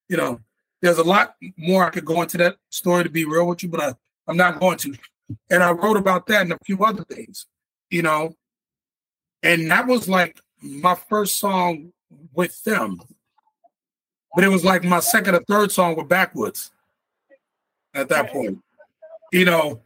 [0.08, 0.40] You know,
[0.82, 3.68] there's a lot more I could go into that story to be real with you,
[3.68, 3.94] but I,
[4.28, 4.94] I'm not going to.
[5.50, 7.46] And I wrote about that and a few other things,
[7.90, 8.34] you know.
[9.42, 11.92] And that was like my first song
[12.34, 13.00] with them.
[14.34, 16.70] But it was like my second or third song with Backwoodz
[17.94, 18.58] at that point.
[19.32, 19.80] You know,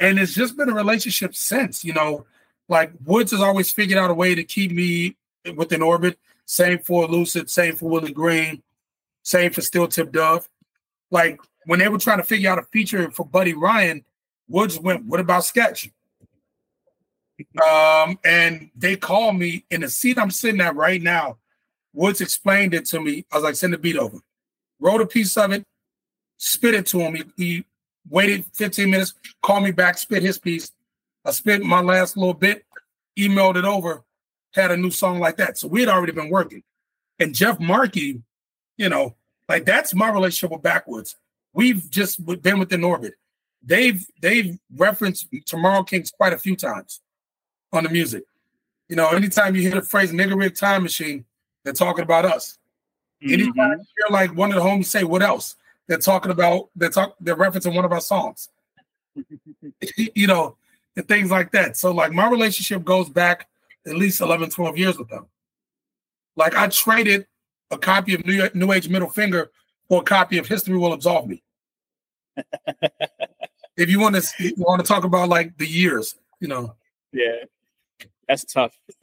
[0.00, 2.26] and it's just been a relationship since, you know,
[2.68, 5.16] like Woods has always figured out a way to keep me
[5.56, 6.18] within orbit.
[6.46, 8.62] Same for Lucid, same for Willie Green,
[9.22, 10.48] same for Steel Tip Dove.
[11.10, 14.04] Like when they were trying to figure out a feature for Buddy Ryan,
[14.48, 15.90] Woods went, What about SKECH?
[17.62, 21.38] Um, and they called me in the seat I'm sitting at right now.
[21.92, 23.26] Woods explained it to me.
[23.32, 24.18] I was like, send the beat over.
[24.80, 25.64] Wrote a piece of it,
[26.38, 27.14] spit it to him.
[27.14, 27.64] He, he
[28.08, 30.72] waited 15 minutes, called me back, spit his piece.
[31.24, 32.64] I spit my last little bit,
[33.18, 34.02] emailed it over,
[34.54, 35.58] had a new song like that.
[35.58, 36.62] So we had already been working.
[37.18, 38.22] And Jeff Markey,
[38.76, 39.14] you know,
[39.48, 41.16] like that's my relationship with Backwoodz.
[41.52, 43.14] We've just been within orbit.
[43.62, 47.00] They've they've referenced Tomorrow Kings quite a few times
[47.72, 48.24] on the music.
[48.88, 51.24] You know, anytime you hear the phrase nigga rig time machine,
[51.64, 52.58] they're talking about us.
[53.22, 53.32] Mm-hmm.
[53.34, 55.56] Anytime you hear like one of the homies say, what else?
[55.86, 58.48] They're talking about they're talk they're referencing one of our songs.
[60.14, 60.56] you know,
[60.96, 61.76] and things like that.
[61.76, 63.48] So like my relationship goes back
[63.86, 65.26] at least 11, 12 years with them.
[66.36, 67.26] Like I traded
[67.72, 69.50] a copy of New, New Age Middle Finger
[69.88, 71.42] or a copy of History Will Absolve Me.
[73.76, 76.76] if you want to you want to talk about like the years, you know.
[77.12, 77.44] Yeah.
[78.28, 78.78] That's tough.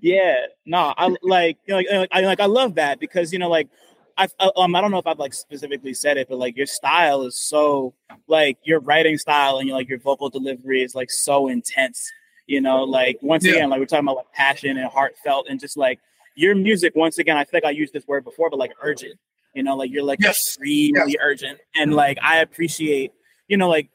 [0.00, 3.50] yeah, no, I like, you know, like, I like, I love that because you know,
[3.50, 3.68] like,
[4.16, 7.24] I um, I don't know if I've like specifically said it, but like your style
[7.24, 7.92] is so
[8.28, 12.10] like your writing style and your like your vocal delivery is like so intense.
[12.46, 13.54] You know, like once yeah.
[13.54, 15.98] again, like we're talking about like passion and heartfelt and just like
[16.34, 16.94] your music.
[16.94, 19.18] Once again, I think I used this word before, but like urgent.
[19.54, 20.36] You know, like you're like yes.
[20.36, 21.16] extremely yes.
[21.22, 23.12] urgent, and like I appreciate,
[23.46, 23.88] you know, like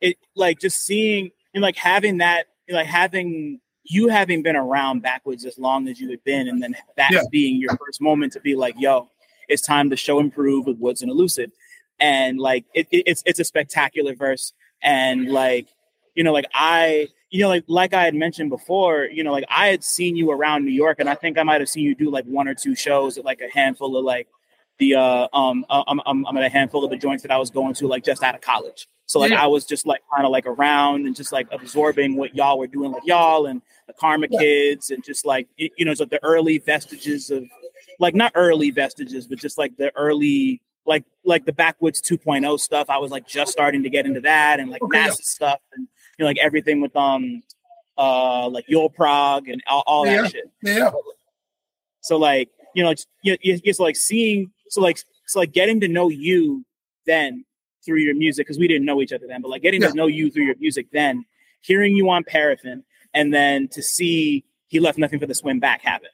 [0.00, 5.44] it, like just seeing and like having that like having you having been around Backwoodz
[5.46, 7.22] as long as you had been, and then that yeah.
[7.30, 9.08] being your first moment to be like, yo,
[9.48, 11.52] it's time to show improve with Woods and Elucid.
[11.98, 14.52] And like it, it, it's it's a spectacular verse.
[14.82, 15.68] And like,
[16.14, 19.44] you know, like I, you know, like like I had mentioned before, you know, like
[19.48, 21.94] I had seen you around New York, and I think I might have seen you
[21.94, 24.28] do like one or two shows at like a handful of like
[24.78, 27.50] the uh um I'm I'm, I'm at a handful of the joints that I was
[27.50, 28.88] going to like just out of college.
[29.06, 29.42] So like yeah.
[29.42, 32.66] I was just like kind of like around and just like absorbing what y'all were
[32.66, 34.38] doing with y'all and the Karma yeah.
[34.38, 37.44] Kids and just like you know so the early vestiges of
[37.98, 42.88] like not early vestiges but just like the early like like the Backwoodz 2.0 stuff.
[42.88, 45.24] I was like just starting to get into that and like okay, massive yeah.
[45.24, 45.88] stuff and
[46.18, 47.42] you know like everything with um
[47.98, 50.28] uh like Yo Prog and all, all that yeah.
[50.28, 50.50] shit.
[50.62, 50.90] Yeah.
[52.00, 55.88] So like you know it's you, it's like seeing so like so like getting to
[55.88, 56.64] know you
[57.06, 57.44] then
[57.84, 59.88] through your music because we didn't know each other then, but like getting yeah.
[59.88, 61.24] to know you through your music then,
[61.60, 62.84] hearing you on Paraffin,
[63.14, 66.10] and then to see he left nothing for the swim back happen.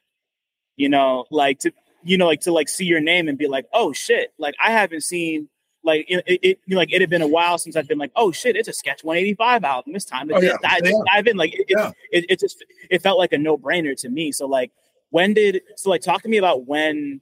[0.75, 1.71] You know, like to
[2.03, 4.71] you know, like to like see your name and be like, oh shit, like I
[4.71, 5.49] haven't seen
[5.87, 8.55] like it, it, like it had been a while since I've been like, oh shit,
[8.55, 9.95] it's a SKECH185 album.
[9.95, 10.57] It's time to oh, yeah.
[10.61, 10.91] dive, yeah.
[11.11, 11.37] dive, in.
[11.37, 11.91] Like it, yeah.
[12.11, 14.31] it, it just it felt like a no brainer to me.
[14.31, 14.71] So like,
[15.09, 17.21] when did so like talk to me about when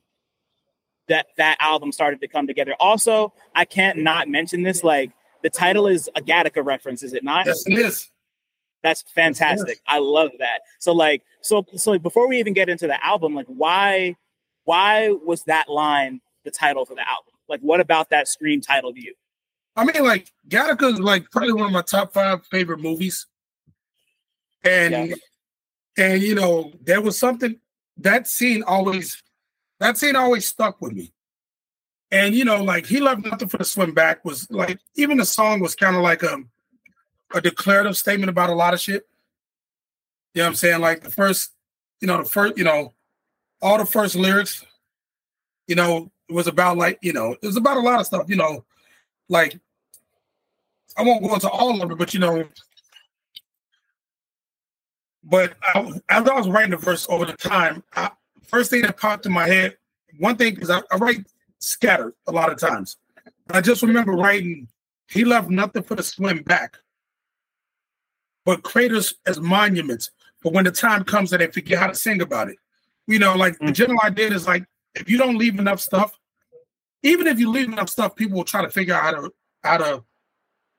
[1.07, 2.73] that that album started to come together.
[2.79, 4.83] Also, I can't not mention this.
[4.83, 5.11] Like
[5.43, 7.45] the title is a Gattaca reference, is it not?
[7.45, 8.11] Yes, it is.
[8.81, 9.79] That's fantastic.
[9.87, 10.59] I love that.
[10.79, 14.15] So like, so so like before we even get into the album, like why
[14.63, 17.34] why was that line the title for the album?
[17.47, 19.13] Like, what about that screen title to you?
[19.75, 23.27] I mean, like Gattaca is like probably one of my top five favorite movies,
[24.63, 25.15] and yeah.
[25.97, 27.59] and you know there was something
[27.97, 29.21] that scene always
[29.79, 31.11] that scene always stuck with me.
[32.11, 35.25] And you know, like he left nothing for the swim back was like even the
[35.25, 36.37] song was kind of like a
[37.33, 39.05] a declarative statement about a lot of shit.
[40.33, 40.81] You know what I'm saying?
[40.81, 41.51] Like the first,
[41.99, 42.93] you know, the first, you know,
[43.61, 44.63] all the first lyrics,
[45.67, 48.29] you know, it was about like, you know, it was about a lot of stuff,
[48.29, 48.65] you know,
[49.29, 49.59] like
[50.97, 52.47] I won't go into all of it, but you know,
[55.23, 58.11] but I, as I was writing the verse over the time, I,
[58.43, 59.77] first thing that popped in my head,
[60.19, 61.25] one thing because I, I, write
[61.59, 62.97] scattered a lot of times.
[63.49, 64.67] I just remember writing,
[65.09, 66.77] he left nothing for the swim back,
[68.45, 70.11] but craters as monuments
[70.43, 72.57] But when the time comes that they forget how to sing about it.
[73.07, 73.67] You know, like mm-hmm.
[73.67, 73.75] the mm.
[73.75, 74.65] general idea is like
[74.95, 76.17] if you don't leave enough stuff,
[77.03, 79.31] even if you leave enough stuff, people will try to figure out how to
[79.63, 80.03] how to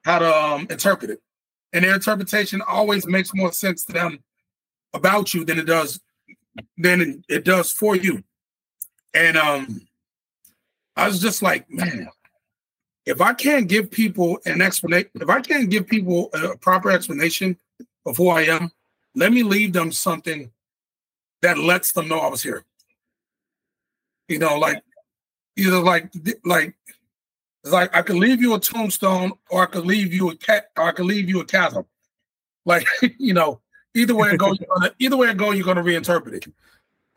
[0.05, 1.21] how to um, interpret it,
[1.73, 4.23] and their interpretation always makes more sense to them
[4.95, 6.01] about you than it does
[6.77, 8.23] than it does for you.
[9.15, 9.87] And um,
[10.97, 12.09] I was just like, man,
[13.05, 17.57] if I can't give people an explanation, if I can't give people a proper explanation
[18.05, 18.71] of who I am,
[19.15, 20.51] let me leave them something
[21.43, 22.65] that lets them know I was here.
[24.29, 24.83] You know, like
[25.57, 26.13] either like
[26.45, 26.75] like
[27.67, 30.71] it's like I could leave you a tombstone or I could leave you a cat
[30.77, 31.85] or I could leave you a chasm.
[32.65, 32.87] Like,
[33.19, 33.61] you know,
[33.95, 36.47] either way it goes, gonna, either way it go, you're gonna reinterpret it.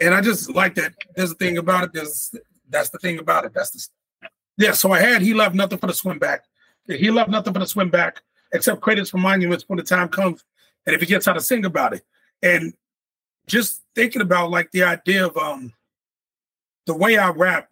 [0.01, 0.93] And I just like that.
[1.15, 1.93] There's a thing about it.
[1.93, 2.33] There's
[2.69, 3.53] that's the thing about it.
[3.53, 4.71] That's the yeah.
[4.71, 6.45] So I had he left nothing for the swim back.
[6.87, 10.43] He left nothing for the swim back except credits for monuments when the time comes,
[10.85, 12.03] and if he gets how to sing about it.
[12.41, 12.73] And
[13.45, 15.73] just thinking about like the idea of um
[16.85, 17.69] the way I rap,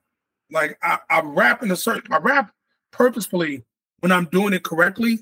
[0.51, 2.51] like I, I rap in a certain I rap
[2.91, 3.63] purposefully
[3.99, 5.19] when I'm doing it correctly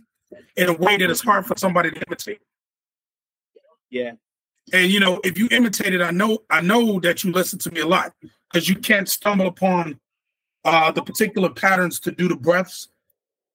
[0.55, 2.39] in a way that is hard for somebody to imitate.
[3.89, 4.13] Yeah.
[4.73, 7.71] And you know, if you imitate it, I know I know that you listen to
[7.71, 8.13] me a lot
[8.51, 9.99] because you can't stumble upon
[10.63, 12.89] uh the particular patterns to do the breaths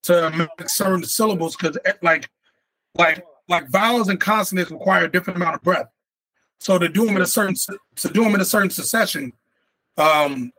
[0.05, 2.29] to make certain syllables because eh, like
[2.95, 5.89] like like vowels and consonants require a different amount of breath.
[6.61, 7.55] So to do them in a certain
[7.97, 9.33] to do them in a certain succession,
[10.01, 10.53] um,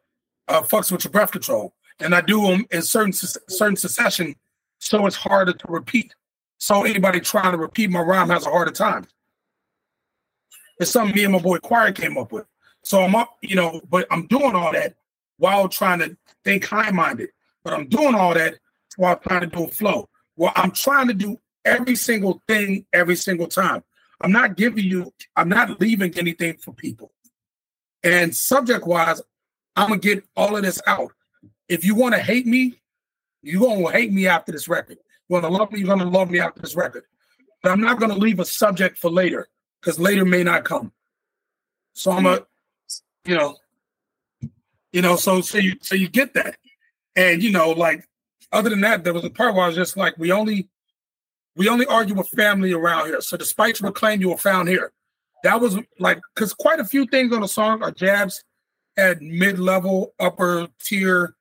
[0.48, 1.74] uh, fucks with your breath control.
[2.00, 4.36] And I do them in certain certain succession,
[4.80, 6.16] so it's harder to repeat.
[6.58, 9.08] So anybody trying to repeat my rhyme has a harder time.
[10.80, 12.46] It's something me and my boy Choir came up with.
[12.84, 14.96] So I'm up, you know, but I'm doing all that
[15.38, 17.30] while trying to think high-minded.
[17.64, 18.56] But I'm doing all that
[18.96, 20.10] while trying to do a flow.
[20.36, 23.84] Well, I'm trying to do every single thing every single time.
[24.22, 27.12] I'm not giving you, I'm not leaving anything for people.
[28.04, 29.22] And subject wise,
[29.76, 31.12] I'm gonna get all of this out.
[31.70, 32.82] If you want to hate me,
[33.42, 34.98] you're gonna hate me after this record.
[35.30, 37.04] You want to love me, you're gonna love me after this record.
[37.64, 39.48] But I'm not gonna leave a subject for later
[39.80, 40.92] because later may not come.
[41.94, 42.46] So I'm a,
[43.26, 43.58] you know,
[44.92, 46.58] you know, so so you so you get that,
[47.16, 48.08] and you know, like
[48.52, 50.70] other than that, there was a part where I was just like, we only
[51.56, 53.22] we only argue with family around here.
[53.22, 54.92] So despite your claim you were found here,
[55.44, 58.44] that was like because quite a few things on the song are jabs
[58.98, 61.36] at mid-level, upper tier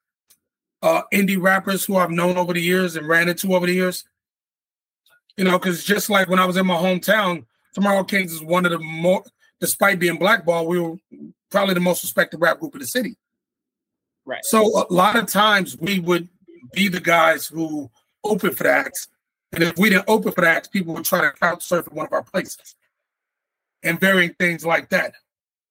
[0.82, 4.05] uh, indie rappers who I've known over the years and ran into over the years.
[5.36, 8.66] You know, because just like when I was in my hometown, Tomorrow Kings is one
[8.66, 9.22] of the more,
[9.60, 10.97] despite being blackballed, we were
[11.51, 13.16] probably the most respected rap group in the city.
[14.27, 14.44] Right.
[14.44, 16.28] So a lot of times we would
[16.72, 17.90] be the guys who
[18.24, 19.09] open for the acts
[19.52, 22.06] and if we didn't open for acts, people would try to couch surf at one
[22.06, 22.77] of our places
[23.82, 25.14] and varying things like that.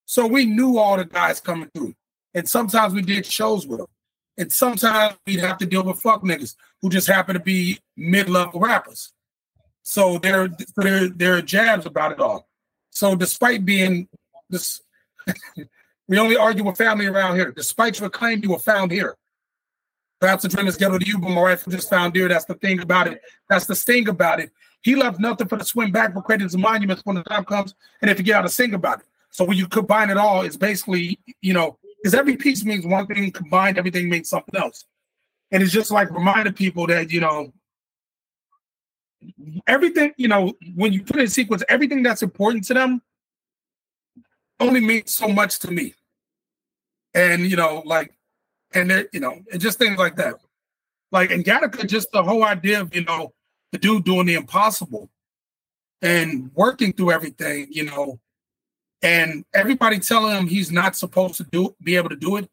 [0.10, 1.94] So we knew all the guys coming through.
[2.34, 3.88] And sometimes we did shows with them.
[4.40, 8.60] And sometimes we'd have to deal with fuck niggas who just happen to be mid-level
[8.60, 9.14] rappers.
[9.84, 12.48] So there, there, there are jabs about it all.
[12.90, 14.07] So despite being
[14.49, 14.81] this,
[16.07, 17.52] we only argue with family around here.
[17.52, 19.15] Despite your claim you were found here,
[20.19, 22.27] Perhaps the dream is ghetto to you, but my wife was just found here.
[22.27, 23.22] That's the thing about it.
[23.48, 24.52] That's the sting about it.
[24.81, 27.73] He left nothing for the swim back for credits and monuments when the time comes,
[28.02, 29.06] and if you get out to sing about it.
[29.31, 33.07] So when you combine it all, it's basically, you know, because every piece means one
[33.07, 34.85] thing, combined, everything means something else.
[35.51, 37.53] And it's just like reminding people that, you know,
[39.68, 43.01] everything, you know, when you put in sequence, everything that's important to them
[44.60, 45.93] only means so much to me.
[47.14, 48.14] And, you know, like
[48.73, 50.35] and it, you know, and just things like that.
[51.11, 53.34] Like in Gattaca, just the whole idea of you know
[53.72, 55.10] the dude doing the impossible
[56.01, 58.19] and working through everything, you know,
[59.02, 62.50] and everybody telling him he's not supposed to do be able to do it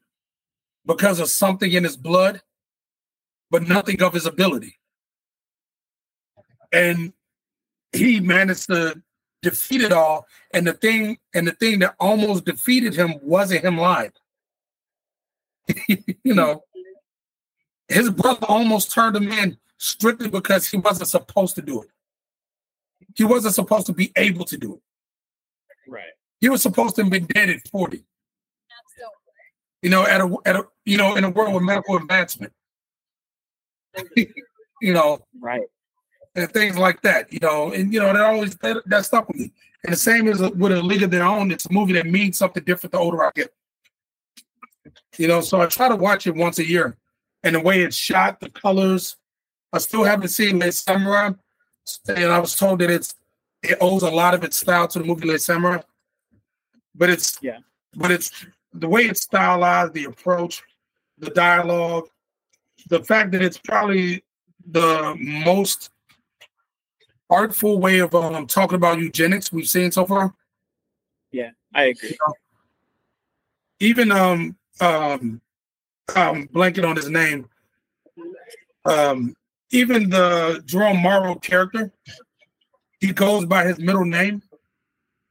[0.85, 2.41] because of something in his blood,
[3.51, 4.77] but nothing of his ability.
[6.71, 7.13] And
[7.91, 9.01] he managed to
[9.41, 10.25] defeat it all.
[10.53, 14.11] And the thing, and the thing that almost defeated him wasn't him lying.
[15.87, 16.63] you know,
[17.89, 21.89] his brother almost turned him in strictly because he wasn't supposed to do it.
[23.15, 24.81] He wasn't supposed to be able to do it.
[25.89, 26.03] Right.
[26.39, 28.03] He was supposed to have been dead at 40.
[29.81, 32.51] You know, at a at a you know, in a world with medical advancement.
[34.15, 35.63] you know, right.
[36.35, 39.37] And things like that, you know, and you know, that always that, that stuck with
[39.37, 39.51] me.
[39.83, 42.37] And the same as with a League of Their Own, it's a movie that means
[42.37, 43.53] something different the older I get.
[45.17, 46.97] You know, so I try to watch it once a year.
[47.43, 49.15] And the way it's shot, the colors,
[49.71, 51.37] I still haven't seen Le Samouraï.
[52.07, 53.15] And I was told that it's
[53.63, 55.83] it owes a lot of its style to the movie Le Samouraï.
[56.97, 57.59] But it's yeah,
[57.95, 60.63] but it's the way it's stylized, the approach,
[61.17, 62.09] the dialogue,
[62.89, 64.23] the fact that it's probably
[64.69, 65.91] the most
[67.29, 70.33] artful way of um, talking about eugenics we've seen so far.
[71.31, 72.09] Yeah, I agree.
[72.09, 72.33] You know,
[73.79, 75.41] even um um
[76.15, 77.47] um blanking on his name.
[78.85, 79.35] Um
[79.71, 81.91] even the Jerome Morrow character,
[82.99, 84.41] he goes by his middle name,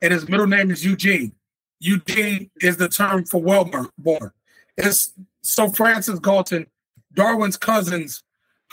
[0.02, 1.32] and his middle name is Eugene.
[1.78, 4.30] Eugene is the term for well born.
[4.76, 5.12] It's
[5.42, 6.66] so Francis Galton,
[7.14, 8.22] Darwin's cousin's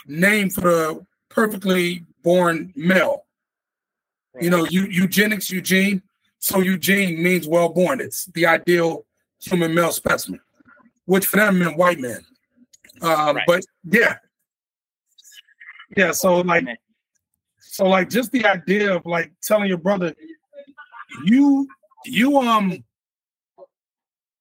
[0.05, 3.25] name for the perfectly born male.
[4.39, 6.01] You know, eugenics, Eugene.
[6.39, 8.01] So Eugene means well born.
[8.01, 9.05] It's the ideal
[9.39, 10.41] human male specimen,
[11.05, 12.25] which for them meant white man.
[13.01, 13.43] Um, right.
[13.45, 14.15] But yeah,
[15.95, 16.11] yeah.
[16.11, 16.65] So like,
[17.59, 20.15] so like, just the idea of like telling your brother,
[21.25, 21.67] you,
[22.05, 22.83] you, um,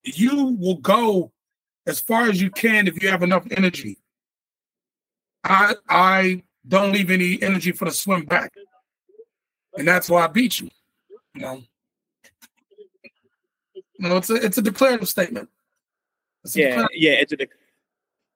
[0.04, 1.32] you will go
[1.86, 3.98] as far as you can if you have enough energy.
[5.44, 8.52] I, I don't leave any energy for the swim back,
[9.76, 10.70] and that's why I beat you.
[11.34, 11.62] You know.
[13.98, 15.48] No, it's a it's a declarative statement.
[16.44, 16.96] A yeah, declarative.
[16.96, 17.48] yeah, it's a de-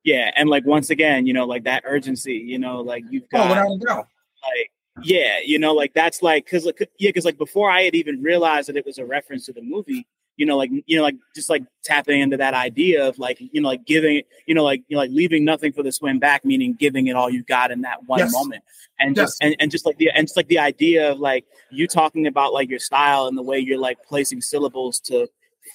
[0.04, 3.50] yeah, and like once again, you know, like that urgency, you know, like you've got
[3.50, 4.06] oh, without
[4.42, 4.70] like
[5.02, 8.22] yeah, you know, like that's like because like yeah, because like before I had even
[8.22, 10.06] realized that it was a reference to the movie,
[10.36, 13.60] you know, like you know, like just like tapping into that idea of like you
[13.60, 16.44] know, like giving, you know, like you know, like leaving nothing for the swim back,
[16.44, 18.32] meaning giving it all you got in that one yes.
[18.32, 18.62] moment,
[18.98, 19.26] and yes.
[19.26, 22.26] just and, and just like the and just like the idea of like you talking
[22.26, 25.28] about like your style and the way you're like placing syllables to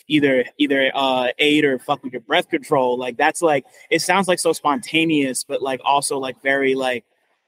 [0.07, 4.27] either either uh aid or fuck with your breath control like that's like it sounds
[4.27, 7.03] like so spontaneous but like also like very like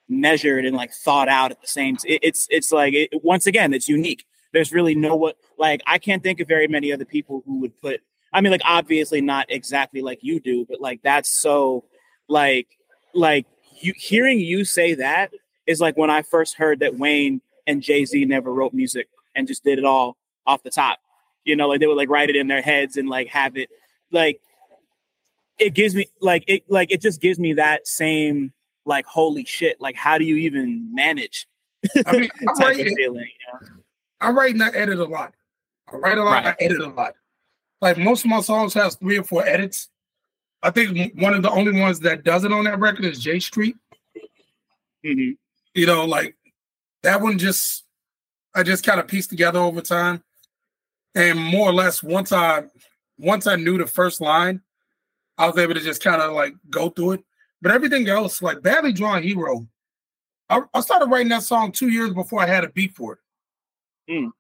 [0.09, 3.73] measured and like thought out at the same t- it's it's like it, once again
[3.73, 7.43] it's unique there's really no what like i can't think of very many other people
[7.45, 8.01] who would put
[8.31, 11.83] i mean like obviously not exactly like you do but like that's so
[12.27, 12.67] like
[13.13, 13.45] like
[13.81, 15.31] you hearing you say that
[15.67, 19.63] is like when i first heard that wayne and jay-z never wrote music and just
[19.63, 20.99] did it all off the top
[21.45, 23.69] you know, like they would like write it in their heads and like have it
[24.11, 24.39] like
[25.59, 28.53] it gives me like it like it just gives me that same
[28.85, 31.47] like holy shit like how do you even manage
[32.05, 33.82] I mean, I write, feeling, you know?
[34.23, 35.33] I write and I edit a lot.
[35.91, 36.55] I write a lot, right.
[36.59, 37.13] I edit a lot.
[37.81, 39.89] Like most of my songs has three or four edits.
[40.61, 43.39] I think one of the only ones that does it on that record is J
[43.39, 43.75] Street.
[45.05, 45.31] Mm-hmm.
[45.75, 46.37] You know, like
[47.01, 47.83] that one just
[48.55, 50.23] I just kind of pieced together over time.
[51.15, 52.63] And more or less, once I
[53.17, 54.61] once I knew the first line,
[55.37, 57.23] I was able to just kind of like go through it.
[57.61, 59.67] But everything else, like Badly Drawn Hero,
[60.49, 63.19] I, I started writing that song two years before I had a beat for it.
[64.09, 64.31] Mm.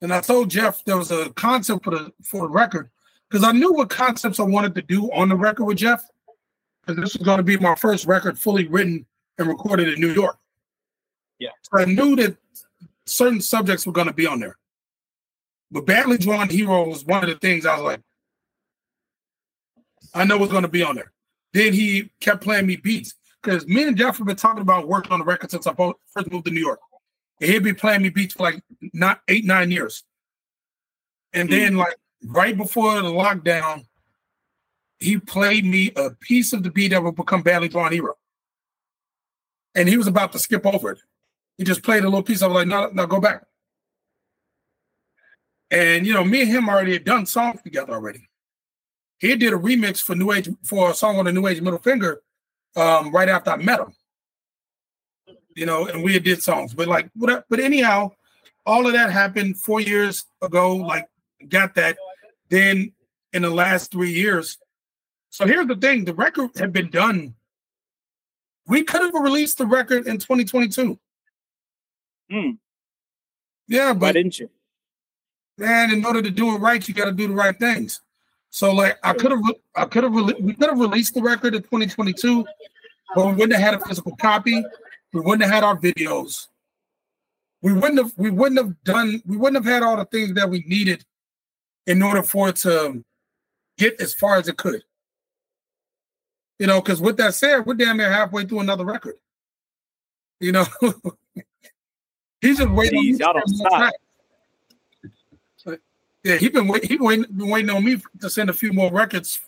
[0.00, 2.90] And I told Jeff there was a concept for the for the record
[3.28, 6.04] because I knew what concepts I wanted to do on the record with Jeff.
[6.80, 9.04] Because this was going to be my first record fully written
[9.36, 10.38] and recorded in New York.
[11.38, 11.50] Yeah.
[11.62, 12.36] So I knew that
[13.06, 14.56] certain subjects were going to be on there.
[15.70, 18.00] But badly drawn hero was one of the things I was like,
[20.14, 21.12] I know what's going to be on there.
[21.52, 25.12] Then he kept playing me beats because me and Jeff have been talking about working
[25.12, 26.80] on the record since I first moved to New York.
[27.40, 28.62] And he'd be playing me beats for like
[28.92, 30.04] not eight, nine years.
[31.32, 31.94] And then, like
[32.24, 33.84] right before the lockdown,
[34.98, 38.14] he played me a piece of the beat that would become Badly Drawn Hero.
[39.74, 40.98] And he was about to skip over it.
[41.58, 42.42] He just played a little piece.
[42.42, 43.44] I was like, no, no, go back.
[45.70, 48.28] And you know, me and him already had done songs together already.
[49.18, 51.80] He did a remix for New Age for a song on the New Age Middle
[51.80, 52.22] Finger
[52.76, 53.92] um, right after I met him.
[55.58, 58.12] You know, and we did songs, but like, but, but anyhow,
[58.64, 60.76] all of that happened four years ago.
[60.76, 61.08] Like,
[61.48, 61.96] got that.
[62.48, 62.92] Then
[63.32, 64.56] in the last three years.
[65.30, 67.34] So here's the thing: the record had been done.
[68.68, 70.96] We could have released the record in 2022.
[72.30, 72.50] Hmm.
[73.66, 74.50] Yeah, but Why didn't you?
[75.56, 78.00] man, in order to do it right, you got to do the right things.
[78.50, 79.42] So like I could have,
[79.74, 82.46] I could have, we could have released the record in 2022,
[83.16, 84.62] but we wouldn't have had a physical copy.
[85.12, 86.46] We wouldn't have had our videos.
[87.62, 90.48] We wouldn't have, we wouldn't have done, we wouldn't have had all the things that
[90.48, 91.04] we needed
[91.86, 93.02] in order for it to
[93.78, 94.82] get as far as it could.
[96.58, 99.14] You know, because with that said, we're damn near halfway through another record.
[100.40, 100.66] You know,
[102.40, 103.14] he's just waiting.
[103.14, 103.92] Jeez, y'all don't stop.
[106.24, 108.92] Yeah, he been wait, he been been waiting on me to send a few more
[108.92, 109.40] records,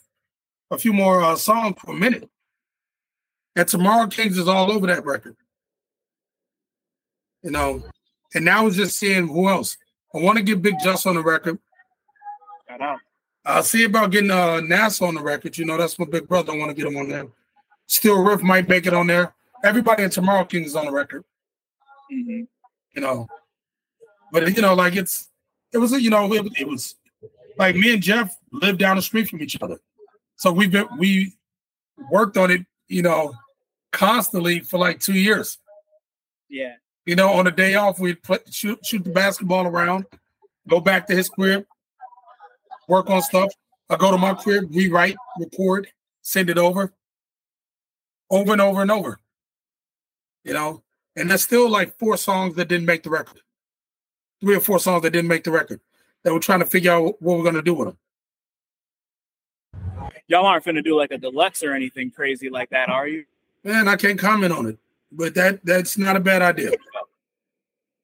[0.71, 2.29] a few more uh, songs per minute.
[3.57, 5.37] And Tomorrow Kings is all over that record.
[7.43, 7.83] You know,
[8.35, 9.77] and now we're just seeing who else.
[10.15, 11.59] I want to get Bigg Jus on the record.
[13.45, 15.57] I'll see about getting uh NASA on the record.
[15.57, 16.53] You know, that's my big brother.
[16.53, 17.27] I want to get him on there.
[17.87, 19.35] Still Riff might make it on there.
[19.65, 21.25] Everybody in Tomorrow King is on the record.
[22.13, 22.43] Mm-hmm.
[22.95, 23.27] You know,
[24.33, 25.29] but you know, like it's
[25.73, 26.97] it was you know it, it was
[27.59, 29.81] like me and Jeff lived down the street from each other,
[30.37, 31.35] so we've been we
[32.11, 32.67] worked on it.
[32.89, 33.35] You know,
[33.93, 35.59] constantly for like two years.
[36.49, 36.75] Yeah.
[37.07, 40.07] You know, on a day off, we'd play, shoot shoot the basketball around,
[40.69, 41.65] go back to his crib,
[42.89, 43.53] work on stuff.
[43.89, 45.89] I go to my crib, rewrite, record,
[46.23, 46.93] send it over,
[48.31, 49.19] over and over and over.
[50.45, 50.83] You know,
[51.17, 53.41] and there's still like four songs that didn't make the record,
[54.41, 55.81] three or four songs that didn't make the record.
[56.23, 57.97] That we're trying to figure out what we're gonna do with them.
[60.29, 63.25] Y'all aren't gonna do like a deluxe or anything crazy like that, are you?
[63.65, 64.79] Man, I can't comment on it,
[65.13, 66.73] but that that's not a bad idea.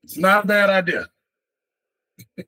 [0.04, 1.08] It's not a bad idea.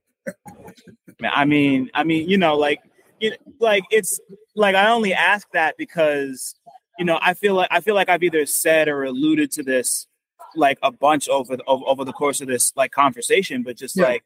[1.23, 2.81] I mean, I mean, you know, like,
[3.19, 4.21] you know, like it's
[4.55, 6.55] like I only ask that because
[6.99, 10.07] you know I feel like I feel like I've either said or alluded to this
[10.55, 14.05] like a bunch over the over, the course of this like conversation, but just yeah.
[14.05, 14.25] like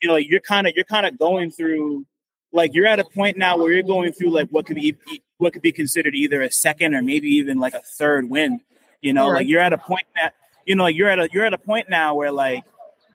[0.00, 2.06] you know, like you're kind of you're kind of going through
[2.52, 4.96] like you're at a point now where you're going through like what could be
[5.38, 8.60] what could be considered either a second or maybe even like a third win.
[9.02, 9.38] You know, right.
[9.38, 10.34] like you're at a point that
[10.64, 12.64] you know, like you're at a you're at a point now where like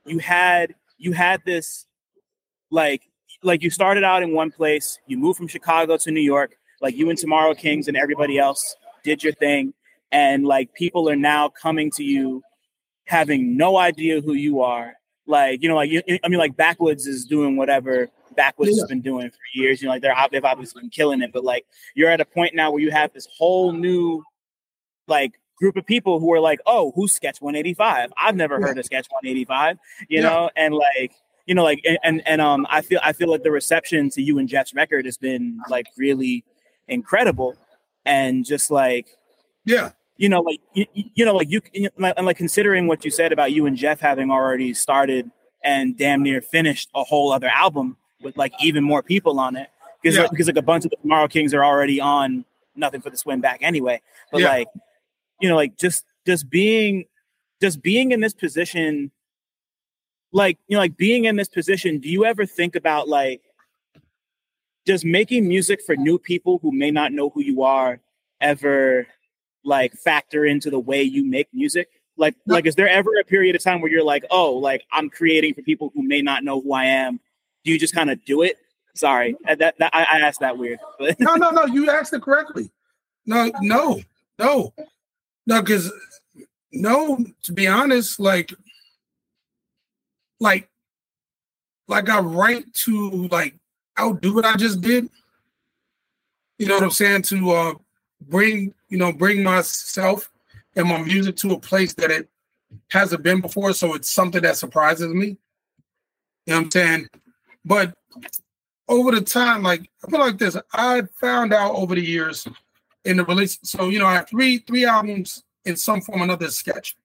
[0.06, 1.88] you had you had this
[2.70, 3.02] like
[3.44, 6.96] like you started out in one place, you moved from Chicago to New York, like
[6.96, 9.74] you and Tomorrow Kings and everybody else did your thing,
[10.12, 12.44] and like people are now coming to you
[13.06, 14.94] having no idea who you are.
[15.26, 18.82] Like, you know, like you, I mean, like Backwoodz is doing whatever Backwoodz yeah.
[18.82, 19.82] has been doing for years.
[19.82, 21.66] You know, like they're they've obviously been killing it, but like
[21.96, 24.24] you're at a point now where you have this whole new
[25.08, 28.10] like group of people who are like, oh, who's SKECH185?
[28.18, 29.78] I've never heard of SKECH185,
[30.08, 30.22] you yeah.
[30.22, 31.14] know, and like
[31.48, 34.38] you know, like and and um, I feel I feel like the reception to you
[34.38, 36.44] and Jeff's record has been like really
[36.90, 37.56] incredible,
[38.06, 39.08] and just like
[39.64, 41.62] yeah, you know, like you, you know, like you
[41.98, 45.32] and like considering what you said about you and Jeff having already started
[45.64, 49.70] and damn near finished a whole other album with like even more people on it
[50.02, 50.24] because yeah.
[50.24, 52.44] like, because like a bunch of the Tomorrow Kings are already on
[52.76, 54.02] Nothing for the Swim Back anyway,
[54.32, 54.50] but yeah.
[54.50, 54.68] like
[55.40, 57.06] you know, like just just being
[57.62, 59.12] just being in this position
[60.32, 63.42] like you know like being in this position do you ever think about like
[64.88, 68.00] does making music for new people who may not know who you are
[68.42, 69.06] ever
[69.64, 71.90] like factor into the way you make music?
[72.16, 75.08] Like like is there ever a period of time where you're like oh like i'm
[75.08, 77.20] creating for people who may not know who i am.
[77.64, 78.58] Do you just kind of do it?
[78.96, 80.80] Sorry uh, that, that I, I asked that weird
[81.20, 82.72] no no no you asked it correctly.
[83.28, 84.02] No no
[84.40, 84.74] no
[85.48, 85.92] no because
[86.72, 88.54] no to be honest like
[90.40, 90.70] like
[91.88, 93.56] like I write to like
[94.00, 95.10] outdo what I just did.
[96.60, 97.24] You know what I'm saying?
[97.24, 97.74] To uh
[98.22, 100.30] bring, you know, bring myself
[100.76, 102.30] and my music to a place that it
[102.92, 103.74] hasn't been before.
[103.74, 105.38] So it's something that surprises me.
[106.46, 107.08] You know what I'm saying?
[107.64, 107.94] But
[108.88, 112.48] over the time, like I feel like this, I found out over the years
[113.08, 113.58] in the release.
[113.64, 116.96] So you know, I have three three albums in some form or another sketch.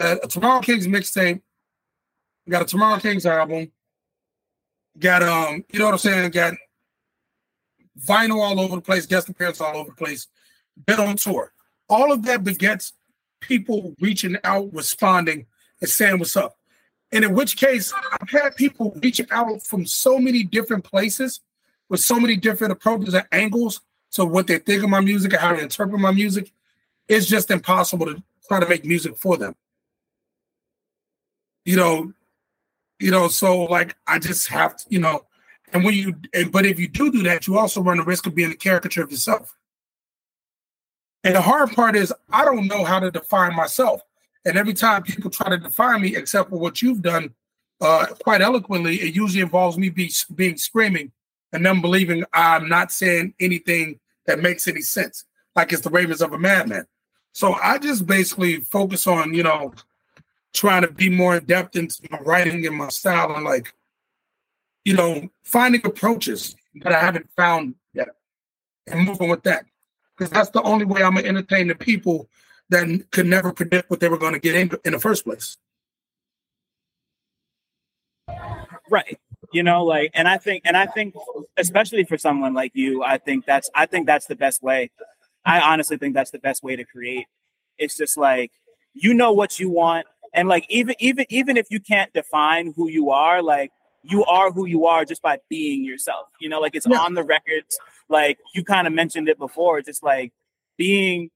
[0.00, 1.40] Uh, Tomorrow King's mixtape,
[2.48, 3.70] Got a Tomorrow Kings album.
[4.98, 6.30] Got um, you know what I'm saying?
[6.30, 6.54] Got
[8.00, 10.28] vinyl all over the place, guest appearance all over the place.
[10.86, 11.52] Been on tour.
[11.88, 12.92] All of that begets
[13.40, 15.46] people reaching out, responding,
[15.80, 16.56] and saying what's up.
[17.12, 21.40] And in which case, I've had people reach out from so many different places
[21.88, 23.80] with so many different approaches and angles.
[24.10, 26.52] So what they think of my music and how they interpret my music,
[27.08, 29.54] it's just impossible to try to make music for them.
[31.64, 32.12] You know,
[32.98, 35.24] you know, so like I just have to, you know,
[35.72, 38.26] and when you, and but if you do do that, you also run the risk
[38.26, 39.54] of being a caricature of yourself.
[41.24, 44.00] And the hard part is I don't know how to define myself.
[44.44, 47.34] And every time people try to define me, except for what you've done
[47.80, 51.12] uh, quite eloquently, it usually involves me be, being screaming
[51.52, 55.24] and them believing I'm not saying anything that makes any sense,
[55.56, 56.86] like it's the ravens of a madman.
[57.32, 59.72] So I just basically focus on, you know,
[60.52, 63.72] trying to be more in depth into my writing and my style and like,
[64.84, 68.08] you know, finding approaches that I haven't found yet
[68.86, 69.66] and moving with that.
[70.16, 72.28] Because that's the only way I'm gonna entertain the people
[72.70, 75.56] that could never predict what they were gonna get in in the first place.
[78.90, 79.18] Right.
[79.52, 81.14] You know, like, and I think, and I think,
[81.56, 84.90] especially for someone like you, I think that's, I think that's the best way.
[85.44, 87.26] I honestly think that's the best way to create.
[87.78, 88.52] It's just like,
[88.92, 92.88] you know what you want and like even even even if you can't define who
[92.88, 93.70] you are like
[94.02, 96.28] you are who you are just by being yourself.
[96.40, 96.98] You know, like it's yeah.
[96.98, 97.78] on the records.
[98.08, 100.32] Like you kind of mentioned it before, just like
[100.76, 101.30] being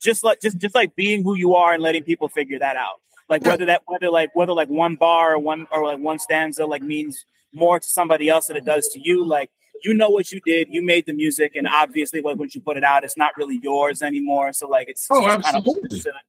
[0.00, 3.00] just like just just like being who you are and letting people figure that out.
[3.28, 6.66] Like whether that whether like whether like one bar or one or like one stanza
[6.66, 9.24] like means more to somebody else than it does to you.
[9.24, 9.50] Like
[9.84, 12.76] you know what you did, you made the music, and obviously like once you put
[12.76, 14.52] it out, it's not really yours anymore.
[14.52, 16.00] So like it's oh absolutely.
[16.00, 16.22] Kind of,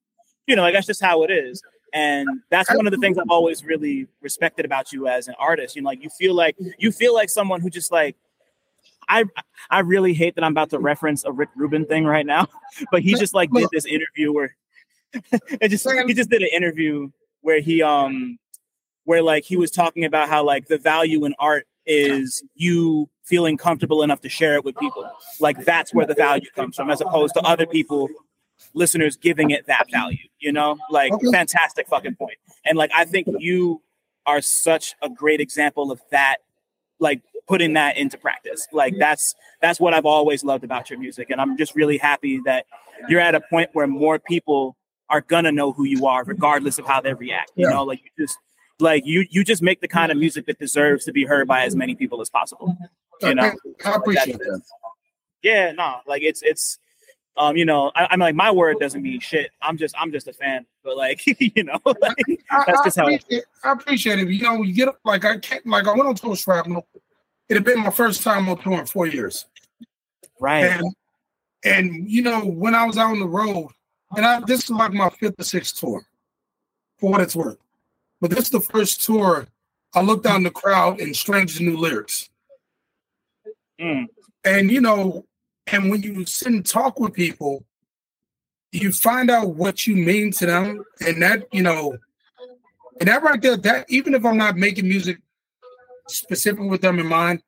[0.47, 1.61] you know, like that's just how it is.
[1.93, 5.75] And that's one of the things I've always really respected about you as an artist.
[5.75, 8.15] You know, like you feel like you feel like someone who just like
[9.09, 9.25] I
[9.69, 12.47] I really hate that I'm about to reference a Rick Rubin thing right now,
[12.91, 14.55] but he just like did this interview where
[15.13, 17.09] it just he just did an interview
[17.41, 18.37] where he um
[19.11, 23.57] where like he was talking about how like the value in art is you feeling
[23.57, 25.05] comfortable enough to share it with people.
[25.41, 28.07] Like that's where the value comes from, as opposed to other people
[28.73, 30.77] listeners giving it that value, you know?
[30.89, 31.29] Like okay.
[31.29, 32.37] fantastic fucking point.
[32.63, 33.81] And like I think you
[34.25, 36.37] are such a great example of that,
[36.99, 38.65] like putting that into practice.
[38.71, 41.31] Like that's that's what I've always loved about your music.
[41.31, 42.65] And I'm just really happy that
[43.09, 44.77] you're at a point where more people
[45.09, 47.51] are gonna know who you are, regardless of how they react.
[47.55, 47.73] You yeah.
[47.73, 48.37] know, like you just
[48.81, 51.63] like you you just make the kind of music that deserves to be heard by
[51.63, 52.77] as many people as possible.
[53.21, 53.51] You know,
[53.85, 54.61] I appreciate that.
[55.43, 56.79] Yeah, no, like it's it's
[57.37, 59.51] um, you know, I, am like my word doesn't mean shit.
[59.61, 63.13] I'm just I'm just a fan, but like you know, like, that's just how I
[63.13, 64.27] appreciate, I appreciate it.
[64.29, 66.85] You know, you get like I can't like I went on tour shrapnel.
[67.49, 69.45] It had been my first time on tour in four years,
[70.39, 70.65] right?
[70.65, 70.95] And
[71.63, 73.69] and you know when I was out on the road,
[74.15, 76.05] and I this is like my fifth or sixth tour,
[76.97, 77.57] for what it's worth.
[78.21, 79.47] But this is the first tour
[79.93, 82.29] I looked out in the crowd and strange new lyrics.
[83.79, 84.07] Mm.
[84.45, 85.25] And you know,
[85.67, 87.65] and when you sit and talk with people,
[88.71, 90.83] you find out what you mean to them.
[91.05, 91.97] And that, you know,
[92.99, 95.19] and that right there, that even if I'm not making music
[96.07, 97.41] specific with them in mind,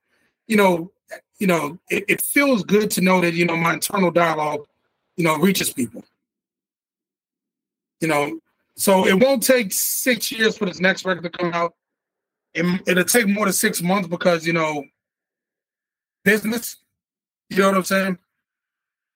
[0.47, 0.91] you know,
[1.37, 4.65] you know, it, it feels good to know that, you know, my internal dialogue,
[5.15, 6.03] you know, reaches people.
[7.99, 8.39] You know,
[8.75, 11.73] so it won't take six years for this next record to come out.
[12.53, 14.83] It, it'll take more than six months because, you know,
[16.23, 16.77] business
[17.53, 18.17] you know what I'm saying?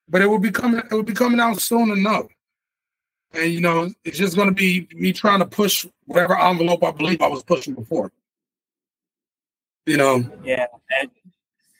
[0.08, 0.80] But it will be coming.
[0.80, 2.26] It will be coming out soon enough.
[3.32, 6.92] And you know, it's just going to be me trying to push whatever envelope I
[6.92, 8.12] believe I was pushing before.
[9.86, 10.24] You know.
[10.44, 10.66] Yeah.
[10.98, 11.10] And,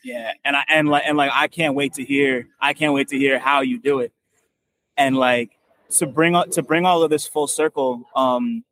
[0.05, 2.49] yeah, and I and like and like I can't wait to hear.
[2.61, 4.13] I can't wait to hear how you do it.
[4.97, 5.53] And like
[5.97, 8.65] to bring up to bring all of this full circle, um,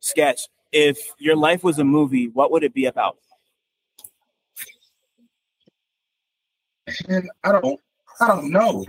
[0.00, 0.48] SKECH.
[0.72, 3.16] If your life was a movie, what would it be about?
[7.08, 7.80] And I don't,
[8.20, 8.84] I don't know,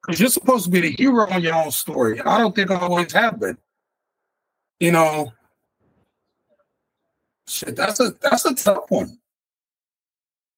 [0.00, 2.20] because you're supposed to be the hero in your own story.
[2.20, 3.58] I don't think I always have been.
[4.80, 5.32] You know,
[7.46, 7.76] shit.
[7.76, 9.18] That's a that's a tough one.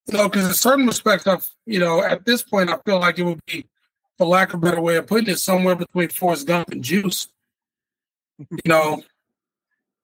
[0.06, 3.18] You know, because in certain respects, I, you know, at this point, I feel like
[3.18, 3.66] it would be,
[4.18, 7.28] for lack of a better way of putting it, somewhere between Forrest Gump and Juice.
[8.38, 9.02] You know,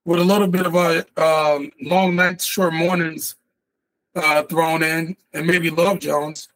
[0.05, 3.37] with a little bit of a um, long nights, short mornings
[4.15, 6.49] uh, thrown in, and maybe Love Jones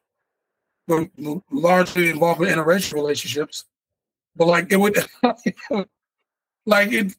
[0.87, 1.09] but
[1.51, 3.65] largely involved in interracial relationships.
[4.37, 4.97] But like it would,
[6.67, 7.15] like it,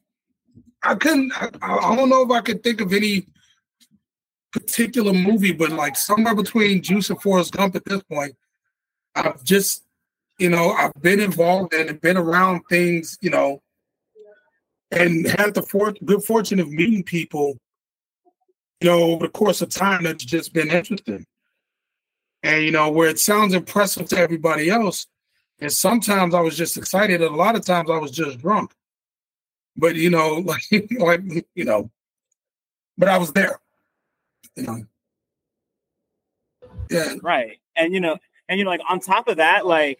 [0.82, 1.32] I couldn't.
[1.34, 3.26] I, I don't know if I could think of any
[4.52, 8.36] particular movie, but like somewhere between Juice and Forrest Gump at this point,
[9.14, 9.84] I've just,
[10.38, 13.62] you know, I've been involved and been around things, you know,
[14.90, 17.58] and had the for- good fortune of meeting people,
[18.80, 21.26] you know, over the course of time that's just been interesting.
[22.42, 25.06] And you know, where it sounds impressive to everybody else,
[25.58, 28.72] and sometimes I was just excited, and a lot of times I was just drunk.
[29.76, 30.62] But you know, like
[30.98, 31.90] like you know,
[32.98, 33.58] but I was there.
[34.54, 34.84] You know.
[36.90, 37.14] Yeah.
[37.22, 37.58] Right.
[37.74, 38.18] And you know,
[38.48, 39.98] and you know, like on top of that, like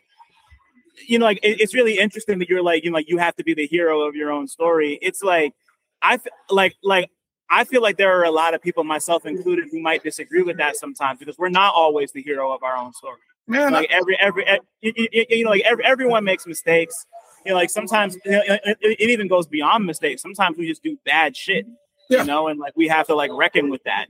[1.07, 3.37] you know, like it, it's really interesting that you're like, you know, like you have
[3.37, 4.99] to be the hero of your own story.
[5.03, 5.55] It's like
[6.03, 6.21] I
[6.51, 7.11] like like
[7.51, 10.57] I feel like there are a lot of people, myself included, who might disagree with
[10.59, 13.19] that sometimes because we're not always the hero of our own story.
[13.47, 14.45] Man, like every every,
[14.81, 17.07] you, you know, like every, everyone makes mistakes.
[17.45, 20.21] You know, like sometimes you know, it, it, even goes beyond mistakes.
[20.21, 21.67] Sometimes we just do bad shit.
[22.11, 22.21] Yeah.
[22.21, 24.07] You know, and like we have to like reckon with that,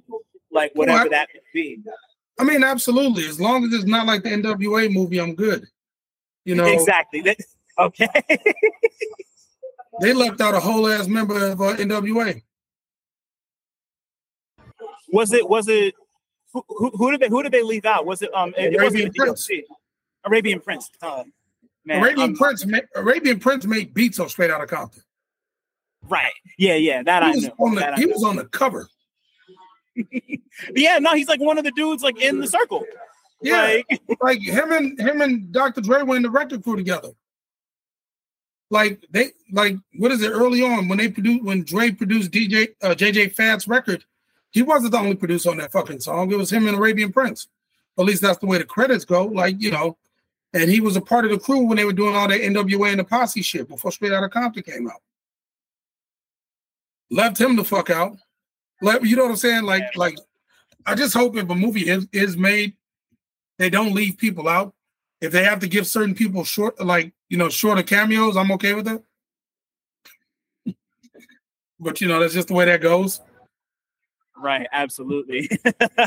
[0.50, 1.78] like whatever well, I, that be.
[2.38, 3.26] I mean, absolutely.
[3.26, 5.66] As long as it's not like the NWA movie, I'm good.
[6.46, 7.36] You know, exactly.
[7.78, 8.08] okay.
[10.00, 12.42] they left out a whole ass member of uh, NWA
[15.08, 15.94] was it was it
[16.52, 18.06] who, who, who, did they who did they leave out?
[18.06, 19.48] Was it um it, Arabian it Prince?
[20.24, 20.90] Arabian Prince.
[21.02, 21.24] Uh,
[21.84, 22.66] man, Arabian Prince.
[22.94, 25.02] Arabian Prince made beats on Straight Outta Compton.
[26.08, 26.32] Right.
[26.58, 26.74] Yeah.
[26.74, 27.02] Yeah.
[27.02, 27.54] That he I know.
[27.58, 28.88] On the, that he was on the cover.
[30.74, 32.84] yeah, no, he's like one of the dudes like in the circle.
[33.42, 35.80] Yeah, like, like him and him and Dr.
[35.80, 37.10] Dre were in the record crew together.
[38.70, 42.74] Like they like what is it early on when they produced when Dre produced DJ
[42.82, 44.04] uh, JJ Fad's record,
[44.50, 46.32] he wasn't the only producer on that fucking song.
[46.32, 47.48] It was him and Arabian Prince.
[47.98, 49.24] At least that's the way the credits go.
[49.26, 49.96] Like you know,
[50.52, 52.90] and he was a part of the crew when they were doing all that NWA
[52.90, 55.00] and the Posse shit before Straight Outta Compton came out.
[57.10, 58.16] Left him the fuck out.
[58.82, 59.62] Let you know what I'm saying?
[59.62, 60.18] Like like
[60.86, 62.74] I just hope if a movie is, is made,
[63.58, 64.74] they don't leave people out.
[65.20, 68.74] If they have to give certain people short, like you know, shorter cameos, I'm okay
[68.74, 69.02] with that.
[71.80, 73.20] but you know, that's just the way that goes.
[74.36, 75.48] Right, absolutely.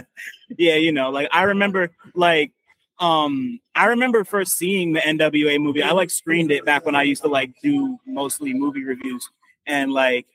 [0.58, 2.52] yeah, you know, like I remember like
[3.00, 5.82] um I remember first seeing the NWA movie.
[5.82, 9.28] I like screened it back when I used to like do mostly movie reviews
[9.66, 10.28] and like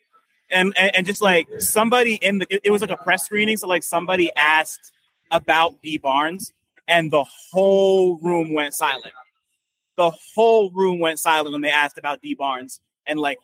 [0.50, 3.68] and and, and just like somebody in the it was like a press screening so
[3.68, 4.92] like somebody asked
[5.30, 6.52] about Dee Barnes
[6.88, 9.12] and the whole room went silent.
[9.96, 12.80] The whole room went silent when they asked about Dee Barnes.
[13.06, 13.38] And like,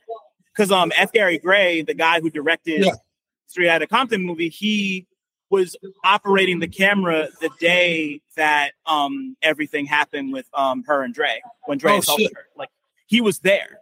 [0.54, 1.12] because um F.
[1.12, 2.92] Gary Gray, the guy who directed yeah.
[3.46, 5.06] Straight Outta Compton movie, he
[5.48, 11.40] was operating the camera the day that um everything happened with um her and Dre
[11.66, 12.46] when Dre oh, assaulted her.
[12.56, 12.70] Like
[13.06, 13.80] he was there.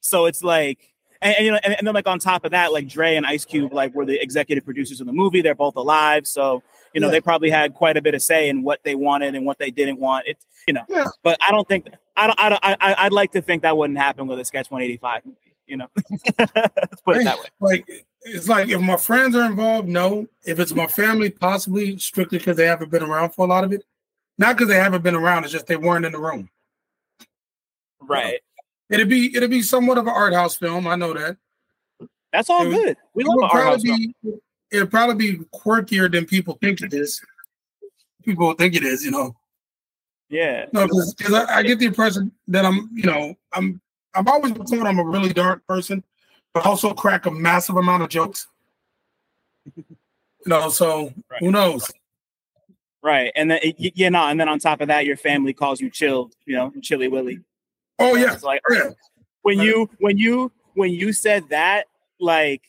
[0.00, 0.92] So it's like
[1.22, 3.24] and, and, you know, and, and, then like on top of that, like Dre and
[3.24, 5.40] Ice Cube like were the executive producers of the movie.
[5.40, 6.62] They're both alive, so
[6.96, 7.12] you know, yeah.
[7.12, 9.70] they probably had quite a bit of say in what they wanted and what they
[9.70, 10.26] didn't want.
[10.26, 11.04] It's you know, yeah.
[11.22, 13.98] but I don't think I don't I don't I I'd like to think that wouldn't
[13.98, 15.36] happen with a SKECH185 movie.
[15.66, 15.88] You know,
[16.38, 17.48] let's put it that way.
[17.60, 20.26] Like it's like if my friends are involved, no.
[20.46, 23.74] If it's my family, possibly strictly because they haven't been around for a lot of
[23.74, 23.84] it.
[24.38, 26.48] Not because they haven't been around, it's just they weren't in the room.
[28.00, 28.40] Right.
[28.88, 30.86] It'd be it'd be somewhat of an art house film.
[30.86, 31.36] I know that.
[32.32, 32.96] That's all it good.
[33.12, 34.40] we love art house be, film
[34.76, 37.20] it'll probably be quirkier than people think it is.
[38.24, 39.36] People think it is, you know.
[40.28, 40.66] Yeah.
[40.72, 43.80] No, because I, I, get the impression that I'm, you know, I'm
[44.14, 46.02] I've always been told I'm a really dark person,
[46.54, 48.48] but also crack a massive amount of jokes.
[49.76, 49.84] you
[50.46, 51.40] know, so right.
[51.40, 51.90] who knows?
[53.02, 55.90] Right, and then yeah, no, and then on top of that, your family calls you
[55.90, 57.40] chill, you know, Chilly Willy.
[58.00, 58.90] Oh yeah, it's like oh, yeah.
[59.42, 61.86] when you when you when you said that,
[62.18, 62.62] like,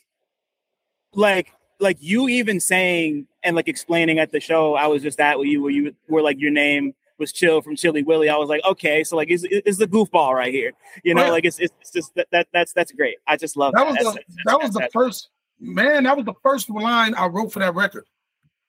[1.14, 5.38] like like you even saying and like explaining at the show I was just at
[5.38, 8.30] with you where you were like your name was chill from Chilly Willy.
[8.30, 10.74] I was like, okay, so like is it's the goofball right here.
[11.04, 13.18] You know, like it's, it's just that, that that's that's great.
[13.28, 13.86] I just love that.
[13.86, 15.30] That was the, that was the first
[15.60, 18.06] man, that was the first line I wrote for that record.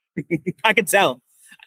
[0.65, 1.21] I could tell.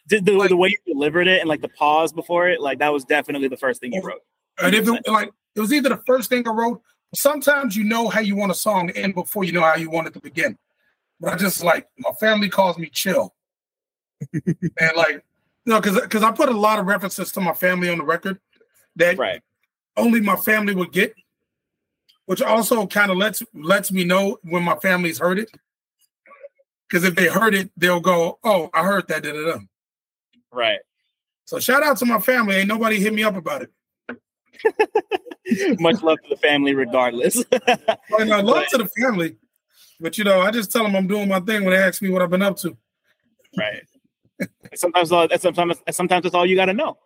[0.08, 2.80] The, the, like, the, way you delivered it and like the pause before it, like
[2.80, 4.22] that was definitely the first thing you wrote.
[4.58, 6.82] And if it, like it was either the first thing I wrote,
[7.14, 9.90] sometimes you know how you want a song to end before you know how you
[9.90, 10.58] want it to begin.
[11.22, 13.32] But I just like my family calls me chill.
[14.32, 15.22] and like,
[15.64, 18.04] you know, because because I put a lot of references to my family on the
[18.04, 18.40] record
[18.96, 19.40] that right.
[19.96, 21.14] only my family would get,
[22.26, 25.48] which also kind of lets lets me know when my family's heard it.
[26.88, 29.58] Because if they heard it, they'll go, "Oh, I heard that." Da, da, da.
[30.50, 30.80] Right.
[31.44, 32.56] So shout out to my family.
[32.56, 33.70] Ain't nobody hit me up about it.
[35.80, 37.44] Much love to the family, regardless.
[38.10, 39.36] well, no, uh, love to the family.
[40.02, 42.10] But you know, I just tell them I'm doing my thing when they ask me
[42.10, 42.76] what I've been up to.
[43.56, 43.84] Right.
[44.74, 45.10] sometimes,
[45.40, 46.98] sometimes, sometimes that's all you got to know.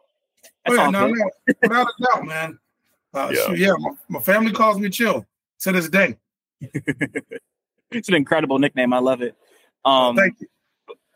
[0.64, 1.30] That's oh, yeah, no, no,
[1.62, 2.58] without a doubt, man.
[3.12, 5.26] Uh, yeah, so yeah my, my, family calls me chill
[5.60, 6.16] to this day.
[7.90, 8.92] it's an incredible nickname.
[8.92, 9.36] I love it.
[9.84, 10.48] Um, thank you.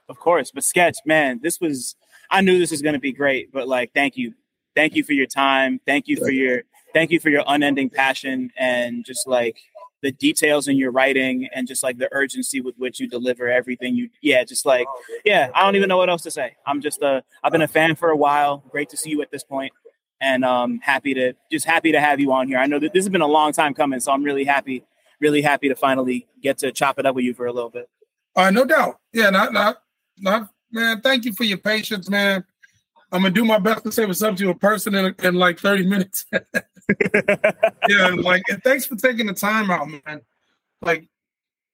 [0.09, 1.97] Of course, but SKECH, man, this was.
[2.33, 4.35] I knew this was going to be great, but like, thank you,
[4.77, 5.81] thank you for your time.
[5.85, 6.63] Thank you for your,
[6.95, 9.57] thank you for your unending passion and just like
[10.03, 13.95] the details in your writing and just like the urgency with which you deliver everything
[13.95, 14.87] you yeah just like
[15.25, 16.57] yeah i don't even know what else to say.
[16.67, 18.65] I'm just a i've been a fan for a while.
[18.71, 19.73] Great to see you at this point.
[20.21, 22.59] And um happy to just happy to have you on here.
[22.59, 24.85] I know that this has been a long time coming so i'm really happy
[25.21, 27.89] really happy to finally get to chop it up with you for a little bit.
[28.37, 28.99] Uh no doubt.
[29.13, 29.83] Yeah not not
[30.19, 32.45] not man thank you for your patience man.
[33.13, 35.59] I'm gonna do my best to say what's up to a person in, in like
[35.59, 36.25] 30 minutes.
[37.89, 40.21] yeah, like and thanks for taking the time out, man.
[40.83, 41.09] Like,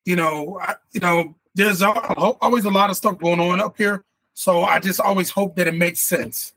[0.04, 4.04] you know, I, you know, there's always a lot of stuff going on up here,
[4.34, 6.54] so I just always hope that it makes sense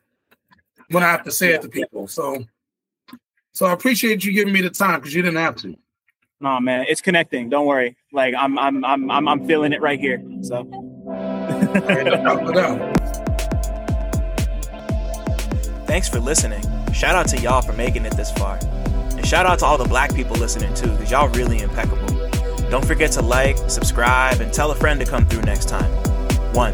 [0.90, 2.08] when I have to say it to people.
[2.08, 2.44] So,
[3.54, 5.76] so I appreciate you giving me the time because you didn't have to.
[6.42, 7.50] No, man, it's connecting.
[7.50, 7.96] Don't worry.
[8.12, 10.24] Like I'm, I'm, I'm, I'm, I'm feeling it right here.
[10.42, 10.64] So.
[15.86, 16.64] Thanks for listening.
[16.94, 18.60] Shout out to y'all for making it this far.
[18.62, 22.08] And shout out to all the black people listening too, because y'all really impeccable.
[22.70, 25.92] Don't forget to like, subscribe, and tell a friend to come through next time.
[26.54, 26.74] One.